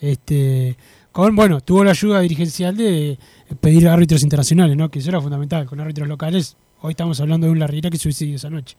Este, 0.00 0.76
con, 1.12 1.36
bueno, 1.36 1.60
tuvo 1.60 1.84
la 1.84 1.90
ayuda 1.90 2.20
dirigencial 2.20 2.76
de 2.76 3.18
pedir 3.60 3.88
árbitros 3.88 4.22
internacionales, 4.22 4.76
¿no? 4.76 4.90
Que 4.90 4.98
eso 5.00 5.10
era 5.10 5.20
fundamental. 5.20 5.66
Con 5.66 5.80
árbitros 5.80 6.08
locales, 6.08 6.56
hoy 6.80 6.92
estamos 6.92 7.20
hablando 7.20 7.46
de 7.46 7.52
un 7.52 7.58
La 7.58 7.66
Riera 7.66 7.90
que 7.90 7.98
suicidio 7.98 8.36
esa 8.36 8.50
noche. 8.50 8.76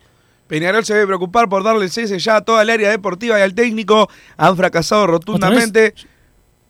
Peñarol 0.48 0.86
se 0.86 0.94
debe 0.94 1.08
preocupar 1.08 1.50
por 1.50 1.64
darle 1.64 1.86
el 1.86 1.92
cese 1.92 2.20
ya 2.20 2.38
a 2.38 2.42
toda 2.42 2.62
el 2.62 2.70
área 2.70 2.90
deportiva 2.90 3.40
y 3.40 3.42
al 3.42 3.54
técnico. 3.54 4.10
Han 4.38 4.56
fracasado 4.58 5.08
rotundamente. 5.08 5.94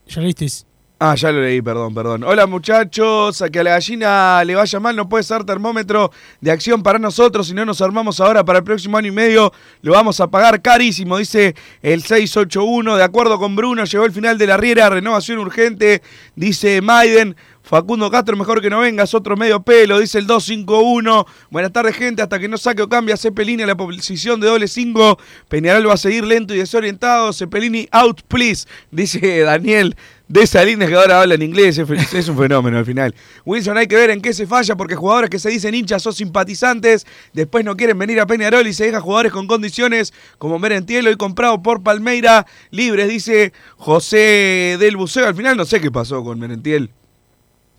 ¿Ya 0.07 0.21
leíste? 0.21 0.67
Ah, 0.99 1.13
ya 1.13 1.31
lo 1.31 1.41
leí, 1.43 1.61
perdón, 1.61 1.93
perdón. 1.93 2.23
Hola 2.23 2.47
muchachos, 2.47 3.43
a 3.43 3.49
que 3.49 3.59
a 3.59 3.63
la 3.63 3.69
gallina 3.71 4.43
le 4.43 4.55
vaya 4.55 4.79
mal 4.79 4.95
no 4.95 5.07
puede 5.07 5.23
ser 5.23 5.43
termómetro 5.43 6.11
de 6.41 6.49
acción 6.49 6.81
para 6.81 6.97
nosotros. 6.97 7.45
Si 7.45 7.53
no 7.53 7.65
nos 7.65 7.83
armamos 7.83 8.19
ahora 8.19 8.43
para 8.43 8.59
el 8.59 8.65
próximo 8.65 8.97
año 8.97 9.09
y 9.09 9.11
medio, 9.11 9.53
lo 9.83 9.91
vamos 9.91 10.19
a 10.21 10.27
pagar 10.27 10.59
carísimo, 10.63 11.19
dice 11.19 11.53
el 11.83 12.01
681. 12.01 12.95
De 12.97 13.03
acuerdo 13.03 13.37
con 13.37 13.55
Bruno, 13.55 13.83
llegó 13.83 14.05
el 14.05 14.11
final 14.11 14.39
de 14.39 14.47
la 14.47 14.57
riera, 14.57 14.89
renovación 14.89 15.37
urgente, 15.37 16.01
dice 16.35 16.81
Maiden. 16.81 17.35
Facundo 17.67 18.09
Castro, 18.09 18.37
mejor 18.37 18.61
que 18.61 18.69
no 18.69 18.79
vengas, 18.79 19.13
otro 19.13 19.35
medio 19.35 19.61
pelo, 19.61 19.99
dice 19.99 20.19
el 20.19 20.25
251. 20.25 21.25
Buenas 21.49 21.73
tardes, 21.73 21.97
gente. 21.97 22.21
Hasta 22.21 22.39
que 22.39 22.47
no 22.47 22.57
saque 22.57 22.81
o 22.81 22.87
cambie 22.87 23.13
a 23.13 23.17
Cepelini 23.17 23.63
a 23.63 23.67
la 23.67 23.75
posición 23.75 24.39
de 24.39 24.47
doble 24.47 24.69
5, 24.69 25.19
Peñarol 25.49 25.89
va 25.89 25.95
a 25.95 25.97
seguir 25.97 26.23
lento 26.23 26.55
y 26.55 26.59
desorientado. 26.59 27.33
Cepelini 27.33 27.89
out, 27.91 28.21
please, 28.29 28.65
dice 28.89 29.41
Daniel 29.41 29.97
de 30.29 30.47
Salinas, 30.47 30.87
que 30.87 30.95
ahora 30.95 31.21
habla 31.21 31.35
en 31.35 31.41
inglés. 31.41 31.77
Es, 31.77 32.29
un 32.29 32.37
fenómeno 32.37 32.77
al 32.77 32.85
final. 32.85 33.13
Wilson, 33.43 33.77
hay 33.77 33.87
que 33.87 33.97
ver 33.97 34.11
en 34.11 34.21
qué 34.21 34.33
se 34.33 34.47
falla, 34.47 34.77
porque 34.77 34.95
jugadores 34.95 35.29
que 35.29 35.37
se 35.37 35.49
dicen 35.49 35.75
hinchas 35.75 36.07
o 36.07 36.13
simpatizantes, 36.13 37.05
después 37.33 37.65
no 37.65 37.75
quieren 37.75 37.99
venir 37.99 38.21
a 38.21 38.27
Peñarol 38.27 38.65
y 38.65 38.71
se 38.71 38.85
deja 38.85 39.01
jugadores 39.01 39.33
con 39.33 39.45
condiciones 39.45 40.13
como 40.37 40.57
Merentiel, 40.57 41.05
hoy 41.05 41.17
comprado 41.17 41.61
por 41.61 41.83
Palmeira, 41.83 42.45
libres, 42.71 43.09
dice 43.09 43.51
José 43.75 44.77
del 44.79 44.95
Buceo. 44.95 45.27
Al 45.27 45.35
final 45.35 45.57
no 45.57 45.65
sé 45.65 45.81
qué 45.81 45.91
pasó 45.91 46.23
con 46.23 46.39
Merentiel 46.39 46.91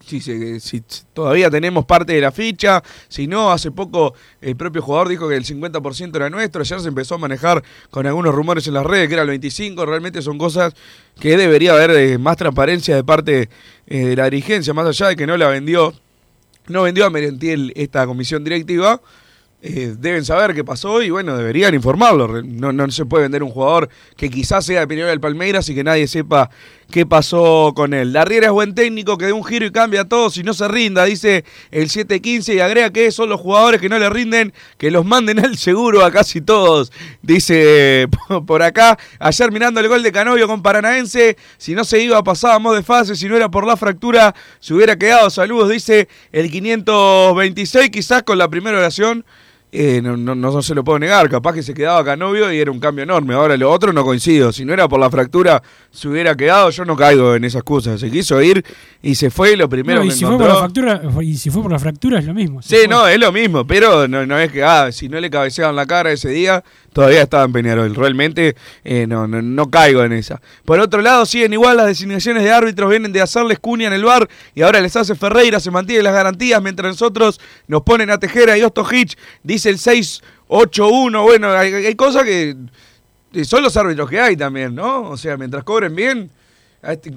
si, 0.09 0.83
todavía 1.13 1.51
tenemos 1.51 1.85
parte 1.85 2.15
de 2.15 2.21
la 2.21 2.33
ficha, 2.33 2.83
si 3.09 3.27
no, 3.27 3.53
hace 3.53 3.71
poco 3.71 4.15
el 4.41 4.57
propio 4.57 4.83
jugador 4.83 5.09
dijo 5.09 5.29
que 5.29 5.37
el 5.37 5.45
50% 5.45 6.17
era 6.17 6.31
nuestro, 6.31 6.63
ayer 6.63 6.81
se 6.81 6.89
empezó 6.89 7.17
a 7.17 7.19
manejar 7.19 7.63
con 7.91 8.07
algunos 8.07 8.35
rumores 8.35 8.67
en 8.67 8.75
las 8.75 8.87
redes 8.87 9.09
que 9.09 9.15
era 9.15 9.23
el 9.23 9.41
25%, 9.41 9.87
realmente 9.87 10.23
son 10.23 10.39
cosas 10.39 10.75
que 11.21 11.37
debería 11.37 11.73
haber 11.73 11.91
eh, 11.91 12.19
más 12.19 12.37
transparencia 12.37 12.97
de 12.97 13.05
parte 13.05 13.49
eh, 13.87 13.99
de 13.99 14.17
la 14.17 14.25
dirigencia, 14.25 14.73
más 14.73 14.87
allá 14.87 15.09
de 15.09 15.17
que 15.17 15.27
no 15.27 15.37
la 15.37 15.49
vendió, 15.49 15.93
no 16.69 16.83
vendió 16.83 17.07
a 17.07 17.11
Merentiel 17.11 17.73
esta 17.77 18.07
comisión 18.07 18.45
directiva. 18.45 19.01
Eh, 19.61 19.97
deben 19.99 20.25
saber 20.25 20.55
qué 20.55 20.63
pasó 20.63 21.03
y 21.03 21.11
bueno, 21.11 21.37
deberían 21.37 21.75
informarlo. 21.75 22.43
No, 22.43 22.73
no 22.73 22.89
se 22.93 23.05
puede 23.07 23.25
vender 23.25 23.43
un 23.43 23.51
jugador 23.51 23.89
que 24.17 24.31
quizás 24.31 24.65
sea 24.65 24.81
de 24.81 24.87
Peñarol 24.87 25.11
del 25.11 25.21
Palmeiras 25.21 25.69
y 25.69 25.75
que 25.75 25.83
nadie 25.83 26.07
sepa 26.07 26.49
qué 26.93 27.07
pasó 27.07 27.73
con 27.75 27.93
él. 27.93 28.13
Darriera 28.13 28.47
es 28.47 28.53
buen 28.53 28.77
técnico 28.77 29.19
que 29.19 29.27
dé 29.27 29.33
un 29.33 29.45
giro 29.45 29.67
y 29.67 29.73
cambia 29.73 30.05
todo 30.05 30.31
si 30.31 30.45
no 30.45 30.55
se 30.55 30.69
rinda, 30.69 31.05
dice 31.05 31.45
el 31.73 31.91
715 31.91 32.55
y 32.55 32.61
agrega 32.61 32.91
que 32.91 33.11
son 33.11 33.29
los 33.29 33.41
jugadores 33.41 33.81
que 33.81 33.89
no 33.89 33.99
le 33.99 34.09
rinden, 34.09 34.55
que 34.79 34.93
los 34.93 35.05
manden 35.05 35.41
al 35.45 35.59
seguro 35.59 36.05
a 36.05 36.13
casi 36.13 36.41
todos. 36.41 36.93
Dice 37.23 38.07
por 38.47 38.63
acá, 38.63 38.97
ayer 39.19 39.51
mirando 39.51 39.81
el 39.81 39.89
gol 39.89 40.05
de 40.05 40.13
Canovio 40.13 40.47
con 40.47 40.63
Paranaense, 40.63 41.37
si 41.57 41.75
no 41.75 41.83
se 41.83 42.01
iba 42.01 42.23
pasábamos 42.23 42.77
de 42.77 42.85
fase, 42.85 43.17
si 43.17 43.29
no 43.29 43.37
era 43.37 43.51
por 43.51 43.67
la 43.67 43.77
fractura, 43.77 44.37
se 44.61 44.73
hubiera 44.73 44.97
quedado. 44.97 45.31
Saludos, 45.31 45.69
dice 45.69 46.09
el 46.31 46.49
526, 46.49 47.91
quizás 47.91 48.23
con 48.23 48.39
la 48.39 48.49
primera 48.49 48.79
oración. 48.79 49.25
Eh, 49.71 50.01
no, 50.03 50.17
no, 50.17 50.35
no 50.35 50.63
se 50.63 50.75
lo 50.75 50.83
puedo 50.83 50.99
negar, 50.99 51.29
capaz 51.29 51.53
que 51.53 51.63
se 51.63 51.75
quedaba 51.75 52.03
Canovio 52.03 52.51
y 52.53 52.59
era 52.59 52.71
un 52.71 52.81
cambio 52.81 53.03
enorme. 53.03 53.35
Ahora 53.35 53.57
lo 53.57 53.71
otro 53.71 53.93
no 53.93 54.03
coincido. 54.03 54.51
Si 54.51 54.65
no 54.65 54.73
era 54.73 54.89
por 54.89 54.99
la 54.99 55.11
fractura, 55.11 55.63
se 55.91 56.09
hubiera 56.09 56.35
quedado. 56.35 56.71
Yo 56.71 56.85
no 56.87 56.97
caigo 56.97 57.35
en 57.35 57.45
esas 57.45 57.63
cosas. 57.63 58.01
Se 58.01 58.11
quiso 58.11 58.41
ir 58.41 58.65
y 59.03 59.15
se 59.15 59.31
fue. 59.31 59.57
Lo 59.57 59.69
primero 59.69 60.01
No, 60.01 60.07
y, 60.07 60.09
que 60.09 60.15
si 60.15 60.25
fue 60.25 60.35
encontró. 60.35 60.55
por 60.55 60.55
la 60.55 61.01
fractura, 61.01 61.23
y 61.23 61.37
si 61.37 61.51
fue 61.51 61.63
por 61.63 61.73
la 61.73 61.79
fractura 61.79 62.19
es 62.19 62.25
lo 62.25 62.33
mismo. 62.35 62.63
Sí, 62.63 62.79
no, 62.89 63.07
es 63.07 63.19
lo 63.19 63.31
mismo, 63.31 63.67
pero 63.67 64.09
no, 64.09 64.25
no 64.25 64.39
es 64.39 64.51
que, 64.51 64.63
ah, 64.65 64.91
si 64.91 65.09
no 65.09 65.21
le 65.21 65.29
cabeceaban 65.29 65.77
la 65.77 65.85
cara 65.87 66.13
ese 66.13 66.31
día, 66.31 66.65
todavía 66.93 67.23
estaba 67.23 67.45
en 67.45 67.53
Peñarol. 67.53 67.95
Realmente 67.95 68.57
eh, 68.85 69.07
no, 69.07 69.27
no, 69.27 69.41
no 69.43 69.71
caigo 69.71 70.03
en 70.05 70.13
esa. 70.13 70.41
Por 70.65 70.81
otro 70.81 71.01
lado, 71.03 71.27
siguen 71.27 71.53
igual 71.53 71.77
las 71.77 71.87
designaciones 71.87 72.43
de 72.45 72.51
árbitros, 72.53 72.91
vienen 72.91 73.13
de 73.13 73.21
hacerles 73.21 73.59
cuña 73.59 73.87
en 73.89 73.93
el 73.93 74.05
bar 74.05 74.29
y 74.55 74.63
ahora 74.63 74.81
les 74.81 74.97
hace 74.97 75.15
Ferreira, 75.15 75.61
se 75.61 75.71
mantienen 75.71 76.05
las 76.05 76.15
garantías 76.15 76.63
mientras 76.63 76.93
nosotros 76.93 77.41
nos 77.67 77.83
ponen 77.83 78.11
a 78.11 78.19
Tejera 78.19 78.57
y 78.59 78.63
Osto 78.63 78.87
Hitch, 78.91 79.17
dice 79.43 79.71
el 79.71 79.79
681. 79.79 81.23
Bueno, 81.23 81.53
hay, 81.53 81.73
hay 81.75 81.95
cosas 81.95 82.25
que 82.25 82.57
eh, 83.35 83.45
son 83.45 83.63
los 83.63 83.77
árbitros 83.77 84.09
que 84.09 84.21
hay 84.21 84.37
también, 84.37 84.75
¿no? 84.75 85.03
O 85.11 85.17
sea, 85.17 85.37
mientras 85.37 85.65
cobren 85.65 85.95
bien. 85.95 86.31
¿A, 86.81 86.93
este- 86.93 87.13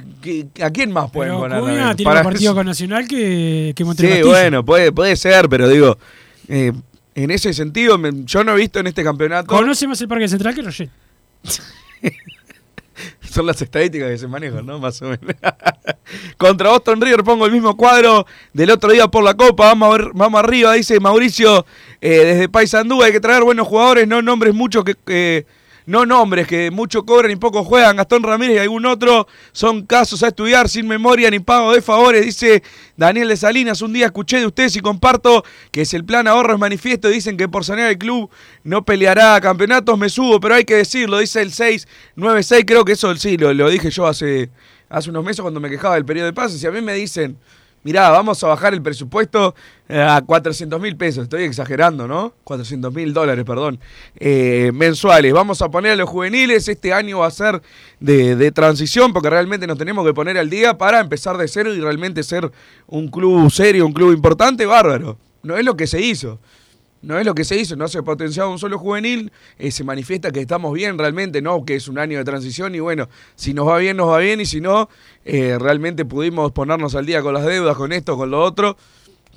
a 0.63 0.71
quién 0.71 0.91
más 0.91 1.11
pueden 1.11 1.33
Pero 1.33 1.41
poner? 1.41 1.59
También? 1.61 1.95
tiene 1.95 2.09
Para 2.09 2.23
más 2.23 2.33
partido 2.33 2.55
con 2.55 2.65
Nacional 2.65 3.07
que, 3.07 3.73
que 3.75 3.85
Montero 3.85 4.07
Sí, 4.09 4.13
Castillo. 4.15 4.29
bueno, 4.31 4.65
puede, 4.65 4.91
puede 4.91 5.15
ser, 5.15 5.47
pero 5.49 5.69
digo, 5.69 5.99
eh, 6.47 6.71
en 7.15 7.31
ese 7.31 7.53
sentido, 7.53 7.97
me- 7.97 8.23
yo 8.25 8.43
no 8.43 8.53
he 8.53 8.57
visto 8.57 8.79
en 8.79 8.87
este 8.87 9.03
campeonato. 9.03 9.47
Conoce 9.47 9.87
más 9.87 9.99
el 10.01 10.07
Parque 10.07 10.27
Central 10.27 10.55
que 10.55 10.61
Roget. 10.61 10.89
Son 13.31 13.45
las 13.45 13.61
estadísticas 13.61 14.09
que 14.09 14.17
se 14.17 14.27
manejan, 14.27 14.65
¿no? 14.65 14.77
Más 14.77 15.01
o 15.01 15.05
menos. 15.05 15.35
Contra 16.37 16.69
Boston 16.69 16.99
River 17.01 17.23
pongo 17.23 17.45
el 17.45 17.51
mismo 17.51 17.75
cuadro 17.77 18.27
del 18.53 18.69
otro 18.69 18.91
día 18.91 19.07
por 19.07 19.23
la 19.23 19.33
Copa. 19.35 19.67
Vamos, 19.67 19.89
a 19.89 19.97
ver- 19.97 20.11
vamos 20.13 20.39
arriba, 20.39 20.73
dice 20.73 20.99
Mauricio 20.99 21.65
eh, 22.01 22.09
desde 22.09 22.49
Paysandú. 22.49 23.01
Hay 23.01 23.11
que 23.13 23.19
traer 23.21 23.43
buenos 23.43 23.67
jugadores, 23.67 24.07
no 24.07 24.21
nombres 24.21 24.53
muchos 24.53 24.83
que... 24.83 24.95
que- 25.05 25.45
no 25.85 26.05
nombres 26.05 26.47
que 26.47 26.71
mucho 26.71 27.05
cobran 27.05 27.31
y 27.31 27.35
poco 27.35 27.63
juegan. 27.63 27.97
Gastón 27.97 28.23
Ramírez 28.23 28.57
y 28.57 28.59
algún 28.59 28.85
otro 28.85 29.27
son 29.51 29.85
casos 29.85 30.23
a 30.23 30.27
estudiar 30.27 30.69
sin 30.69 30.87
memoria 30.87 31.29
ni 31.29 31.39
pago 31.39 31.73
de 31.73 31.81
favores. 31.81 32.25
Dice 32.25 32.63
Daniel 32.97 33.27
de 33.29 33.37
Salinas. 33.37 33.81
Un 33.81 33.93
día 33.93 34.05
escuché 34.07 34.39
de 34.39 34.45
ustedes 34.45 34.75
y 34.75 34.79
comparto 34.79 35.43
que 35.71 35.81
es 35.81 35.93
el 35.93 36.05
plan 36.05 36.27
ahorro 36.27 36.53
es 36.53 36.59
manifiesto. 36.59 37.09
Dicen 37.09 37.37
que 37.37 37.47
por 37.47 37.65
sanear 37.65 37.89
el 37.91 37.97
club 37.97 38.29
no 38.63 38.83
peleará 38.85 39.39
campeonatos. 39.41 39.97
Me 39.97 40.09
subo, 40.09 40.39
pero 40.39 40.55
hay 40.55 40.65
que 40.65 40.75
decirlo. 40.75 41.19
Dice 41.19 41.41
el 41.41 41.51
696. 41.51 42.63
Creo 42.65 42.85
que 42.85 42.93
eso 42.93 43.15
sí 43.15 43.37
lo, 43.37 43.53
lo 43.53 43.69
dije 43.69 43.89
yo 43.89 44.07
hace, 44.07 44.49
hace 44.89 45.09
unos 45.09 45.23
meses 45.23 45.41
cuando 45.41 45.59
me 45.59 45.69
quejaba 45.69 45.95
del 45.95 46.05
periodo 46.05 46.27
de 46.27 46.33
pases. 46.33 46.61
Y 46.63 46.67
a 46.67 46.71
mí 46.71 46.81
me 46.81 46.93
dicen. 46.93 47.37
Mirá, 47.83 48.09
vamos 48.11 48.43
a 48.43 48.47
bajar 48.47 48.73
el 48.73 48.81
presupuesto 48.81 49.55
eh, 49.89 49.99
a 49.99 50.21
400 50.21 50.79
mil 50.79 50.95
pesos. 50.95 51.23
Estoy 51.23 51.43
exagerando, 51.43 52.07
¿no? 52.07 52.33
400 52.43 52.93
mil 52.93 53.11
dólares, 53.11 53.43
perdón. 53.43 53.79
eh, 54.19 54.71
mensuales. 54.73 55.33
Vamos 55.33 55.61
a 55.63 55.69
poner 55.69 55.93
a 55.93 55.95
los 55.95 56.07
juveniles. 56.07 56.67
Este 56.67 56.93
año 56.93 57.19
va 57.19 57.27
a 57.27 57.31
ser 57.31 57.61
de, 57.99 58.35
de 58.35 58.51
transición 58.51 59.13
porque 59.13 59.31
realmente 59.31 59.65
nos 59.65 59.79
tenemos 59.79 60.05
que 60.05 60.13
poner 60.13 60.37
al 60.37 60.49
día 60.49 60.77
para 60.77 60.99
empezar 60.99 61.37
de 61.37 61.47
cero 61.47 61.73
y 61.73 61.81
realmente 61.81 62.21
ser 62.21 62.51
un 62.85 63.07
club 63.07 63.49
serio, 63.51 63.87
un 63.87 63.93
club 63.93 64.13
importante, 64.13 64.65
bárbaro. 64.67 65.17
No 65.41 65.57
es 65.57 65.65
lo 65.65 65.75
que 65.75 65.87
se 65.87 65.99
hizo. 66.01 66.39
No 67.01 67.17
es 67.17 67.25
lo 67.25 67.33
que 67.33 67.43
se 67.43 67.55
hizo, 67.55 67.75
no 67.75 67.87
se 67.87 68.03
potenciaba 68.03 68.49
un 68.49 68.59
solo 68.59 68.77
juvenil, 68.77 69.31
eh, 69.57 69.71
se 69.71 69.83
manifiesta 69.83 70.31
que 70.31 70.41
estamos 70.41 70.73
bien 70.73 70.97
realmente, 70.99 71.41
no 71.41 71.65
que 71.65 71.75
es 71.75 71.87
un 71.87 71.97
año 71.97 72.19
de 72.19 72.23
transición 72.23 72.75
y 72.75 72.79
bueno, 72.79 73.09
si 73.35 73.53
nos 73.53 73.67
va 73.67 73.79
bien, 73.79 73.97
nos 73.97 74.09
va 74.09 74.19
bien 74.19 74.39
y 74.39 74.45
si 74.45 74.61
no, 74.61 74.87
eh, 75.25 75.57
realmente 75.59 76.05
pudimos 76.05 76.51
ponernos 76.51 76.93
al 76.93 77.07
día 77.07 77.23
con 77.23 77.33
las 77.33 77.45
deudas, 77.45 77.75
con 77.75 77.91
esto, 77.91 78.15
con 78.15 78.29
lo 78.29 78.43
otro. 78.43 78.77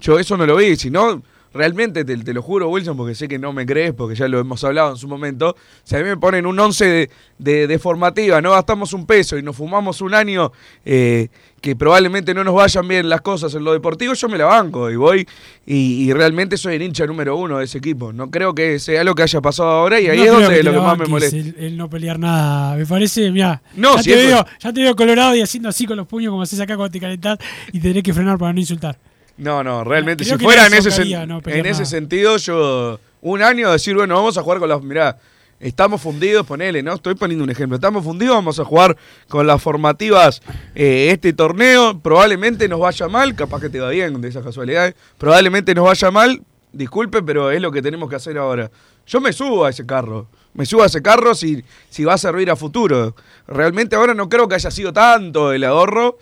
Yo 0.00 0.18
eso 0.18 0.36
no 0.36 0.44
lo 0.44 0.56
vi, 0.56 0.76
si 0.76 0.90
no, 0.90 1.22
realmente 1.54 2.04
te, 2.04 2.16
te 2.18 2.34
lo 2.34 2.42
juro, 2.42 2.68
Wilson, 2.68 2.96
porque 2.96 3.14
sé 3.14 3.28
que 3.28 3.38
no 3.38 3.52
me 3.52 3.64
crees, 3.64 3.94
porque 3.94 4.14
ya 4.14 4.28
lo 4.28 4.38
hemos 4.40 4.62
hablado 4.64 4.90
en 4.90 4.96
su 4.96 5.08
momento. 5.08 5.56
Si 5.84 5.94
a 5.96 5.98
mí 6.00 6.04
me 6.04 6.16
ponen 6.16 6.44
un 6.46 6.58
11 6.58 6.84
de, 6.84 7.10
de- 7.38 7.66
de 7.66 7.78
formativa, 7.78 8.40
no 8.42 8.50
gastamos 8.50 8.92
un 8.92 9.06
peso 9.06 9.38
y 9.38 9.42
nos 9.42 9.56
fumamos 9.56 10.00
un 10.00 10.12
año 10.14 10.52
eh, 10.84 11.28
que 11.60 11.74
probablemente 11.76 12.34
no 12.34 12.44
nos 12.44 12.54
vayan 12.54 12.86
bien 12.86 13.08
las 13.08 13.22
cosas 13.22 13.54
en 13.54 13.64
lo 13.64 13.72
deportivo, 13.72 14.12
yo 14.14 14.28
me 14.28 14.36
la 14.36 14.44
banco 14.46 14.90
y 14.90 14.96
voy 14.96 15.26
y, 15.64 16.04
y 16.04 16.12
realmente 16.12 16.56
soy 16.58 16.74
el 16.74 16.82
hincha 16.82 17.06
número 17.06 17.36
uno 17.36 17.58
de 17.58 17.64
ese 17.64 17.78
equipo. 17.78 18.12
No 18.12 18.30
creo 18.30 18.54
que 18.54 18.78
sea 18.78 19.02
lo 19.04 19.14
que 19.14 19.22
haya 19.22 19.40
pasado 19.40 19.70
ahora 19.70 19.98
y 20.00 20.08
ahí 20.08 20.18
No 20.18 20.24
es 20.24 20.30
donde 20.32 20.56
te 20.56 20.62
lo 20.64 20.72
que 20.72 20.78
más 20.78 20.98
me 20.98 21.06
molesta. 21.06 21.36
El, 21.38 21.54
el 21.58 21.76
no 21.78 21.88
pelear 21.88 22.18
nada. 22.18 22.76
Me 22.76 22.84
parece, 22.84 23.30
mira. 23.30 23.62
No, 23.76 23.96
ya, 23.96 24.02
si 24.02 24.10
te 24.10 24.16
veo, 24.26 24.46
ya 24.62 24.72
te 24.72 24.82
veo 24.82 24.94
colorado 24.96 25.34
y 25.36 25.40
haciendo 25.40 25.68
así 25.70 25.86
con 25.86 25.96
los 25.96 26.06
puños 26.06 26.30
como 26.30 26.42
haces 26.42 26.60
acá 26.60 26.76
cuando 26.76 26.92
te 26.92 27.00
calentás 27.00 27.38
y 27.72 27.80
tendré 27.80 28.02
que 28.02 28.12
frenar 28.12 28.36
para 28.38 28.52
no 28.52 28.60
insultar. 28.60 28.98
No, 29.36 29.64
no, 29.64 29.82
realmente, 29.84 30.24
Creo 30.24 30.38
si 30.38 30.44
fuera 30.44 30.66
en 30.66 30.74
ese, 30.74 31.26
no 31.26 31.40
en 31.44 31.86
sentido, 31.86 32.36
yo 32.36 33.00
un 33.20 33.42
año 33.42 33.72
decir, 33.72 33.94
bueno, 33.94 34.14
vamos 34.14 34.38
a 34.38 34.42
jugar 34.42 34.58
con 34.60 34.68
las, 34.68 34.82
mirá, 34.82 35.18
estamos 35.58 36.00
fundidos, 36.00 36.46
ponele, 36.46 36.82
¿no? 36.82 36.94
Estoy 36.94 37.14
poniendo 37.14 37.42
un 37.42 37.50
ejemplo, 37.50 37.76
estamos 37.76 38.04
fundidos, 38.04 38.36
vamos 38.36 38.60
a 38.60 38.64
jugar 38.64 38.96
con 39.28 39.46
las 39.46 39.60
formativas 39.60 40.42
eh, 40.74 41.08
este 41.10 41.32
torneo, 41.32 41.98
probablemente 41.98 42.68
nos 42.68 42.80
vaya 42.80 43.08
mal, 43.08 43.34
capaz 43.34 43.60
que 43.60 43.70
te 43.70 43.80
va 43.80 43.90
bien 43.90 44.20
de 44.20 44.28
esas 44.28 44.44
casualidades, 44.44 44.94
probablemente 45.18 45.74
nos 45.74 45.86
vaya 45.86 46.10
mal, 46.10 46.42
disculpe, 46.72 47.22
pero 47.22 47.50
es 47.50 47.60
lo 47.60 47.72
que 47.72 47.82
tenemos 47.82 48.08
que 48.08 48.16
hacer 48.16 48.38
ahora. 48.38 48.70
Yo 49.06 49.20
me 49.20 49.32
subo 49.32 49.64
a 49.64 49.70
ese 49.70 49.84
carro, 49.84 50.28
me 50.52 50.66
subo 50.66 50.82
a 50.82 50.86
ese 50.86 51.02
carro 51.02 51.34
si, 51.34 51.64
si 51.90 52.04
va 52.04 52.14
a 52.14 52.18
servir 52.18 52.50
a 52.50 52.56
futuro. 52.56 53.16
Realmente 53.46 53.96
ahora 53.96 54.14
no 54.14 54.28
creo 54.28 54.48
que 54.48 54.54
haya 54.54 54.70
sido 54.70 54.92
tanto 54.92 55.52
el 55.52 55.64
ahorro 55.64 56.18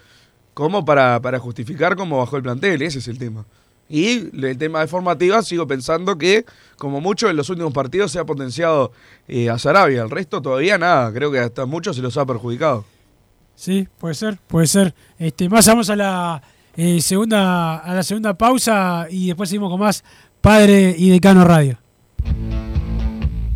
como 0.54 0.84
para, 0.84 1.20
para 1.20 1.38
justificar 1.38 1.96
cómo 1.96 2.18
bajó 2.18 2.36
el 2.36 2.42
plantel, 2.42 2.82
ese 2.82 2.98
es 2.98 3.08
el 3.08 3.18
tema. 3.18 3.44
Y 3.88 4.30
el 4.46 4.56
tema 4.56 4.80
de 4.80 4.86
formativa, 4.86 5.42
sigo 5.42 5.66
pensando 5.66 6.16
que, 6.16 6.46
como 6.78 7.02
mucho 7.02 7.28
en 7.28 7.36
los 7.36 7.50
últimos 7.50 7.74
partidos, 7.74 8.10
se 8.10 8.18
ha 8.18 8.24
potenciado 8.24 8.92
eh, 9.28 9.50
a 9.50 9.58
Sarabia. 9.58 10.02
El 10.02 10.10
resto 10.10 10.40
todavía 10.40 10.78
nada. 10.78 11.12
Creo 11.12 11.30
que 11.30 11.38
hasta 11.38 11.66
muchos 11.66 11.96
se 11.96 12.00
los 12.00 12.16
ha 12.16 12.24
perjudicado. 12.24 12.86
Sí, 13.54 13.86
puede 13.98 14.14
ser, 14.14 14.38
puede 14.46 14.66
ser. 14.66 14.94
Este, 15.18 15.46
más 15.50 15.66
vamos 15.66 15.90
a 15.90 15.96
la 15.96 16.42
eh, 16.74 17.02
segunda 17.02 17.76
a 17.76 17.94
la 17.94 18.02
segunda 18.02 18.32
pausa 18.32 19.06
y 19.10 19.26
después 19.26 19.50
seguimos 19.50 19.70
con 19.70 19.80
más 19.80 20.02
Padre 20.40 20.94
y 20.96 21.10
Decano 21.10 21.44
Radio. 21.44 21.78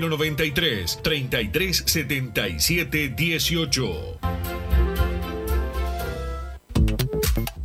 093 0.00 0.96
33 1.02 1.82
77 1.86 3.14
18. 3.16 4.53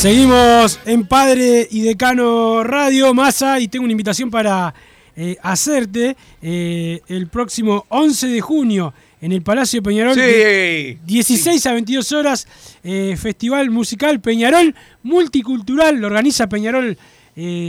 Seguimos 0.00 0.80
en 0.86 1.06
Padre 1.06 1.68
y 1.70 1.82
Decano 1.82 2.64
Radio 2.64 3.12
Massa 3.12 3.60
y 3.60 3.68
tengo 3.68 3.84
una 3.84 3.92
invitación 3.92 4.30
para 4.30 4.72
eh, 5.14 5.36
hacerte 5.42 6.16
eh, 6.40 7.02
el 7.06 7.26
próximo 7.26 7.84
11 7.90 8.28
de 8.28 8.40
junio 8.40 8.94
en 9.20 9.32
el 9.32 9.42
Palacio 9.42 9.82
Peñarol. 9.82 10.14
Sí. 10.14 10.20
de 10.22 10.98
16 11.04 11.66
a 11.66 11.74
22 11.74 12.12
horas, 12.12 12.48
eh, 12.82 13.14
Festival 13.20 13.68
Musical 13.68 14.22
Peñarol 14.22 14.74
Multicultural, 15.02 15.96
lo 15.96 16.06
organiza 16.06 16.48
Peñarol 16.48 16.96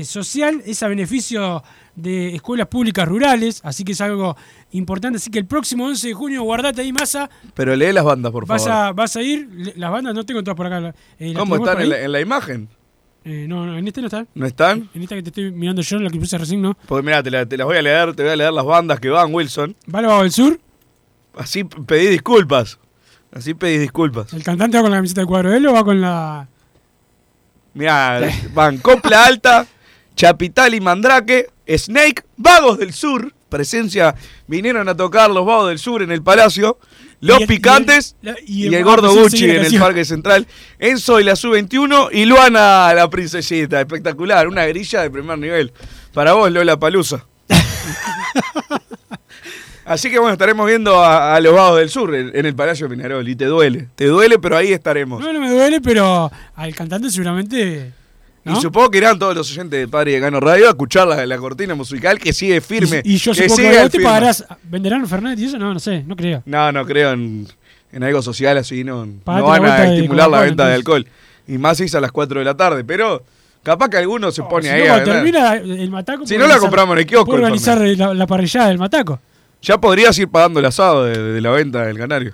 Social, 0.04 0.64
es 0.66 0.84
a 0.84 0.88
beneficio 0.88 1.62
de 1.96 2.36
escuelas 2.36 2.68
públicas 2.68 3.08
rurales, 3.08 3.62
así 3.64 3.84
que 3.84 3.92
es 3.92 4.02
algo 4.02 4.36
importante. 4.72 5.18
Así 5.18 5.30
que 5.30 5.40
el 5.40 5.46
próximo 5.46 5.86
11 5.86 6.08
de 6.08 6.14
junio, 6.14 6.44
guardate 6.44 6.82
ahí, 6.82 6.92
Massa, 6.94 7.30
Pero 7.54 7.76
lee 7.76 7.92
las 7.92 8.04
bandas, 8.04 8.32
por 8.32 8.46
vas 8.48 8.64
favor. 8.66 8.84
a, 8.88 8.92
vas 8.94 9.16
a 9.16 9.22
ir. 9.22 9.48
Le- 9.52 9.74
Las 9.76 9.92
bandas 9.92 10.14
no 10.16 10.26
tengo 10.26 10.42
todas 10.44 10.56
por 10.58 10.66
acá. 10.68 10.94
eh, 11.20 11.30
¿las 11.34 11.38
¿Cómo 11.40 11.56
están 11.58 11.82
en 11.82 11.90
la, 11.90 12.00
en 12.02 12.12
la 12.12 12.22
imagen? 12.22 12.70
Eh, 13.24 13.46
no, 13.48 13.66
no, 13.68 13.78
en 13.78 13.88
este 13.88 14.02
no 14.02 14.08
están. 14.08 14.28
¿No 14.34 14.46
están? 14.48 14.90
En 14.96 15.04
esta 15.04 15.14
que 15.16 15.22
te 15.22 15.30
estoy 15.30 15.52
mirando 15.52 15.82
yo, 15.84 15.98
en 15.98 16.06
la 16.06 16.10
que 16.10 16.18
puse 16.20 16.38
recién, 16.38 16.62
no. 16.62 16.76
Porque 16.88 17.06
mira, 17.06 17.22
te, 17.22 17.30
la- 17.30 17.46
te 17.46 17.56
las 17.58 17.68
voy 17.68 17.78
a 17.78 17.82
leer, 17.82 18.16
te 18.16 18.24
voy 18.24 18.32
a 18.32 18.36
leer 18.36 18.52
las 18.54 18.66
bandas 18.66 19.00
que 19.00 19.10
van, 19.10 19.34
Wilson. 19.34 19.76
¿Va 19.94 20.00
al 20.00 20.06
Bajo 20.08 20.22
del 20.24 20.32
Sur? 20.32 20.60
Así 21.36 21.64
pedí 21.64 22.08
disculpas. 22.08 22.80
Así 23.32 23.54
pedí 23.54 23.78
disculpas. 23.78 24.34
¿El 24.34 24.44
cantante 24.44 24.76
va 24.78 24.82
con 24.84 24.92
la 24.92 24.98
camiseta 24.98 25.22
del 25.22 25.28
cuadro 25.28 25.52
de 25.52 25.58
él 25.58 25.68
o 25.68 25.74
va 25.74 25.84
con 25.84 26.02
la.? 26.02 26.48
Mirá, 27.74 28.20
van 28.54 28.78
Copla 28.80 29.26
Alta, 29.26 29.66
Chapital 30.16 30.74
y 30.74 30.82
Mandrake, 30.82 31.50
Snake, 31.68 32.24
Vagos 32.38 32.78
del 32.78 32.94
Sur, 32.94 33.34
presencia, 33.50 34.16
vinieron 34.48 34.88
a 34.90 34.96
tocar 34.96 35.30
los 35.32 35.46
Vagos 35.46 35.70
del 35.70 35.80
Sur 35.80 36.02
en 36.04 36.12
el 36.12 36.22
Palacio, 36.22 36.78
Los 37.22 37.40
Y 37.40 37.44
el- 37.44 37.48
Picantes 37.48 38.16
y 38.22 38.28
el- 38.30 38.36
y 38.48 38.64
y 38.64 38.68
el, 38.68 38.74
el- 38.76 38.84
Gordo 38.84 39.14
Gucci 39.14 39.46
en 39.50 39.66
el. 39.66 39.80
Parque 39.80 40.06
Central, 40.06 40.48
Enzo 40.80 41.20
y 41.20 41.24
la 41.24 41.36
Sub-21 41.36 42.10
y 42.12 42.26
Luana 42.26 42.92
la 42.96 43.10
Princesita, 43.12 43.80
espectacular, 43.80 44.48
una 44.48 44.66
grilla 44.66 45.02
de 45.04 45.12
primer 45.12 45.38
nivel. 45.38 45.72
Para 46.14 46.34
vos, 46.34 46.52
Lola 46.52 46.80
Palusa. 46.80 47.26
Así 49.86 50.10
que 50.12 50.20
bueno, 50.20 50.34
estaremos 50.34 50.66
viendo 50.68 51.04
a, 51.04 51.36
a 51.36 51.40
los 51.42 51.54
Vagos 51.54 51.80
del 51.80 51.90
Sur 51.90 52.16
en, 52.16 52.32
en 52.36 52.46
el 52.46 52.56
Palacio 52.56 52.88
Peñarol 52.88 53.28
y 53.28 53.36
te 53.36 53.46
duele, 53.46 53.90
te 53.96 54.06
duele, 54.06 54.38
pero 54.40 54.56
ahí 54.56 54.72
estaremos. 54.72 55.20
No, 55.22 55.34
no 55.34 55.40
me 55.40 55.50
duele, 55.52 55.82
pero 55.82 56.32
al 56.56 56.76
cantante 56.76 57.10
seguramente. 57.10 57.92
¿No? 58.44 58.58
Y 58.58 58.62
supongo 58.62 58.90
que 58.90 58.98
irán 58.98 59.20
todos 59.20 59.36
los 59.36 59.50
oyentes 59.52 59.80
de 59.80 59.88
Padre 59.88 60.14
de 60.14 60.20
Gano 60.20 60.40
Radio 60.40 60.68
a 60.68 60.70
escuchar 60.70 61.08
la, 61.08 61.26
la 61.26 61.38
cortina 61.38 61.76
musical 61.76 62.18
que 62.20 62.34
sigue 62.34 62.60
firme. 62.62 63.02
Y, 63.04 63.14
y 63.14 63.18
yo 63.18 63.34
que 63.34 63.50
supongo 63.50 63.70
que 63.70 63.80
vos 63.80 63.92
te 63.92 64.00
pagarás. 64.02 64.46
¿Venderán 64.64 65.08
Fernet 65.08 65.38
y 65.40 65.46
eso? 65.46 65.58
No, 65.58 65.74
no 65.74 65.80
sé, 65.80 66.04
no 66.04 66.16
creo. 66.16 66.42
No, 66.46 66.72
no 66.72 66.86
creo 66.86 67.12
en, 67.12 67.48
en 67.92 68.04
algo 68.04 68.22
social 68.22 68.58
así, 68.58 68.84
no, 68.84 69.08
Pagate 69.24 69.44
no 69.44 69.48
van 69.48 69.66
a 69.66 69.94
estimular 69.94 70.30
la 70.30 70.42
venta 70.42 70.68
de 70.68 70.76
alcohol. 70.76 71.06
Y 71.48 71.58
más 71.58 71.78
si 71.78 71.84
es 71.84 71.96
a 71.96 72.02
las 72.02 72.12
4 72.12 72.40
de 72.40 72.46
la 72.46 72.56
tarde, 72.56 72.84
pero 72.84 73.24
capaz 73.64 73.90
que 73.90 73.98
alguno 73.98 74.32
se 74.32 74.44
pone 74.44 74.64
Si 74.64 74.70
ahí 74.70 74.88
no, 74.88 74.94
a 74.94 75.04
termina 75.04 75.56
el 75.56 75.90
mataco. 75.92 76.26
Si 76.26 76.38
no 76.38 76.48
la 76.48 76.58
compramos 76.58 76.94
en 76.94 77.00
el 77.00 77.06
kiosco, 77.06 77.36
el 77.36 77.44
organizar 77.44 77.80
la, 77.80 78.14
la 78.14 78.28
parrillada 78.28 78.70
del 78.70 78.78
mataco. 78.78 79.20
Ya 79.62 79.80
podrías 79.80 80.18
ir 80.18 80.28
pagando 80.28 80.60
el 80.60 80.66
asado 80.66 81.06
de, 81.06 81.18
de 81.34 81.42
la 81.42 81.52
venta 81.52 81.86
del 81.86 81.98
canario. 81.98 82.34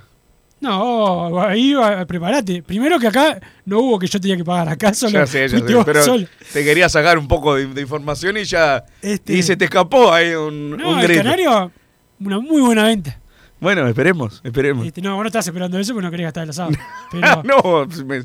No, 0.60 1.40
ahí 1.42 1.74
va, 1.74 2.04
prepárate. 2.06 2.64
Primero 2.64 3.00
que 3.00 3.08
acá 3.08 3.40
no 3.66 3.80
hubo 3.80 4.00
que 4.00 4.08
yo 4.08 4.20
tenía 4.20 4.36
que 4.38 4.44
pagar. 4.44 4.70
Acá 4.70 4.94
solo 4.94 5.12
Ya 5.20 5.28
sé, 5.28 5.44
ya 5.48 5.50
fuiste 5.50 5.68
sé, 5.70 5.76
vos 5.76 5.86
pero 5.86 6.04
solo. 6.04 6.28
te 6.52 6.64
quería 6.64 6.90
sacar 6.90 7.18
un 7.20 7.28
poco 7.28 7.56
de, 7.56 7.68
de 7.68 7.82
información 7.82 8.38
y 8.38 8.44
ya. 8.44 8.84
Este- 9.02 9.34
Y 9.34 9.44
se 9.44 9.56
te 9.56 9.66
escapó 9.66 10.12
ahí 10.12 10.34
un, 10.34 10.72
No, 10.78 10.90
un 10.92 11.00
el. 11.00 11.16
Canario, 11.16 11.72
una 12.20 12.40
muy 12.40 12.62
buena 12.62 12.86
venta. 12.86 13.20
Bueno, 13.60 13.88
esperemos, 13.88 14.40
esperemos. 14.44 14.86
Este, 14.86 15.02
no, 15.02 15.16
vos 15.16 15.24
no 15.24 15.28
estás 15.28 15.48
esperando 15.48 15.80
eso 15.80 15.94
porque 15.94 16.06
no 16.06 16.12
querías 16.12 16.28
gastar 16.28 16.44
el 16.44 16.50
asado. 16.52 16.70
Pero, 17.12 17.44
no, 17.44 17.88
me- 18.06 18.24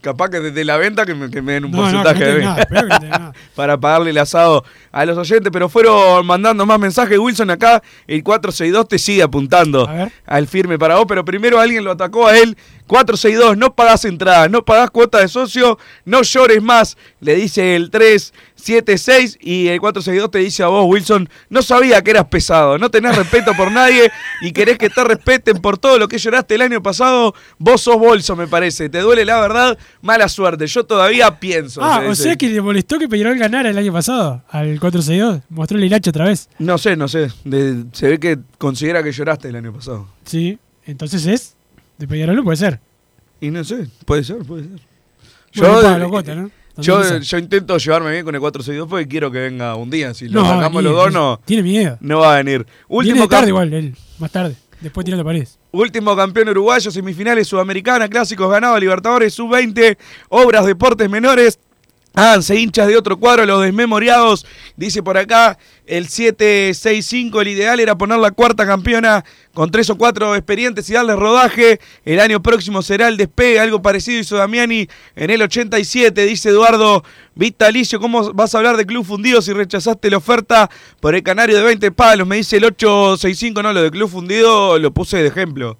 capaz 0.00 0.28
que 0.28 0.38
desde 0.40 0.64
la 0.64 0.76
venta 0.76 1.04
que 1.06 1.14
me, 1.14 1.28
que 1.30 1.42
me 1.42 1.54
den 1.54 1.64
un 1.64 1.70
No, 1.72 1.78
porcentaje 1.78 2.20
no 2.20 2.34
de 2.34 2.44
nada, 2.44 2.66
nada. 2.70 3.32
para 3.56 3.80
pagarle 3.80 4.10
el 4.10 4.18
asado 4.18 4.62
a 4.92 5.04
los 5.06 5.16
oyentes, 5.18 5.50
pero 5.52 5.68
fueron 5.68 6.24
mandando 6.26 6.64
más 6.66 6.78
mensajes. 6.78 7.18
Wilson 7.18 7.50
acá, 7.50 7.82
el 8.06 8.22
462 8.22 8.88
te 8.88 8.98
sigue 8.98 9.22
apuntando 9.22 9.88
al 10.26 10.46
firme 10.46 10.78
para 10.78 10.96
vos, 10.96 11.06
pero 11.08 11.24
primero 11.24 11.58
alguien 11.58 11.82
lo 11.82 11.90
atacó 11.92 12.28
a 12.28 12.36
él. 12.38 12.56
462, 12.86 13.56
no 13.56 13.74
pagás 13.74 14.04
entradas, 14.04 14.50
no 14.50 14.64
pagás 14.64 14.90
cuota 14.90 15.18
de 15.18 15.28
socio, 15.28 15.78
no 16.04 16.22
llores 16.22 16.60
más, 16.60 16.96
le 17.20 17.36
dice 17.36 17.76
el 17.76 17.88
376 18.62 19.38
y 19.40 19.68
el 19.68 19.80
462 19.80 20.30
te 20.30 20.38
dice 20.38 20.62
a 20.62 20.68
vos, 20.68 20.84
Wilson, 20.88 21.28
no 21.48 21.62
sabía 21.62 22.02
que 22.02 22.10
eras 22.12 22.26
pesado, 22.26 22.78
no 22.78 22.90
tenés 22.90 23.16
respeto 23.16 23.52
por 23.56 23.70
nadie 23.72 24.10
y 24.42 24.52
querés 24.52 24.78
que 24.78 24.88
te 24.90 25.02
respeten 25.04 25.58
por 25.58 25.78
todo 25.78 25.98
lo 25.98 26.08
que 26.08 26.18
lloraste 26.18 26.54
el 26.54 26.62
año 26.62 26.82
pasado, 26.82 27.34
vos 27.58 27.80
sos 27.80 27.98
bolso, 27.98 28.36
me 28.36 28.46
parece, 28.46 28.88
te 28.88 29.00
duele 29.00 29.24
la 29.24 29.40
verdad, 29.40 29.78
mala 30.02 30.28
suerte, 30.28 30.66
yo 30.66 30.84
todavía 30.84 31.38
pienso. 31.40 31.82
ah, 31.82 32.02
o 32.08 32.14
sea 32.14 32.36
que 32.36 32.48
le 32.48 32.60
molestó 32.60 32.98
que 32.98 33.08
Peñarol 33.08 33.38
ganara 33.38 33.70
el 33.70 33.78
año 33.78 33.92
pasado 33.92 34.42
al 34.50 34.78
462. 34.80 35.40
Mostró 35.50 35.78
el 35.78 35.84
hilacho 35.84 36.10
otra 36.10 36.26
vez. 36.26 36.48
No 36.58 36.78
sé, 36.78 36.96
no 36.96 37.08
sé, 37.08 37.28
de- 37.44 37.84
se 37.92 38.08
ve 38.08 38.18
que 38.20 38.38
considera 38.58 39.02
que 39.02 39.12
lloraste 39.12 39.48
el 39.48 39.56
año 39.56 39.72
pasado. 39.72 40.08
Sí, 40.24 40.58
entonces 40.86 41.26
es. 41.26 41.56
De 41.98 42.06
Peñarol 42.08 42.42
puede 42.42 42.56
ser. 42.56 42.80
Y 43.40 43.50
no 43.50 43.62
sé, 43.64 43.86
puede 44.04 44.24
ser, 44.24 44.38
puede 44.38 44.62
ser. 44.64 44.80
Bueno, 45.56 45.82
Yo, 45.82 46.20
eh. 46.20 46.48
Yo, 46.80 47.18
yo 47.18 47.38
intento 47.38 47.76
llevarme 47.78 48.10
bien 48.12 48.24
con 48.24 48.34
el 48.34 48.40
462 48.40 48.88
porque 48.88 49.08
quiero 49.08 49.30
que 49.30 49.38
venga 49.38 49.74
un 49.76 49.90
día. 49.90 50.12
Si 50.14 50.28
lo 50.28 50.42
No, 50.42 50.48
sacamos 50.48 50.82
los 50.82 50.94
dos, 50.94 51.12
no, 51.12 51.40
Tiene 51.44 51.62
miedo. 51.62 51.96
no 52.00 52.18
va 52.20 52.34
a 52.34 52.42
venir. 52.42 52.66
Último, 52.88 53.22
de 53.22 53.28
tarde 53.28 53.48
igual, 53.48 53.72
él. 53.72 53.94
Más 54.18 54.30
tarde. 54.30 54.54
Después 54.80 55.04
tirando 55.04 55.24
paredes. 55.24 55.58
último 55.72 56.16
campeón 56.16 56.48
uruguayo, 56.48 56.90
semifinales 56.90 57.46
sudamericana, 57.48 58.08
clásicos 58.08 58.50
ganados, 58.50 58.80
Libertadores, 58.80 59.34
sub-20, 59.34 59.96
obras, 60.30 60.64
deportes 60.64 61.08
menores. 61.10 61.58
Háganse 62.12 62.56
hinchas 62.56 62.88
de 62.88 62.96
otro 62.96 63.18
cuadro, 63.18 63.46
los 63.46 63.62
desmemoriados. 63.62 64.44
Dice 64.76 65.00
por 65.00 65.16
acá 65.16 65.58
el 65.86 66.08
765. 66.08 67.40
El 67.40 67.48
ideal 67.48 67.78
era 67.78 67.96
poner 67.96 68.18
la 68.18 68.32
cuarta 68.32 68.66
campeona 68.66 69.24
con 69.54 69.70
tres 69.70 69.90
o 69.90 69.96
cuatro 69.96 70.34
experientes 70.34 70.90
y 70.90 70.94
darle 70.94 71.14
rodaje. 71.14 71.80
El 72.04 72.18
año 72.18 72.42
próximo 72.42 72.82
será 72.82 73.06
el 73.06 73.16
despegue. 73.16 73.60
Algo 73.60 73.80
parecido 73.80 74.18
hizo 74.18 74.36
Damiani 74.36 74.88
en 75.14 75.30
el 75.30 75.40
87. 75.42 76.26
Dice 76.26 76.48
Eduardo 76.48 77.04
Vitalicio. 77.36 78.00
¿Cómo 78.00 78.32
vas 78.32 78.56
a 78.56 78.58
hablar 78.58 78.76
de 78.76 78.86
Club 78.86 79.04
Fundido 79.04 79.40
si 79.40 79.52
rechazaste 79.52 80.10
la 80.10 80.16
oferta 80.16 80.68
por 80.98 81.14
el 81.14 81.22
canario 81.22 81.56
de 81.56 81.62
20 81.62 81.92
palos? 81.92 82.26
Me 82.26 82.36
dice 82.36 82.56
el 82.56 82.64
865. 82.64 83.62
No, 83.62 83.72
lo 83.72 83.82
de 83.82 83.90
Club 83.92 84.10
Fundido 84.10 84.80
lo 84.80 84.90
puse 84.90 85.18
de 85.18 85.28
ejemplo. 85.28 85.78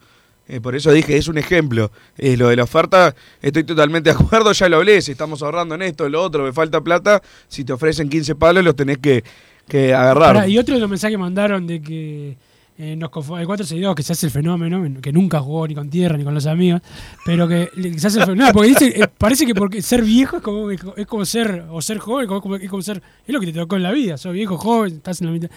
Eh, 0.51 0.61
por 0.61 0.75
eso 0.75 0.91
dije, 0.91 1.17
es 1.17 1.29
un 1.29 1.39
ejemplo. 1.39 1.93
Eh, 2.19 2.37
lo 2.37 2.49
de 2.49 2.57
la 2.57 2.65
oferta, 2.65 3.15
estoy 3.41 3.63
totalmente 3.63 4.11
de 4.11 4.17
acuerdo, 4.17 4.51
ya 4.53 4.69
lo 4.69 4.79
hablé. 4.79 5.01
Si 5.01 5.13
estamos 5.13 5.43
ahorrando 5.43 5.77
en 5.77 5.83
esto, 5.83 6.09
lo 6.09 6.21
otro, 6.23 6.43
me 6.43 6.53
falta 6.53 6.81
plata. 6.81 7.23
Si 7.47 7.65
te 7.65 7.73
ofrecen 7.73 8.09
15 8.09 8.35
palos, 8.35 8.65
los 8.65 8.75
tenés 8.75 8.99
que, 8.99 9.23
que 9.69 9.95
agarrar. 9.95 10.49
Y 10.49 10.59
otro 10.59 10.75
de 10.75 10.81
los 10.81 10.91
mensajes 10.91 11.15
que 11.15 11.19
mandaron 11.19 11.69
de 11.69 11.81
que 11.81 12.37
eh, 12.79 12.97
nos 12.97 13.11
el 13.11 13.47
462 13.47 13.95
que 13.95 14.03
se 14.03 14.13
hace 14.15 14.27
el 14.27 14.33
fenómeno, 14.33 14.83
que 15.03 15.13
nunca 15.13 15.39
jugó 15.41 15.69
ni 15.69 15.75
con 15.75 15.89
tierra 15.91 16.17
ni 16.17 16.25
con 16.25 16.33
los 16.35 16.47
amigos, 16.47 16.81
pero 17.27 17.47
que 17.47 17.69
se 17.99 18.07
hace 18.07 18.19
el 18.19 18.25
fenómeno. 18.25 18.47
No, 18.47 18.53
porque 18.53 18.69
dice, 18.71 18.87
eh, 19.03 19.07
parece 19.19 19.45
que 19.47 19.55
porque 19.55 19.83
ser 19.83 20.03
viejo 20.03 20.39
es 20.39 20.43
como, 20.43 20.71
es 20.71 21.07
como 21.07 21.25
ser, 21.27 21.67
o 21.71 21.83
ser 21.83 21.99
joven, 21.99 22.27
como- 22.27 22.57
es 22.57 22.71
como 22.71 22.83
ser, 22.83 23.03
es 23.27 23.33
lo 23.35 23.39
que 23.39 23.47
te 23.47 23.53
tocó 23.53 23.77
en 23.77 23.83
la 23.83 23.93
vida, 23.93 24.17
sos 24.17 24.33
viejo, 24.33 24.57
joven, 24.57 24.95
estás 24.95 25.21
en 25.21 25.27
la 25.27 25.33
mitad. 25.35 25.51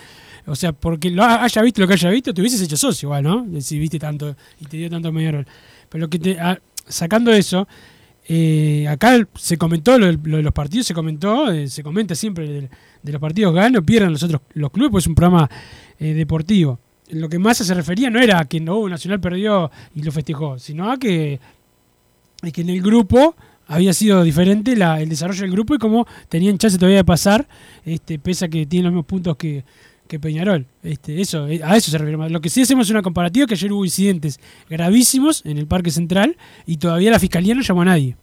O 0.46 0.56
sea, 0.56 0.74
porque 0.74 1.14
haya 1.18 1.62
visto 1.62 1.82
lo 1.82 1.88
que 1.88 1.94
haya 1.94 2.10
visto, 2.10 2.34
te 2.34 2.42
hubieses 2.42 2.62
hecho 2.62 2.76
socio 2.78 3.08
igual, 3.08 3.24
¿no? 3.24 3.62
Si 3.62 3.80
viste 3.80 3.98
tanto 4.00 4.36
y 4.60 4.66
te 4.66 4.78
dio 4.78 4.90
tanto 4.90 5.12
medio 5.12 5.32
rol. 5.32 5.48
Pero 5.90 6.02
lo 6.06 6.10
que 6.10 6.20
te, 6.20 6.40
ah, 6.40 6.60
sacando 6.88 7.32
eso, 7.32 7.68
eh, 8.28 8.88
acá 8.90 9.26
se 9.36 9.58
comentó 9.58 9.98
lo, 9.98 10.08
de- 10.08 10.20
lo 10.30 10.38
de 10.38 10.44
los 10.44 10.54
partidos, 10.54 10.88
se 10.88 10.94
comentó, 10.94 11.52
eh, 11.52 11.68
se 11.68 11.84
comenta 11.84 12.16
siempre 12.16 12.70
de, 13.02 13.12
los 13.12 13.22
partidos 13.22 13.54
ganan 13.54 13.78
o 13.78 13.84
pierdan 13.84 14.12
los 14.14 14.24
otros 14.24 14.42
los 14.54 14.72
clubes, 14.72 14.92
pues 14.92 15.04
es 15.04 15.08
un 15.08 15.16
programa 15.16 15.50
eh, 16.00 16.14
deportivo. 16.14 16.80
Lo 17.10 17.30
que 17.30 17.38
más 17.38 17.58
se 17.58 17.74
refería 17.74 18.10
no 18.10 18.20
era 18.20 18.40
a 18.40 18.46
que 18.46 18.60
no 18.60 18.88
Nacional 18.88 19.20
perdió 19.20 19.70
y 19.94 20.04
lo 20.04 20.12
festejó, 20.12 20.58
sino 20.58 20.90
a 20.92 20.98
que, 20.98 21.40
a 22.42 22.52
que 22.52 22.62
en 22.62 22.70
el 22.70 22.82
grupo 22.82 23.36
había 23.68 23.94
sido 23.94 24.24
diferente 24.24 24.74
el 24.74 25.10
desarrollo 25.10 25.42
del 25.42 25.52
grupo 25.52 25.76
y 25.76 25.78
cómo 25.78 26.06
tenían 26.28 26.58
chance 26.58 26.78
todavía 26.78 26.98
de 26.98 27.06
pasar, 27.06 27.48
este, 27.86 28.20
pese 28.20 28.46
a 28.46 28.48
que 28.50 28.66
tienen 28.66 28.86
los 28.86 28.94
mismos 28.94 29.06
puntos 29.06 29.36
que, 29.38 29.64
que 30.14 30.20
Peñarol. 30.20 30.68
Este, 30.84 31.20
eso, 31.22 31.48
eh, 31.48 31.60
a 31.64 31.76
eso 31.76 31.90
se 31.90 31.98
refiere 31.98 32.18
más. 32.18 32.30
Lo 32.32 32.40
que 32.40 32.48
sí 32.50 32.62
hacemos 32.62 32.86
es 32.86 32.92
una 32.92 33.02
comparativa 33.02 33.48
que 33.48 33.56
ayer 33.56 33.72
hubo 33.74 33.84
incidentes 33.84 34.40
gravísimos 34.70 35.44
en 35.44 35.58
el 35.58 35.66
Parque 35.66 35.90
Central 35.90 36.38
y 36.68 36.78
todavía 36.78 37.10
la 37.10 37.18
fiscalía 37.18 37.56
no 37.56 37.64
llamó 37.64 37.82
a 37.82 37.86
nadie. 37.86 38.16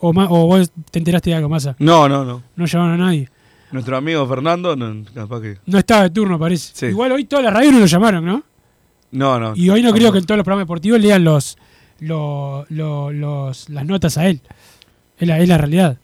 O, 0.00 0.14
ma- 0.14 0.26
o 0.30 0.46
vos 0.46 0.72
te 0.90 0.98
enteraste 1.00 1.28
de 1.28 1.36
algo, 1.36 1.50
Massa. 1.50 1.76
No, 1.80 2.08
no, 2.08 2.24
no. 2.24 2.42
No 2.56 2.64
llamaron 2.64 2.94
a 2.98 3.04
nadie. 3.04 3.28
Nuestro 3.72 3.94
amigo 3.98 4.26
Fernando, 4.26 4.74
no, 4.74 5.04
capaz 5.12 5.42
que. 5.42 5.58
No 5.66 5.78
estaba 5.78 6.04
de 6.04 6.10
turno, 6.10 6.38
parece. 6.38 6.70
Sí. 6.74 6.86
Igual 6.86 7.12
hoy 7.12 7.24
todas 7.26 7.44
las 7.44 7.52
radios 7.52 7.74
no 7.74 7.80
lo 7.80 7.86
llamaron, 7.86 8.24
¿no? 8.24 8.42
No, 9.10 9.38
no. 9.38 9.52
Y 9.54 9.68
hoy 9.68 9.82
no 9.82 9.92
creo 9.92 10.10
que 10.12 10.18
en 10.18 10.24
todos 10.24 10.38
los 10.38 10.44
programas 10.46 10.62
deportivos 10.64 10.98
lean 10.98 11.24
los, 11.24 11.58
lo- 12.00 12.64
lo- 12.70 13.12
los, 13.12 13.68
las 13.68 13.84
notas 13.84 14.16
a 14.16 14.26
él. 14.28 14.40
Es 15.18 15.28
la, 15.28 15.38
es 15.40 15.46
la 15.48 15.58
realidad. 15.58 15.98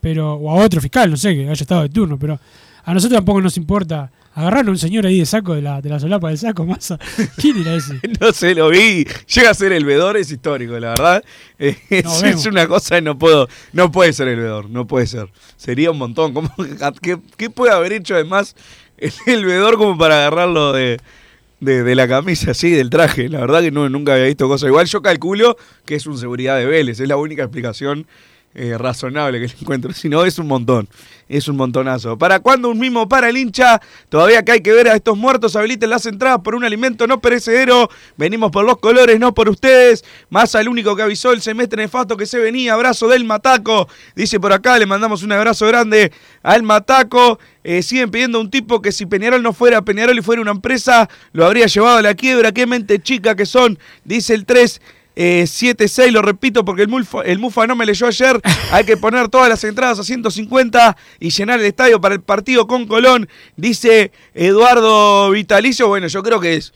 Pero, 0.00 0.34
o 0.34 0.50
a 0.52 0.64
otro 0.64 0.80
fiscal, 0.80 1.10
no 1.10 1.16
sé, 1.16 1.34
que 1.34 1.42
haya 1.48 1.52
estado 1.52 1.82
de 1.82 1.88
turno. 1.88 2.16
Pero 2.16 2.38
a 2.84 2.94
nosotros 2.94 3.16
tampoco 3.18 3.40
nos 3.40 3.56
importa 3.56 4.10
agarrar 4.34 4.66
a 4.66 4.70
un 4.70 4.78
señor 4.78 5.04
ahí 5.04 5.18
de 5.18 5.26
saco, 5.26 5.54
de 5.54 5.60
la, 5.62 5.82
de 5.82 5.90
la 5.90 6.00
solapa 6.00 6.28
del 6.28 6.38
saco, 6.38 6.64
masa. 6.66 6.98
¿Quién 7.36 7.58
era 7.60 7.74
ese? 7.74 8.00
No 8.20 8.32
sé, 8.32 8.54
lo 8.54 8.70
vi. 8.70 9.06
Llega 9.34 9.50
a 9.50 9.54
ser 9.54 9.72
el 9.72 9.84
vedor, 9.84 10.16
es 10.16 10.30
histórico, 10.30 10.78
la 10.78 10.90
verdad. 10.90 11.24
Eh, 11.58 11.76
es, 11.90 12.46
una 12.46 12.66
cosa 12.66 12.96
que 12.96 13.02
no 13.02 13.18
puedo. 13.18 13.48
No 13.72 13.92
puede 13.92 14.12
ser 14.12 14.28
el 14.28 14.36
vedor, 14.38 14.70
no 14.70 14.86
puede 14.86 15.06
ser. 15.06 15.28
Sería 15.56 15.90
un 15.90 15.98
montón. 15.98 16.32
¿Cómo- 16.32 16.52
¿Qué, 17.02 17.18
qué 17.36 17.50
puede 17.50 17.72
haber 17.72 17.92
hecho 17.92 18.14
además 18.14 18.56
el, 18.96 19.12
el 19.26 19.44
vedor 19.44 19.76
como 19.76 19.98
para 19.98 20.16
agarrarlo 20.20 20.72
de, 20.72 20.98
de, 21.60 21.82
de 21.82 21.94
la 21.94 22.08
camisa, 22.08 22.52
así, 22.52 22.70
del 22.70 22.88
traje? 22.88 23.28
La 23.28 23.40
verdad 23.40 23.60
que 23.60 23.70
no, 23.70 23.88
nunca 23.90 24.14
había 24.14 24.24
visto 24.26 24.48
cosa 24.48 24.66
igual. 24.66 24.86
Yo 24.86 25.02
calculo 25.02 25.56
que 25.84 25.94
es 25.94 26.06
un 26.06 26.16
seguridad 26.18 26.56
de 26.56 26.64
Vélez. 26.66 27.00
Es 27.00 27.08
la 27.08 27.16
única 27.16 27.42
explicación 27.42 28.06
eh, 28.54 28.76
razonable 28.76 29.40
que 29.40 29.48
le 29.48 29.54
encuentro. 29.60 29.92
Si 29.92 30.08
no, 30.08 30.24
es 30.24 30.38
un 30.38 30.46
montón. 30.46 30.88
Es 31.28 31.48
un 31.48 31.56
montonazo. 31.56 32.18
¿Para 32.18 32.40
cuándo 32.40 32.68
un 32.68 32.78
mimo 32.78 33.08
para 33.08 33.30
el 33.30 33.38
hincha? 33.38 33.80
Todavía 34.10 34.44
que 34.44 34.52
hay 34.52 34.60
que 34.60 34.72
ver 34.72 34.88
a 34.88 34.94
estos 34.94 35.16
muertos. 35.16 35.56
Habiliten 35.56 35.88
las 35.88 36.04
entradas 36.04 36.40
por 36.40 36.54
un 36.54 36.62
alimento 36.62 37.06
no 37.06 37.20
perecedero. 37.20 37.88
Venimos 38.18 38.50
por 38.50 38.66
los 38.66 38.76
colores, 38.78 39.18
no 39.18 39.32
por 39.32 39.48
ustedes. 39.48 40.04
Más 40.28 40.54
al 40.54 40.68
único 40.68 40.94
que 40.94 41.02
avisó 41.02 41.32
el 41.32 41.40
semestre 41.40 41.82
nefasto 41.82 42.16
que 42.18 42.26
se 42.26 42.38
venía. 42.38 42.74
Abrazo 42.74 43.08
del 43.08 43.24
Mataco. 43.24 43.88
Dice 44.14 44.38
por 44.38 44.52
acá, 44.52 44.78
le 44.78 44.84
mandamos 44.84 45.22
un 45.22 45.32
abrazo 45.32 45.66
grande 45.66 46.12
al 46.42 46.62
Mataco. 46.62 47.38
Eh, 47.64 47.82
siguen 47.82 48.10
pidiendo 48.10 48.40
un 48.40 48.50
tipo 48.50 48.82
que 48.82 48.92
si 48.92 49.06
Peñarol 49.06 49.42
no 49.42 49.52
fuera 49.52 49.82
Peñarol 49.82 50.18
y 50.18 50.22
fuera 50.22 50.42
una 50.42 50.50
empresa, 50.50 51.08
lo 51.32 51.46
habría 51.46 51.66
llevado 51.66 51.98
a 51.98 52.02
la 52.02 52.14
quiebra. 52.14 52.52
Qué 52.52 52.66
mente 52.66 52.98
chica 52.98 53.34
que 53.34 53.46
son. 53.46 53.78
Dice 54.04 54.34
el 54.34 54.44
3. 54.44 54.80
Eh, 55.14 55.44
7-6, 55.44 56.10
lo 56.10 56.22
repito 56.22 56.64
porque 56.64 56.82
el 56.82 56.88
Mufa, 56.88 57.22
el 57.22 57.38
Mufa 57.38 57.66
no 57.66 57.76
me 57.76 57.86
leyó 57.86 58.06
ayer. 58.06 58.40
Hay 58.72 58.84
que 58.84 58.96
poner 58.96 59.28
todas 59.28 59.48
las 59.48 59.62
entradas 59.64 59.98
a 59.98 60.04
150 60.04 60.96
y 61.20 61.30
llenar 61.30 61.60
el 61.60 61.66
estadio 61.66 62.00
para 62.00 62.14
el 62.14 62.22
partido 62.22 62.66
con 62.66 62.86
Colón. 62.86 63.28
Dice 63.56 64.12
Eduardo 64.34 65.30
Vitalicio. 65.30 65.88
Bueno, 65.88 66.06
yo 66.06 66.22
creo 66.22 66.40
que 66.40 66.54
es 66.54 66.72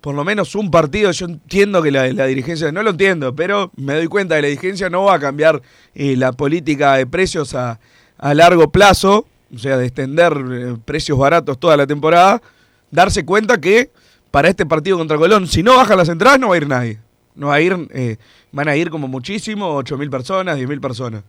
por 0.00 0.14
lo 0.14 0.24
menos 0.24 0.54
un 0.54 0.70
partido. 0.70 1.10
Yo 1.12 1.26
entiendo 1.26 1.82
que 1.82 1.90
la, 1.90 2.12
la 2.12 2.26
dirigencia, 2.26 2.72
no 2.72 2.82
lo 2.82 2.90
entiendo, 2.90 3.34
pero 3.34 3.70
me 3.76 3.94
doy 3.94 4.08
cuenta 4.08 4.36
que 4.36 4.42
la 4.42 4.48
dirigencia 4.48 4.90
no 4.90 5.04
va 5.04 5.14
a 5.14 5.20
cambiar 5.20 5.62
eh, 5.94 6.16
la 6.16 6.32
política 6.32 6.94
de 6.94 7.06
precios 7.06 7.54
a, 7.54 7.78
a 8.18 8.34
largo 8.34 8.70
plazo. 8.70 9.26
O 9.54 9.58
sea, 9.58 9.76
de 9.76 9.86
extender 9.86 10.32
eh, 10.50 10.76
precios 10.84 11.16
baratos 11.16 11.58
toda 11.58 11.76
la 11.76 11.86
temporada. 11.86 12.42
Darse 12.90 13.24
cuenta 13.24 13.60
que 13.60 13.90
para 14.32 14.48
este 14.48 14.66
partido 14.66 14.98
contra 14.98 15.16
Colón, 15.16 15.46
si 15.46 15.62
no 15.62 15.76
bajan 15.76 15.96
las 15.98 16.08
entradas, 16.08 16.40
no 16.40 16.48
va 16.48 16.54
a 16.54 16.58
ir 16.58 16.66
nadie. 16.66 16.98
No 17.36 17.48
va 17.48 17.56
a 17.56 17.60
ir, 17.60 17.76
eh, 17.92 18.16
van 18.50 18.68
a 18.68 18.76
ir 18.76 18.90
como 18.90 19.08
muchísimo, 19.08 19.78
8.000 19.82 20.10
personas, 20.10 20.58
10.000 20.58 20.80
personas. 20.80 21.22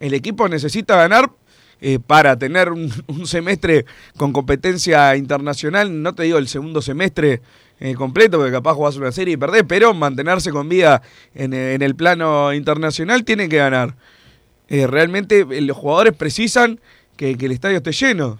El 0.00 0.14
equipo 0.14 0.48
necesita 0.48 0.96
ganar 0.96 1.30
eh, 1.80 1.98
para 2.04 2.36
tener 2.36 2.70
un, 2.72 3.26
semestre 3.26 3.86
con 4.16 4.32
competencia 4.32 5.16
internacional, 5.16 6.02
no 6.02 6.14
te 6.14 6.24
digo 6.24 6.38
el 6.38 6.48
segundo 6.48 6.82
semestre 6.82 7.40
eh, 7.78 7.94
completo, 7.94 8.38
porque 8.38 8.52
capaz 8.52 8.74
jugás 8.74 8.96
una 8.96 9.12
serie 9.12 9.34
y 9.34 9.36
perdés, 9.36 9.62
pero 9.66 9.94
mantenerse 9.94 10.50
con 10.50 10.68
vida 10.68 11.02
en, 11.34 11.52
el 11.54 11.94
plano 11.94 12.52
internacional 12.52 13.24
tiene 13.24 13.48
que 13.48 13.58
ganar. 13.58 13.94
Realmente 14.68 15.46
los 15.62 15.76
jugadores 15.76 16.14
precisan 16.14 16.78
que, 17.16 17.38
que 17.38 17.46
el 17.46 17.52
estadio 17.52 17.78
esté 17.78 17.92
lleno, 17.92 18.38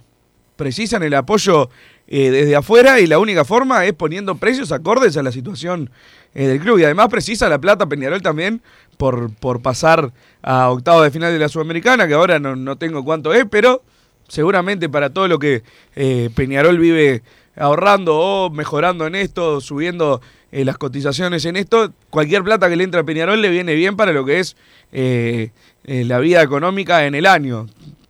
precisan 0.56 1.02
el 1.02 1.14
apoyo 1.14 1.70
eh, 2.10 2.30
desde 2.30 2.56
afuera 2.56 3.00
y 3.00 3.06
la 3.06 3.18
única 3.18 3.44
forma 3.44 3.84
es 3.84 3.92
poniendo 3.92 4.34
precios 4.36 4.72
acordes 4.72 5.18
a 5.18 5.22
la 5.22 5.30
situación 5.30 5.90
eh, 6.34 6.46
del 6.46 6.58
club. 6.58 6.78
Y 6.78 6.84
además 6.84 7.08
precisa 7.08 7.50
la 7.50 7.60
plata 7.60 7.86
Peñarol 7.86 8.22
también 8.22 8.62
por, 8.96 9.30
por 9.34 9.60
pasar 9.60 10.10
a 10.40 10.70
octavo 10.70 11.02
de 11.02 11.10
final 11.10 11.32
de 11.34 11.38
la 11.38 11.50
Sudamericana, 11.50 12.08
que 12.08 12.14
ahora 12.14 12.38
no, 12.38 12.56
no 12.56 12.76
tengo 12.76 13.04
cuánto 13.04 13.34
es, 13.34 13.44
pero 13.50 13.82
seguramente 14.26 14.88
para 14.88 15.10
todo 15.10 15.28
lo 15.28 15.38
que 15.38 15.62
eh, 15.96 16.30
Peñarol 16.34 16.78
vive 16.78 17.22
ahorrando 17.56 18.16
o 18.16 18.50
mejorando 18.50 19.06
en 19.06 19.14
esto, 19.14 19.60
subiendo 19.60 20.22
las 20.50 20.78
cotizaciones 20.78 21.44
en 21.44 21.56
esto, 21.56 21.92
cualquier 22.08 22.42
plata 22.42 22.70
que 22.70 22.76
le 22.76 22.84
entre 22.84 23.00
a 23.00 23.04
Peñarol 23.04 23.42
le 23.42 23.50
viene 23.50 23.74
bien 23.74 23.96
para 23.96 24.12
lo 24.12 24.24
que 24.24 24.38
es 24.40 24.56
la 24.92 26.18
vida 26.20 26.40
económica 26.40 27.04
en 27.04 27.14
el 27.14 27.26
año. 27.26 27.66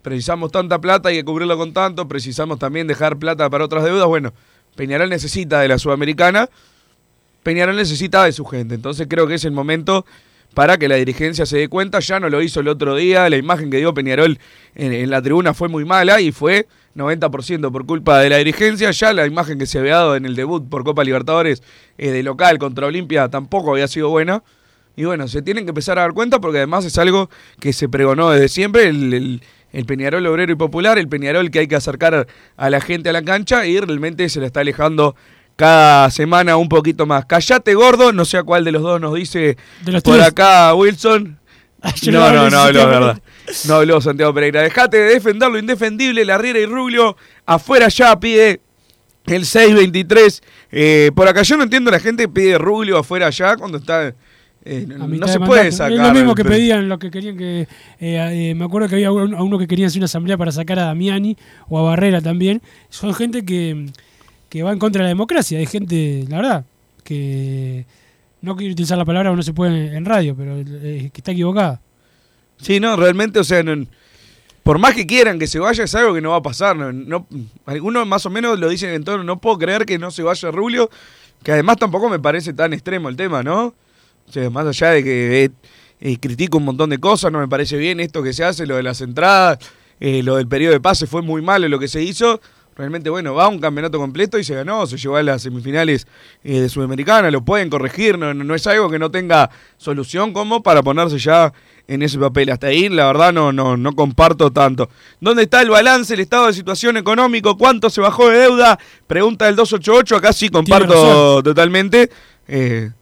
Precisamos 0.09 0.51
tanta 0.51 0.81
plata, 0.81 1.11
hay 1.11 1.17
que 1.17 1.25
cubrirlo 1.25 1.59
con 1.59 1.75
tanto, 1.75 2.09
precisamos 2.09 2.59
también 2.59 2.87
dejar 2.87 3.19
plata 3.19 3.51
para 3.51 3.67
otras 3.67 3.85
deudas. 3.85 4.07
Bueno, 4.07 4.33
Peñarol 4.75 5.11
necesita 5.11 5.61
de 5.61 5.69
la 5.69 5.79
Sudamericana, 5.79 6.49
Peñarol 7.43 7.77
necesita 7.77 8.25
de 8.25 8.33
su 8.33 8.47
gente, 8.47 8.75
entonces 8.75 9.07
creo 9.07 9.27
que 9.27 9.35
es 9.35 9.45
el 9.45 9.53
momento 9.53 10.07
para 10.55 10.79
que 10.79 10.89
la 10.89 10.95
dirigencia 10.95 11.45
se 11.45 11.59
dé 11.59 11.69
cuenta. 11.69 12.01
Ya 12.01 12.21
no 12.21 12.31
lo 12.31 12.41
hizo 12.41 12.61
el 12.61 12.69
otro 12.69 12.97
día, 12.97 13.29
la 13.29 13.37
imagen 13.37 13.71
que 13.71 13.77
dio 13.77 13.93
Peñarol 13.93 14.39
en, 14.75 15.11
la 15.11 15.21
tribuna 15.21 15.53
fue 15.53 15.69
muy 15.69 15.85
mala 15.85 16.23
y 16.23 16.33
fue 16.33 16.67
90% 16.97 17.71
por 17.71 17.85
culpa 17.85 18.19
de 18.21 18.31
la 18.31 18.39
dirigencia. 18.39 18.91
Ya 18.93 19.13
la 19.13 19.27
imagen 19.27 19.59
que 19.59 19.67
se 19.67 19.79
había 19.79 19.97
dado 19.97 20.17
en 20.17 20.25
el 20.25 20.35
debut 20.37 20.67
por 20.71 20.85
Copa 20.85 21.05
Libertadores 21.05 21.63
eh, 21.99 22.13
de 22.13 22.23
local 22.23 22.57
contra 22.59 22.87
Olimpia 22.87 23.29
tampoco 23.29 23.73
había 23.73 23.89
sido 23.89 24.09
buena. 24.09 24.43
Y 24.97 25.05
bueno, 25.05 25.29
se 25.29 25.43
tienen 25.43 25.65
que 25.65 25.69
empezar 25.71 25.99
a 25.99 26.03
dar 26.03 26.15
cuenta 26.15 26.41
porque 26.41 26.59
además 26.59 26.87
es 26.87 26.97
algo 26.97 27.29
que 27.61 27.75
se 27.75 27.89
pregonó 27.91 28.31
desde 28.31 28.49
siempre, 28.49 28.89
el- 28.89 29.43
el 29.73 29.85
Peñarol 29.85 30.27
obrero 30.27 30.53
y 30.53 30.57
popular, 30.57 30.99
el 30.99 31.09
Peñarol 31.09 31.51
que 31.51 31.61
hay 31.61 31.69
que 31.69 31.77
acercar 31.77 32.27
a 32.57 32.71
la 32.71 32.81
gente 32.81 33.11
a 33.11 33.13
la 33.13 33.23
cancha 33.23 33.67
y 33.67 33.79
realmente 33.79 34.29
se 34.29 34.41
la 34.41 34.47
está 34.47 34.61
alejando 34.61 35.15
cada 35.59 36.09
semana 36.11 36.57
un 36.57 36.69
poquito 36.69 37.05
más. 37.05 37.27
Callate 37.27 37.75
gordo, 37.75 38.13
no 38.13 38.25
sé 38.25 38.39
a 38.39 38.45
cuál 38.45 38.65
de 38.65 38.71
los 38.71 38.81
dos 38.81 39.01
nos 39.01 39.15
dice 39.15 39.57
por 40.05 40.21
acá 40.21 40.73
Wilson. 40.75 41.39
yo 42.03 42.13
No, 42.13 42.33
no 42.33 42.49
no, 42.49 42.59
habló, 42.61 42.87
verdad. 42.87 43.23
No 43.67 43.75
habló 43.75 44.01
Santiago 44.01 44.33
Pereira. 44.33 44.63
Dejate 44.63 44.97
de 44.99 45.15
defender 45.15 45.51
lo 45.51 45.59
indefendible. 45.59 46.25
La 46.25 46.39
Riera 46.39 46.61
y 46.61 46.67
Rubio 46.67 47.17
afuera 47.45 47.89
ya 47.89 48.19
pide 48.21 48.61
el 49.27 49.45
623. 49.45 50.43
Eh, 50.71 51.11
por 51.15 51.27
acá 51.27 51.43
yo 51.43 51.57
no 51.57 51.65
entiendo, 51.65 51.91
la 51.91 52.01
gente 52.01 52.29
pide 52.29 52.57
Rubio 52.57 52.99
afuera 52.99 53.29
ya 53.31 53.57
cuando 53.57 53.79
está. 53.79 54.15
Eh, 54.69 54.87
no 54.87 55.27
se 55.29 55.39
puede 55.47 55.73
sacar. 55.73 55.93
Es 55.93 55.99
lo 55.99 56.13
mismo 56.13 56.35
que 56.35 56.43
pedían, 56.45 56.89
lo 56.89 56.99
que 56.99 57.11
querían 57.11 57.37
que. 57.37 57.61
eh, 57.63 57.69
eh, 58.51 58.55
me 58.55 58.65
acuerdo 58.65 58.89
que 58.89 58.97
había 58.97 59.11
un- 59.13 59.35
a 59.35 59.43
uno 59.43 59.59
que 59.59 59.67
quería 59.67 59.87
hacer 59.87 59.99
una 59.99 60.05
asamblea 60.07 60.37
para 60.37 60.53
sacar 60.53 60.79
a 60.79 60.85
Damiani 60.85 61.37
o 61.69 61.79
a 61.79 61.83
Barrera 61.83 62.21
también. 62.21 62.61
Son 62.91 63.15
gente 63.15 63.45
que, 63.45 63.87
que 64.49 64.63
va 64.63 64.73
en 64.73 64.79
contra 64.79 65.01
de 65.01 65.05
la 65.05 65.09
democracia. 65.09 65.59
Hay 65.59 65.67
gente, 65.67 66.25
la 66.29 66.37
verdad, 66.37 66.65
que 67.05 67.87
no 68.43 68.57
quiero 68.57 68.73
utilizar 68.73 68.97
la 68.99 69.05
palabra 69.05 69.31
o 69.33 69.37
no 69.37 69.43
se 69.43 69.53
puede 69.53 69.97
en 69.97 70.05
radio, 70.05 70.35
pero 70.37 70.57
que 70.65 71.11
está 71.15 71.33
equivocada. 71.33 71.81
Sí, 72.61 72.81
no, 72.81 72.97
realmente, 72.97 73.39
o 73.39 73.45
sea, 73.45 73.63
no- 73.63 73.87
por 74.63 74.79
más 74.79 74.95
que 74.95 75.07
quieran 75.07 75.39
que 75.39 75.47
se 75.47 75.59
vaya, 75.59 75.85
es 75.85 75.95
algo 75.95 76.13
que 76.15 76.21
no 76.21 76.31
va 76.31 76.37
a 76.37 76.43
pasar. 76.43 76.77
No, 76.77 76.93
no- 76.93 77.27
algunos 77.67 78.07
más 78.07 78.27
o 78.27 78.31
menos 78.31 78.59
lo 78.59 78.69
dicen 78.69 78.91
en 78.91 79.03
tono, 79.05 79.25
no 79.25 79.41
puedo 79.41 79.59
creer 79.59 79.87
que 79.87 79.99
no 79.99 80.11
se 80.11 80.23
vaya 80.23 80.51
Rubio, 80.51 80.91
que 81.43 81.53
además 81.53 81.77
tampoco 81.79 82.11
me 82.11 82.19
parece 82.19 82.53
tan 82.53 82.73
extremo 82.73 83.09
el 83.09 83.17
tema, 83.17 83.43
¿no? 83.43 83.75
O 84.29 84.33
sea, 84.33 84.51
más 84.51 84.67
allá 84.67 84.91
de 84.91 85.05
que 85.05 85.45
eh, 85.45 85.51
eh, 86.01 86.19
critico 86.19 86.59
un 86.59 86.65
montón 86.65 86.91
de 86.91 86.99
cosas, 86.99 87.33
no 87.33 87.39
me 87.39 87.49
parece 87.49 87.77
bien 87.77 88.01
esto 88.01 88.23
que 88.23 88.33
se 88.33 88.45
hace, 88.45 88.67
lo 88.67 88.77
de 88.77 88.83
las 88.83 89.01
entradas, 89.01 89.59
eh, 90.01 90.23
lo 90.23 90.37
del 90.37 90.47
periodo 90.47 90.73
de 90.73 90.81
pase 90.81 91.07
fue 91.07 91.23
muy 91.23 91.43
malo 91.43 91.69
lo 91.69 91.79
que 91.79 91.89
se 91.89 92.03
hizo. 92.03 92.41
Realmente, 92.77 93.11
bueno, 93.11 93.35
va 93.35 93.47
a 93.47 93.49
un 93.49 93.59
campeonato 93.59 93.99
completo 93.99 94.39
y 94.39 94.45
se 94.45 94.55
ganó, 94.55 94.87
se 94.87 94.97
llevó 94.97 95.17
a 95.17 95.23
las 95.25 95.43
semifinales 95.43 96.07
eh, 96.45 96.61
de 96.61 96.69
Sudamericana, 96.69 97.29
lo 97.29 97.45
pueden 97.45 97.69
corregir, 97.71 98.17
no, 98.17 98.33
no, 98.33 98.55
es 98.55 98.65
algo 98.69 98.89
que 98.89 99.01
no 99.01 99.11
tenga 99.11 99.51
solución 99.77 100.33
como 100.33 100.63
para 100.63 100.81
ponerse 100.85 101.19
ya 101.19 101.53
en 101.89 102.03
ese 102.03 102.21
papel. 102.21 102.51
Hasta 102.51 102.69
ahí, 102.69 102.89
la 102.89 103.07
verdad, 103.07 103.33
no, 103.33 103.51
no, 103.53 103.77
no 103.77 103.97
comparto 103.97 104.53
tanto. 104.53 104.89
¿Dónde 105.21 105.43
está 105.43 105.61
el 105.61 105.71
balance, 105.71 106.15
el 106.15 106.21
estado 106.21 106.47
de 106.47 106.53
situación 106.53 106.97
económico? 106.97 107.59
¿Cuánto 107.59 107.91
se 107.91 108.01
bajó 108.01 108.29
de 108.29 108.39
deuda? 108.39 108.79
Pregunta 109.09 109.47
del 109.47 109.57
288, 109.57 110.15
acá 110.15 110.33
sí 110.33 110.49
comparto 110.49 111.43
totalmente. 111.43 112.09
Eh, 112.47 112.93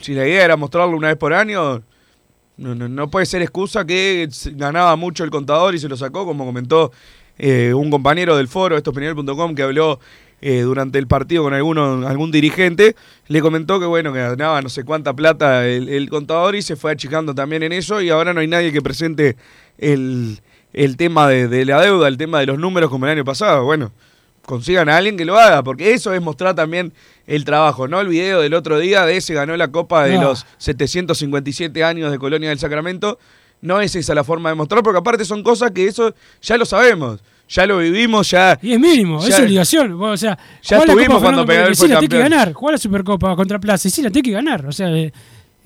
si 0.00 0.14
la 0.14 0.26
idea 0.26 0.44
era 0.44 0.56
mostrarlo 0.56 0.96
una 0.96 1.08
vez 1.08 1.16
por 1.16 1.32
año, 1.32 1.82
no, 2.56 2.74
no, 2.74 2.88
no 2.88 3.10
puede 3.10 3.26
ser 3.26 3.42
excusa 3.42 3.84
que 3.84 4.28
ganaba 4.52 4.96
mucho 4.96 5.24
el 5.24 5.30
contador 5.30 5.74
y 5.74 5.78
se 5.78 5.88
lo 5.88 5.96
sacó, 5.96 6.24
como 6.24 6.46
comentó 6.46 6.92
eh, 7.38 7.74
un 7.74 7.90
compañero 7.90 8.36
del 8.36 8.48
foro, 8.48 8.76
estopenial.com, 8.76 9.54
que 9.54 9.62
habló 9.62 10.00
eh, 10.40 10.60
durante 10.60 10.98
el 10.98 11.06
partido 11.06 11.42
con 11.42 11.54
alguno, 11.54 12.06
algún 12.06 12.30
dirigente, 12.30 12.96
le 13.28 13.40
comentó 13.40 13.80
que 13.80 13.86
bueno, 13.86 14.12
que 14.12 14.20
ganaba 14.20 14.62
no 14.62 14.68
sé 14.68 14.84
cuánta 14.84 15.14
plata 15.14 15.66
el, 15.66 15.88
el 15.88 16.08
contador 16.08 16.56
y 16.56 16.62
se 16.62 16.76
fue 16.76 16.92
achicando 16.92 17.34
también 17.34 17.62
en 17.62 17.72
eso 17.72 18.00
y 18.00 18.10
ahora 18.10 18.32
no 18.32 18.40
hay 18.40 18.46
nadie 18.46 18.72
que 18.72 18.82
presente 18.82 19.36
el, 19.78 20.40
el 20.72 20.96
tema 20.96 21.28
de, 21.28 21.48
de 21.48 21.64
la 21.64 21.80
deuda, 21.80 22.08
el 22.08 22.18
tema 22.18 22.40
de 22.40 22.46
los 22.46 22.58
números 22.58 22.90
como 22.90 23.06
el 23.06 23.12
año 23.12 23.24
pasado. 23.24 23.64
Bueno, 23.64 23.92
consigan 24.46 24.88
a 24.88 24.96
alguien 24.96 25.16
que 25.16 25.24
lo 25.24 25.36
haga, 25.36 25.62
porque 25.62 25.92
eso 25.92 26.12
es 26.14 26.22
mostrar 26.22 26.54
también 26.54 26.92
el 27.26 27.44
trabajo, 27.44 27.88
¿no? 27.88 28.00
El 28.00 28.08
video 28.08 28.40
del 28.40 28.54
otro 28.54 28.78
día 28.78 29.04
de 29.04 29.16
ese 29.16 29.34
ganó 29.34 29.56
la 29.56 29.68
Copa 29.68 30.04
de 30.04 30.14
No. 30.16 30.22
los 30.22 30.46
757 30.58 31.84
años 31.84 32.10
de 32.10 32.18
Colonia 32.18 32.48
del 32.48 32.58
Sacramento. 32.58 33.18
No 33.62 33.80
es 33.80 33.94
esa 33.96 34.14
la 34.14 34.22
forma 34.24 34.50
de 34.50 34.54
mostrar, 34.54 34.82
porque 34.82 34.98
aparte 34.98 35.24
son 35.24 35.42
cosas 35.42 35.70
que 35.72 35.86
eso 35.86 36.14
ya 36.42 36.56
lo 36.58 36.64
sabemos, 36.66 37.20
ya 37.48 37.66
lo 37.66 37.78
vivimos, 37.78 38.30
ya... 38.30 38.58
Y 38.62 38.72
es 38.72 38.78
mínimo, 38.80 39.24
es 39.26 39.38
obligación. 39.38 39.92
O 40.00 40.16
sea, 40.16 40.38
Ya 40.62 40.78
estuvimos 40.78 41.22
cuando 41.22 41.44
Peñarol 41.46 41.74
fue 41.74 41.88
sí, 41.88 41.92
la 41.92 41.98
tiene 41.98 42.08
que 42.12 42.18
campeón. 42.20 42.38
ganar. 42.38 42.52
Jugar 42.52 42.72
la 42.74 42.78
Supercopa 42.78 43.34
contra 43.34 43.58
Plaza, 43.58 43.88
sí, 43.88 44.02
la 44.02 44.10
tiene 44.10 44.28
que 44.28 44.32
ganar. 44.34 44.66
O 44.66 44.72
sea, 44.72 44.90
eh, 44.90 45.12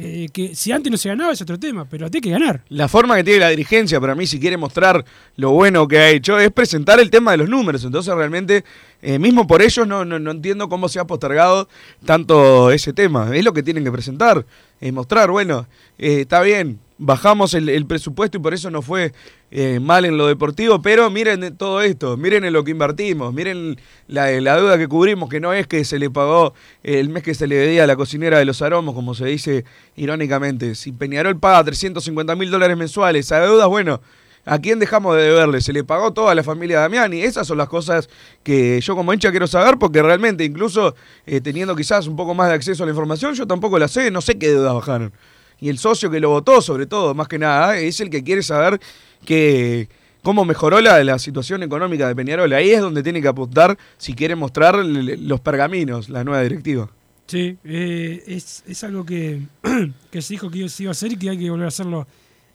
eh, 0.03 0.29
que 0.33 0.55
si 0.55 0.73
antes 0.73 0.91
no 0.91 0.97
se 0.97 1.11
ganaba 1.11 1.33
es 1.33 1.43
otro 1.43 1.59
tema, 1.59 1.85
pero 1.85 2.11
tiene 2.11 2.23
que 2.23 2.31
ganar. 2.31 2.63
La 2.71 2.89
forma 2.89 3.17
que 3.17 3.25
tiene 3.25 3.41
la 3.41 3.51
dirigencia, 3.51 4.01
para 4.01 4.15
mí, 4.15 4.27
si 4.27 4.41
quiere 4.41 4.57
mostrar 4.57 5.05
lo 5.37 5.51
bueno 5.51 5.87
que 5.87 5.99
ha 5.99 6.09
hecho, 6.09 6.39
es 6.39 6.51
presentar 6.51 6.99
el 7.01 7.11
tema 7.11 7.33
de 7.33 7.37
los 7.37 7.49
números. 7.51 7.85
Entonces, 7.85 8.15
realmente, 8.15 8.65
eh, 9.03 9.19
mismo 9.19 9.47
por 9.47 9.61
ellos, 9.61 9.87
no, 9.87 10.07
no, 10.07 10.19
no 10.19 10.31
entiendo 10.31 10.71
cómo 10.71 10.89
se 10.89 11.01
ha 11.01 11.05
postergado 11.05 11.69
tanto 12.07 12.71
ese 12.71 12.95
tema. 12.95 13.37
Es 13.37 13.45
lo 13.45 13.53
que 13.53 13.63
tienen 13.63 13.85
que 13.85 13.93
presentar, 13.93 14.47
eh, 14.81 14.91
mostrar, 14.91 15.31
bueno, 15.31 15.67
eh, 15.99 16.23
está 16.23 16.41
bien, 16.41 16.81
bajamos 17.01 17.55
el, 17.55 17.87
presupuesto 17.87 18.37
y 18.37 18.41
por 18.41 18.53
eso 18.53 18.71
no 18.71 18.83
fue 18.83 19.13
eh, 19.51 19.81
mal 19.81 20.05
en 20.05 20.19
lo 20.19 20.27
deportivo, 20.27 20.83
pero 20.83 21.11
miren 21.11 21.57
todo 21.57 21.81
esto, 21.81 22.19
miren 22.19 22.45
en 22.45 22.53
lo 22.53 22.63
que 22.63 22.73
invertimos, 22.73 23.33
miren 23.33 23.81
la, 24.07 24.31
la 24.41 24.57
deuda 24.57 24.77
que 24.77 24.87
cubrimos, 24.87 25.31
que 25.31 25.41
no 25.41 25.55
es 25.55 25.67
que 25.67 25.83
se 25.85 25.99
le 25.99 26.11
pagó 26.11 26.53
el 26.83 27.09
mes 27.09 27.23
que 27.23 27.35
se 27.35 27.47
le 27.47 27.57
debía 27.57 27.85
a 27.85 27.87
la 27.87 27.97
cocinera 27.97 28.39
de 28.39 28.45
los 28.45 28.61
aromos, 28.61 28.95
como 28.95 29.15
se 29.15 29.25
dice 29.25 29.65
irónicamente. 29.97 30.75
Si 30.75 30.93
Peñarol 30.93 31.41
paga 31.41 31.65
350 31.65 32.37
mil 32.37 32.51
dólares 32.51 32.77
mensuales 32.77 33.33
a 33.33 33.41
deudas, 33.41 33.67
bueno, 33.67 34.03
¿a 34.45 34.59
quién 34.59 34.79
dejamos 34.79 35.17
de 35.17 35.23
deberle? 35.23 35.63
Se 35.63 35.73
le 35.73 35.85
pagó 35.85 36.13
toda 36.13 36.35
la 36.35 36.43
familia 36.43 36.81
Damiani. 36.81 37.23
Esas 37.23 37.47
son 37.47 37.57
las 37.57 37.69
cosas 37.69 38.11
que 38.43 38.79
yo 38.83 38.95
como 38.95 39.15
hincha 39.15 39.31
quiero 39.31 39.47
saber, 39.47 39.79
porque 39.79 40.03
realmente, 40.03 40.45
incluso 40.45 40.95
eh, 41.25 41.41
teniendo 41.41 41.75
quizás 41.75 42.07
un 42.07 42.17
poco 42.17 42.35
más 42.35 42.49
de 42.49 42.55
acceso 42.57 42.83
a 42.83 42.87
la 42.87 42.93
información, 42.93 43.35
yo 43.35 43.47
tampoco 43.47 43.79
la 43.79 43.89
sé, 43.89 44.11
no 44.11 44.21
sé 44.21 44.39
qué 44.39 44.49
deudas 44.49 44.75
bajaron. 44.75 45.13
Y 45.61 45.69
el 45.69 45.79
socio 45.79 46.11
que 46.11 46.21
lo 46.21 46.31
votó, 46.31 46.63
sobre 46.63 46.87
todo, 46.87 47.15
más 47.15 47.29
que 47.29 47.39
nada, 47.39 47.77
es 47.79 48.01
el 48.01 48.11
que 48.11 48.25
quiere 48.25 48.43
saber 48.43 48.81
que 49.25 49.89
cómo 50.23 50.45
mejoró 50.45 50.81
la, 50.81 51.03
la 51.05 51.19
situación 51.19 51.63
económica 51.63 52.09
de 52.09 52.17
Peñarol. 52.17 52.53
Ahí 52.53 52.71
es 52.71 52.81
donde 52.81 53.03
tiene 53.03 53.21
que 53.21 53.29
apuntar 53.29 53.77
si 53.99 54.15
quiere 54.15 54.35
mostrar 54.35 54.77
los 54.77 55.41
pergaminos, 55.41 56.09
la 56.09 56.25
nueva 56.25 56.43
directiva. 56.43 56.91
Sí, 57.27 57.57
eh, 57.63 58.25
es, 58.27 58.65
es 58.67 58.83
algo 58.85 59.05
que, 59.05 59.43
que 60.11 60.23
se 60.23 60.35
dijo 60.35 60.51
que 60.51 60.69
se 60.69 60.83
iba 60.83 60.91
a 60.91 60.93
hacer 60.93 61.13
y 61.13 61.17
que 61.17 61.31
hay 61.31 61.39
que 61.39 61.51
volver 61.51 61.67
a 61.67 61.69
hacerlo 61.69 62.07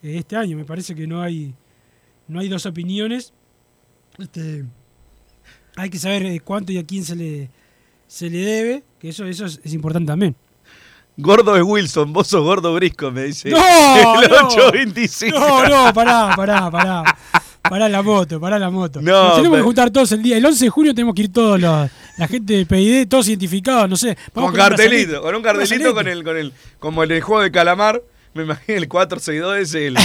eh, 0.03 0.17
este 0.17 0.35
año. 0.35 0.57
Me 0.57 0.65
parece 0.65 0.93
que 0.93 1.07
no 1.07 1.21
hay, 1.21 1.53
no 2.27 2.39
hay 2.39 2.49
dos 2.49 2.65
opiniones. 2.65 3.33
Este, 4.17 4.65
hay 5.77 5.89
que 5.89 5.97
saber 5.97 6.25
eh, 6.25 6.41
cuánto 6.43 6.71
y 6.71 6.77
a 6.77 6.85
quién 6.85 7.03
se 7.05 7.15
le, 7.15 7.49
se 8.07 8.29
le 8.29 8.39
debe, 8.39 8.83
que 8.99 9.09
eso, 9.09 9.25
eso 9.25 9.45
es, 9.45 9.61
es 9.63 9.73
importante 9.73 10.07
también. 10.07 10.35
Gordo 11.17 11.55
es 11.55 11.63
Wilson, 11.63 12.11
vos 12.11 12.27
sos 12.27 12.41
gordo 12.43 12.73
brisco, 12.73 13.09
me 13.11 13.23
dice. 13.23 13.49
No, 13.49 13.57
el 14.21 14.29
no. 14.29 14.47
825. 14.47 15.37
No, 15.39 15.65
no, 15.67 15.93
pará, 15.93 16.33
pará, 16.35 16.69
pará. 16.69 17.03
Pará 17.61 17.89
la 17.89 18.03
moto, 18.03 18.39
pará 18.39 18.59
la 18.59 18.69
moto. 18.69 19.01
No, 19.01 19.11
Nos 19.11 19.35
tenemos 19.37 19.55
pero- 19.55 19.63
que 19.63 19.65
juntar 19.65 19.89
todos 19.89 20.11
el 20.11 20.21
día. 20.21 20.37
El 20.37 20.45
11 20.45 20.65
de 20.65 20.69
junio 20.69 20.93
tenemos 20.93 21.15
que 21.15 21.23
ir 21.23 21.33
todos 21.33 21.59
los, 21.59 21.89
la 22.17 22.27
gente 22.27 22.53
de 22.53 22.65
PID, 22.65 23.07
todos 23.07 23.27
identificados, 23.27 23.89
no 23.89 23.95
sé. 23.97 24.15
Vamos 24.35 24.51
Con 24.51 24.61
un 24.61 24.67
cartelito, 24.67 25.21
con 25.21 25.33
un 25.35 25.41
cartelito 25.41 25.93
con 25.95 26.07
el, 26.07 26.23
con 26.23 26.37
el, 26.37 26.53
como 26.79 27.01
el 27.03 27.21
juego 27.21 27.41
de 27.41 27.51
calamar. 27.51 28.01
Me 28.35 28.43
imagino 28.43 28.77
el 28.79 28.89
462 28.89 29.57
es 29.59 29.73
el, 29.75 29.95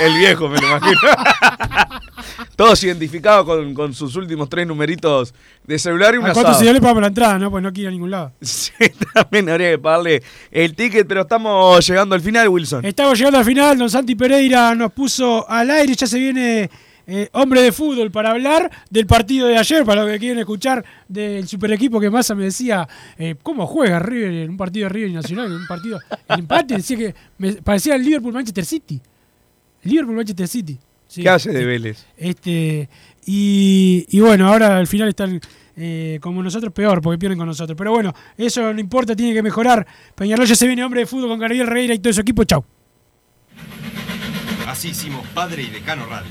el 0.00 0.18
viejo, 0.18 0.48
me 0.48 0.60
lo 0.60 0.66
imagino. 0.66 0.98
Todos 2.56 2.82
identificados 2.82 3.46
con, 3.46 3.74
con 3.74 3.94
sus 3.94 4.16
últimos 4.16 4.48
tres 4.48 4.66
numeritos 4.66 5.32
de 5.62 5.78
celular 5.78 6.12
y 6.14 6.16
¿A 6.16 6.20
una 6.20 6.32
cuánto 6.32 6.50
asado. 6.50 6.64
se 6.64 6.72
le 6.72 6.80
paga 6.80 6.94
por 6.94 7.02
la 7.02 7.08
entrada? 7.08 7.38
No, 7.38 7.48
pues 7.48 7.62
no 7.62 7.72
quiere 7.72 7.88
a 7.88 7.92
ningún 7.92 8.10
lado. 8.10 8.32
Sí, 8.40 8.72
también 9.14 9.48
habría 9.48 9.70
que 9.70 9.78
pagarle 9.78 10.20
el 10.50 10.74
ticket, 10.74 11.06
pero 11.06 11.20
estamos 11.20 11.86
llegando 11.86 12.16
al 12.16 12.20
final, 12.22 12.48
Wilson. 12.48 12.84
Estamos 12.84 13.16
llegando 13.18 13.38
al 13.38 13.44
final, 13.44 13.78
don 13.78 13.88
Santi 13.88 14.16
Pereira 14.16 14.74
nos 14.74 14.90
puso 14.90 15.48
al 15.48 15.70
aire, 15.70 15.94
ya 15.94 16.08
se 16.08 16.18
viene 16.18 16.68
eh, 17.06 17.28
hombre 17.32 17.62
de 17.62 17.72
fútbol 17.72 18.10
para 18.10 18.30
hablar 18.30 18.70
del 18.90 19.06
partido 19.06 19.46
de 19.46 19.56
ayer, 19.56 19.84
para 19.84 20.02
los 20.02 20.12
que 20.12 20.18
quieren 20.18 20.38
escuchar 20.38 20.84
del 21.08 21.46
super 21.46 21.72
equipo 21.72 22.00
que 22.00 22.10
Massa 22.10 22.34
me 22.34 22.44
decía, 22.44 22.88
eh, 23.16 23.36
¿cómo 23.42 23.66
juega 23.66 23.98
River 23.98 24.32
en 24.32 24.50
un 24.50 24.56
partido 24.56 24.84
de 24.84 24.88
River 24.90 25.10
y 25.10 25.14
Nacional? 25.14 25.46
En 25.46 25.58
un 25.58 25.66
partido, 25.66 26.00
el 26.28 26.40
empate, 26.40 26.76
decía 26.76 26.96
que 26.96 27.14
me 27.38 27.52
parecía 27.54 27.94
el 27.94 28.02
Liverpool-Manchester 28.02 28.64
City. 28.64 29.00
Liverpool-Manchester 29.84 30.48
City. 30.48 30.78
Sí. 31.06 31.22
¿Qué 31.22 31.28
hace 31.28 31.52
de 31.52 31.64
Vélez? 31.64 32.04
Este, 32.16 32.88
y, 33.24 34.06
y 34.08 34.20
bueno, 34.20 34.48
ahora 34.48 34.76
al 34.76 34.88
final 34.88 35.08
están 35.08 35.40
eh, 35.76 36.18
como 36.20 36.42
nosotros 36.42 36.72
peor, 36.72 37.00
porque 37.02 37.18
pierden 37.18 37.38
con 37.38 37.46
nosotros. 37.46 37.76
Pero 37.76 37.92
bueno, 37.92 38.14
eso 38.36 38.72
no 38.72 38.80
importa, 38.80 39.14
tiene 39.14 39.34
que 39.34 39.42
mejorar. 39.42 39.86
Peñarol 40.14 40.46
ya 40.46 40.54
se 40.54 40.66
viene 40.66 40.82
hombre 40.82 41.00
de 41.00 41.06
fútbol 41.06 41.28
con 41.28 41.38
Gabriel 41.38 41.66
Reira 41.66 41.94
y 41.94 41.98
todo 41.98 42.12
su 42.12 42.22
equipo. 42.22 42.44
Chau. 42.44 42.64
Así 44.66 44.88
hicimos 44.88 45.24
Padre 45.28 45.62
y 45.62 45.66
Decano 45.70 46.06
Radio, 46.06 46.30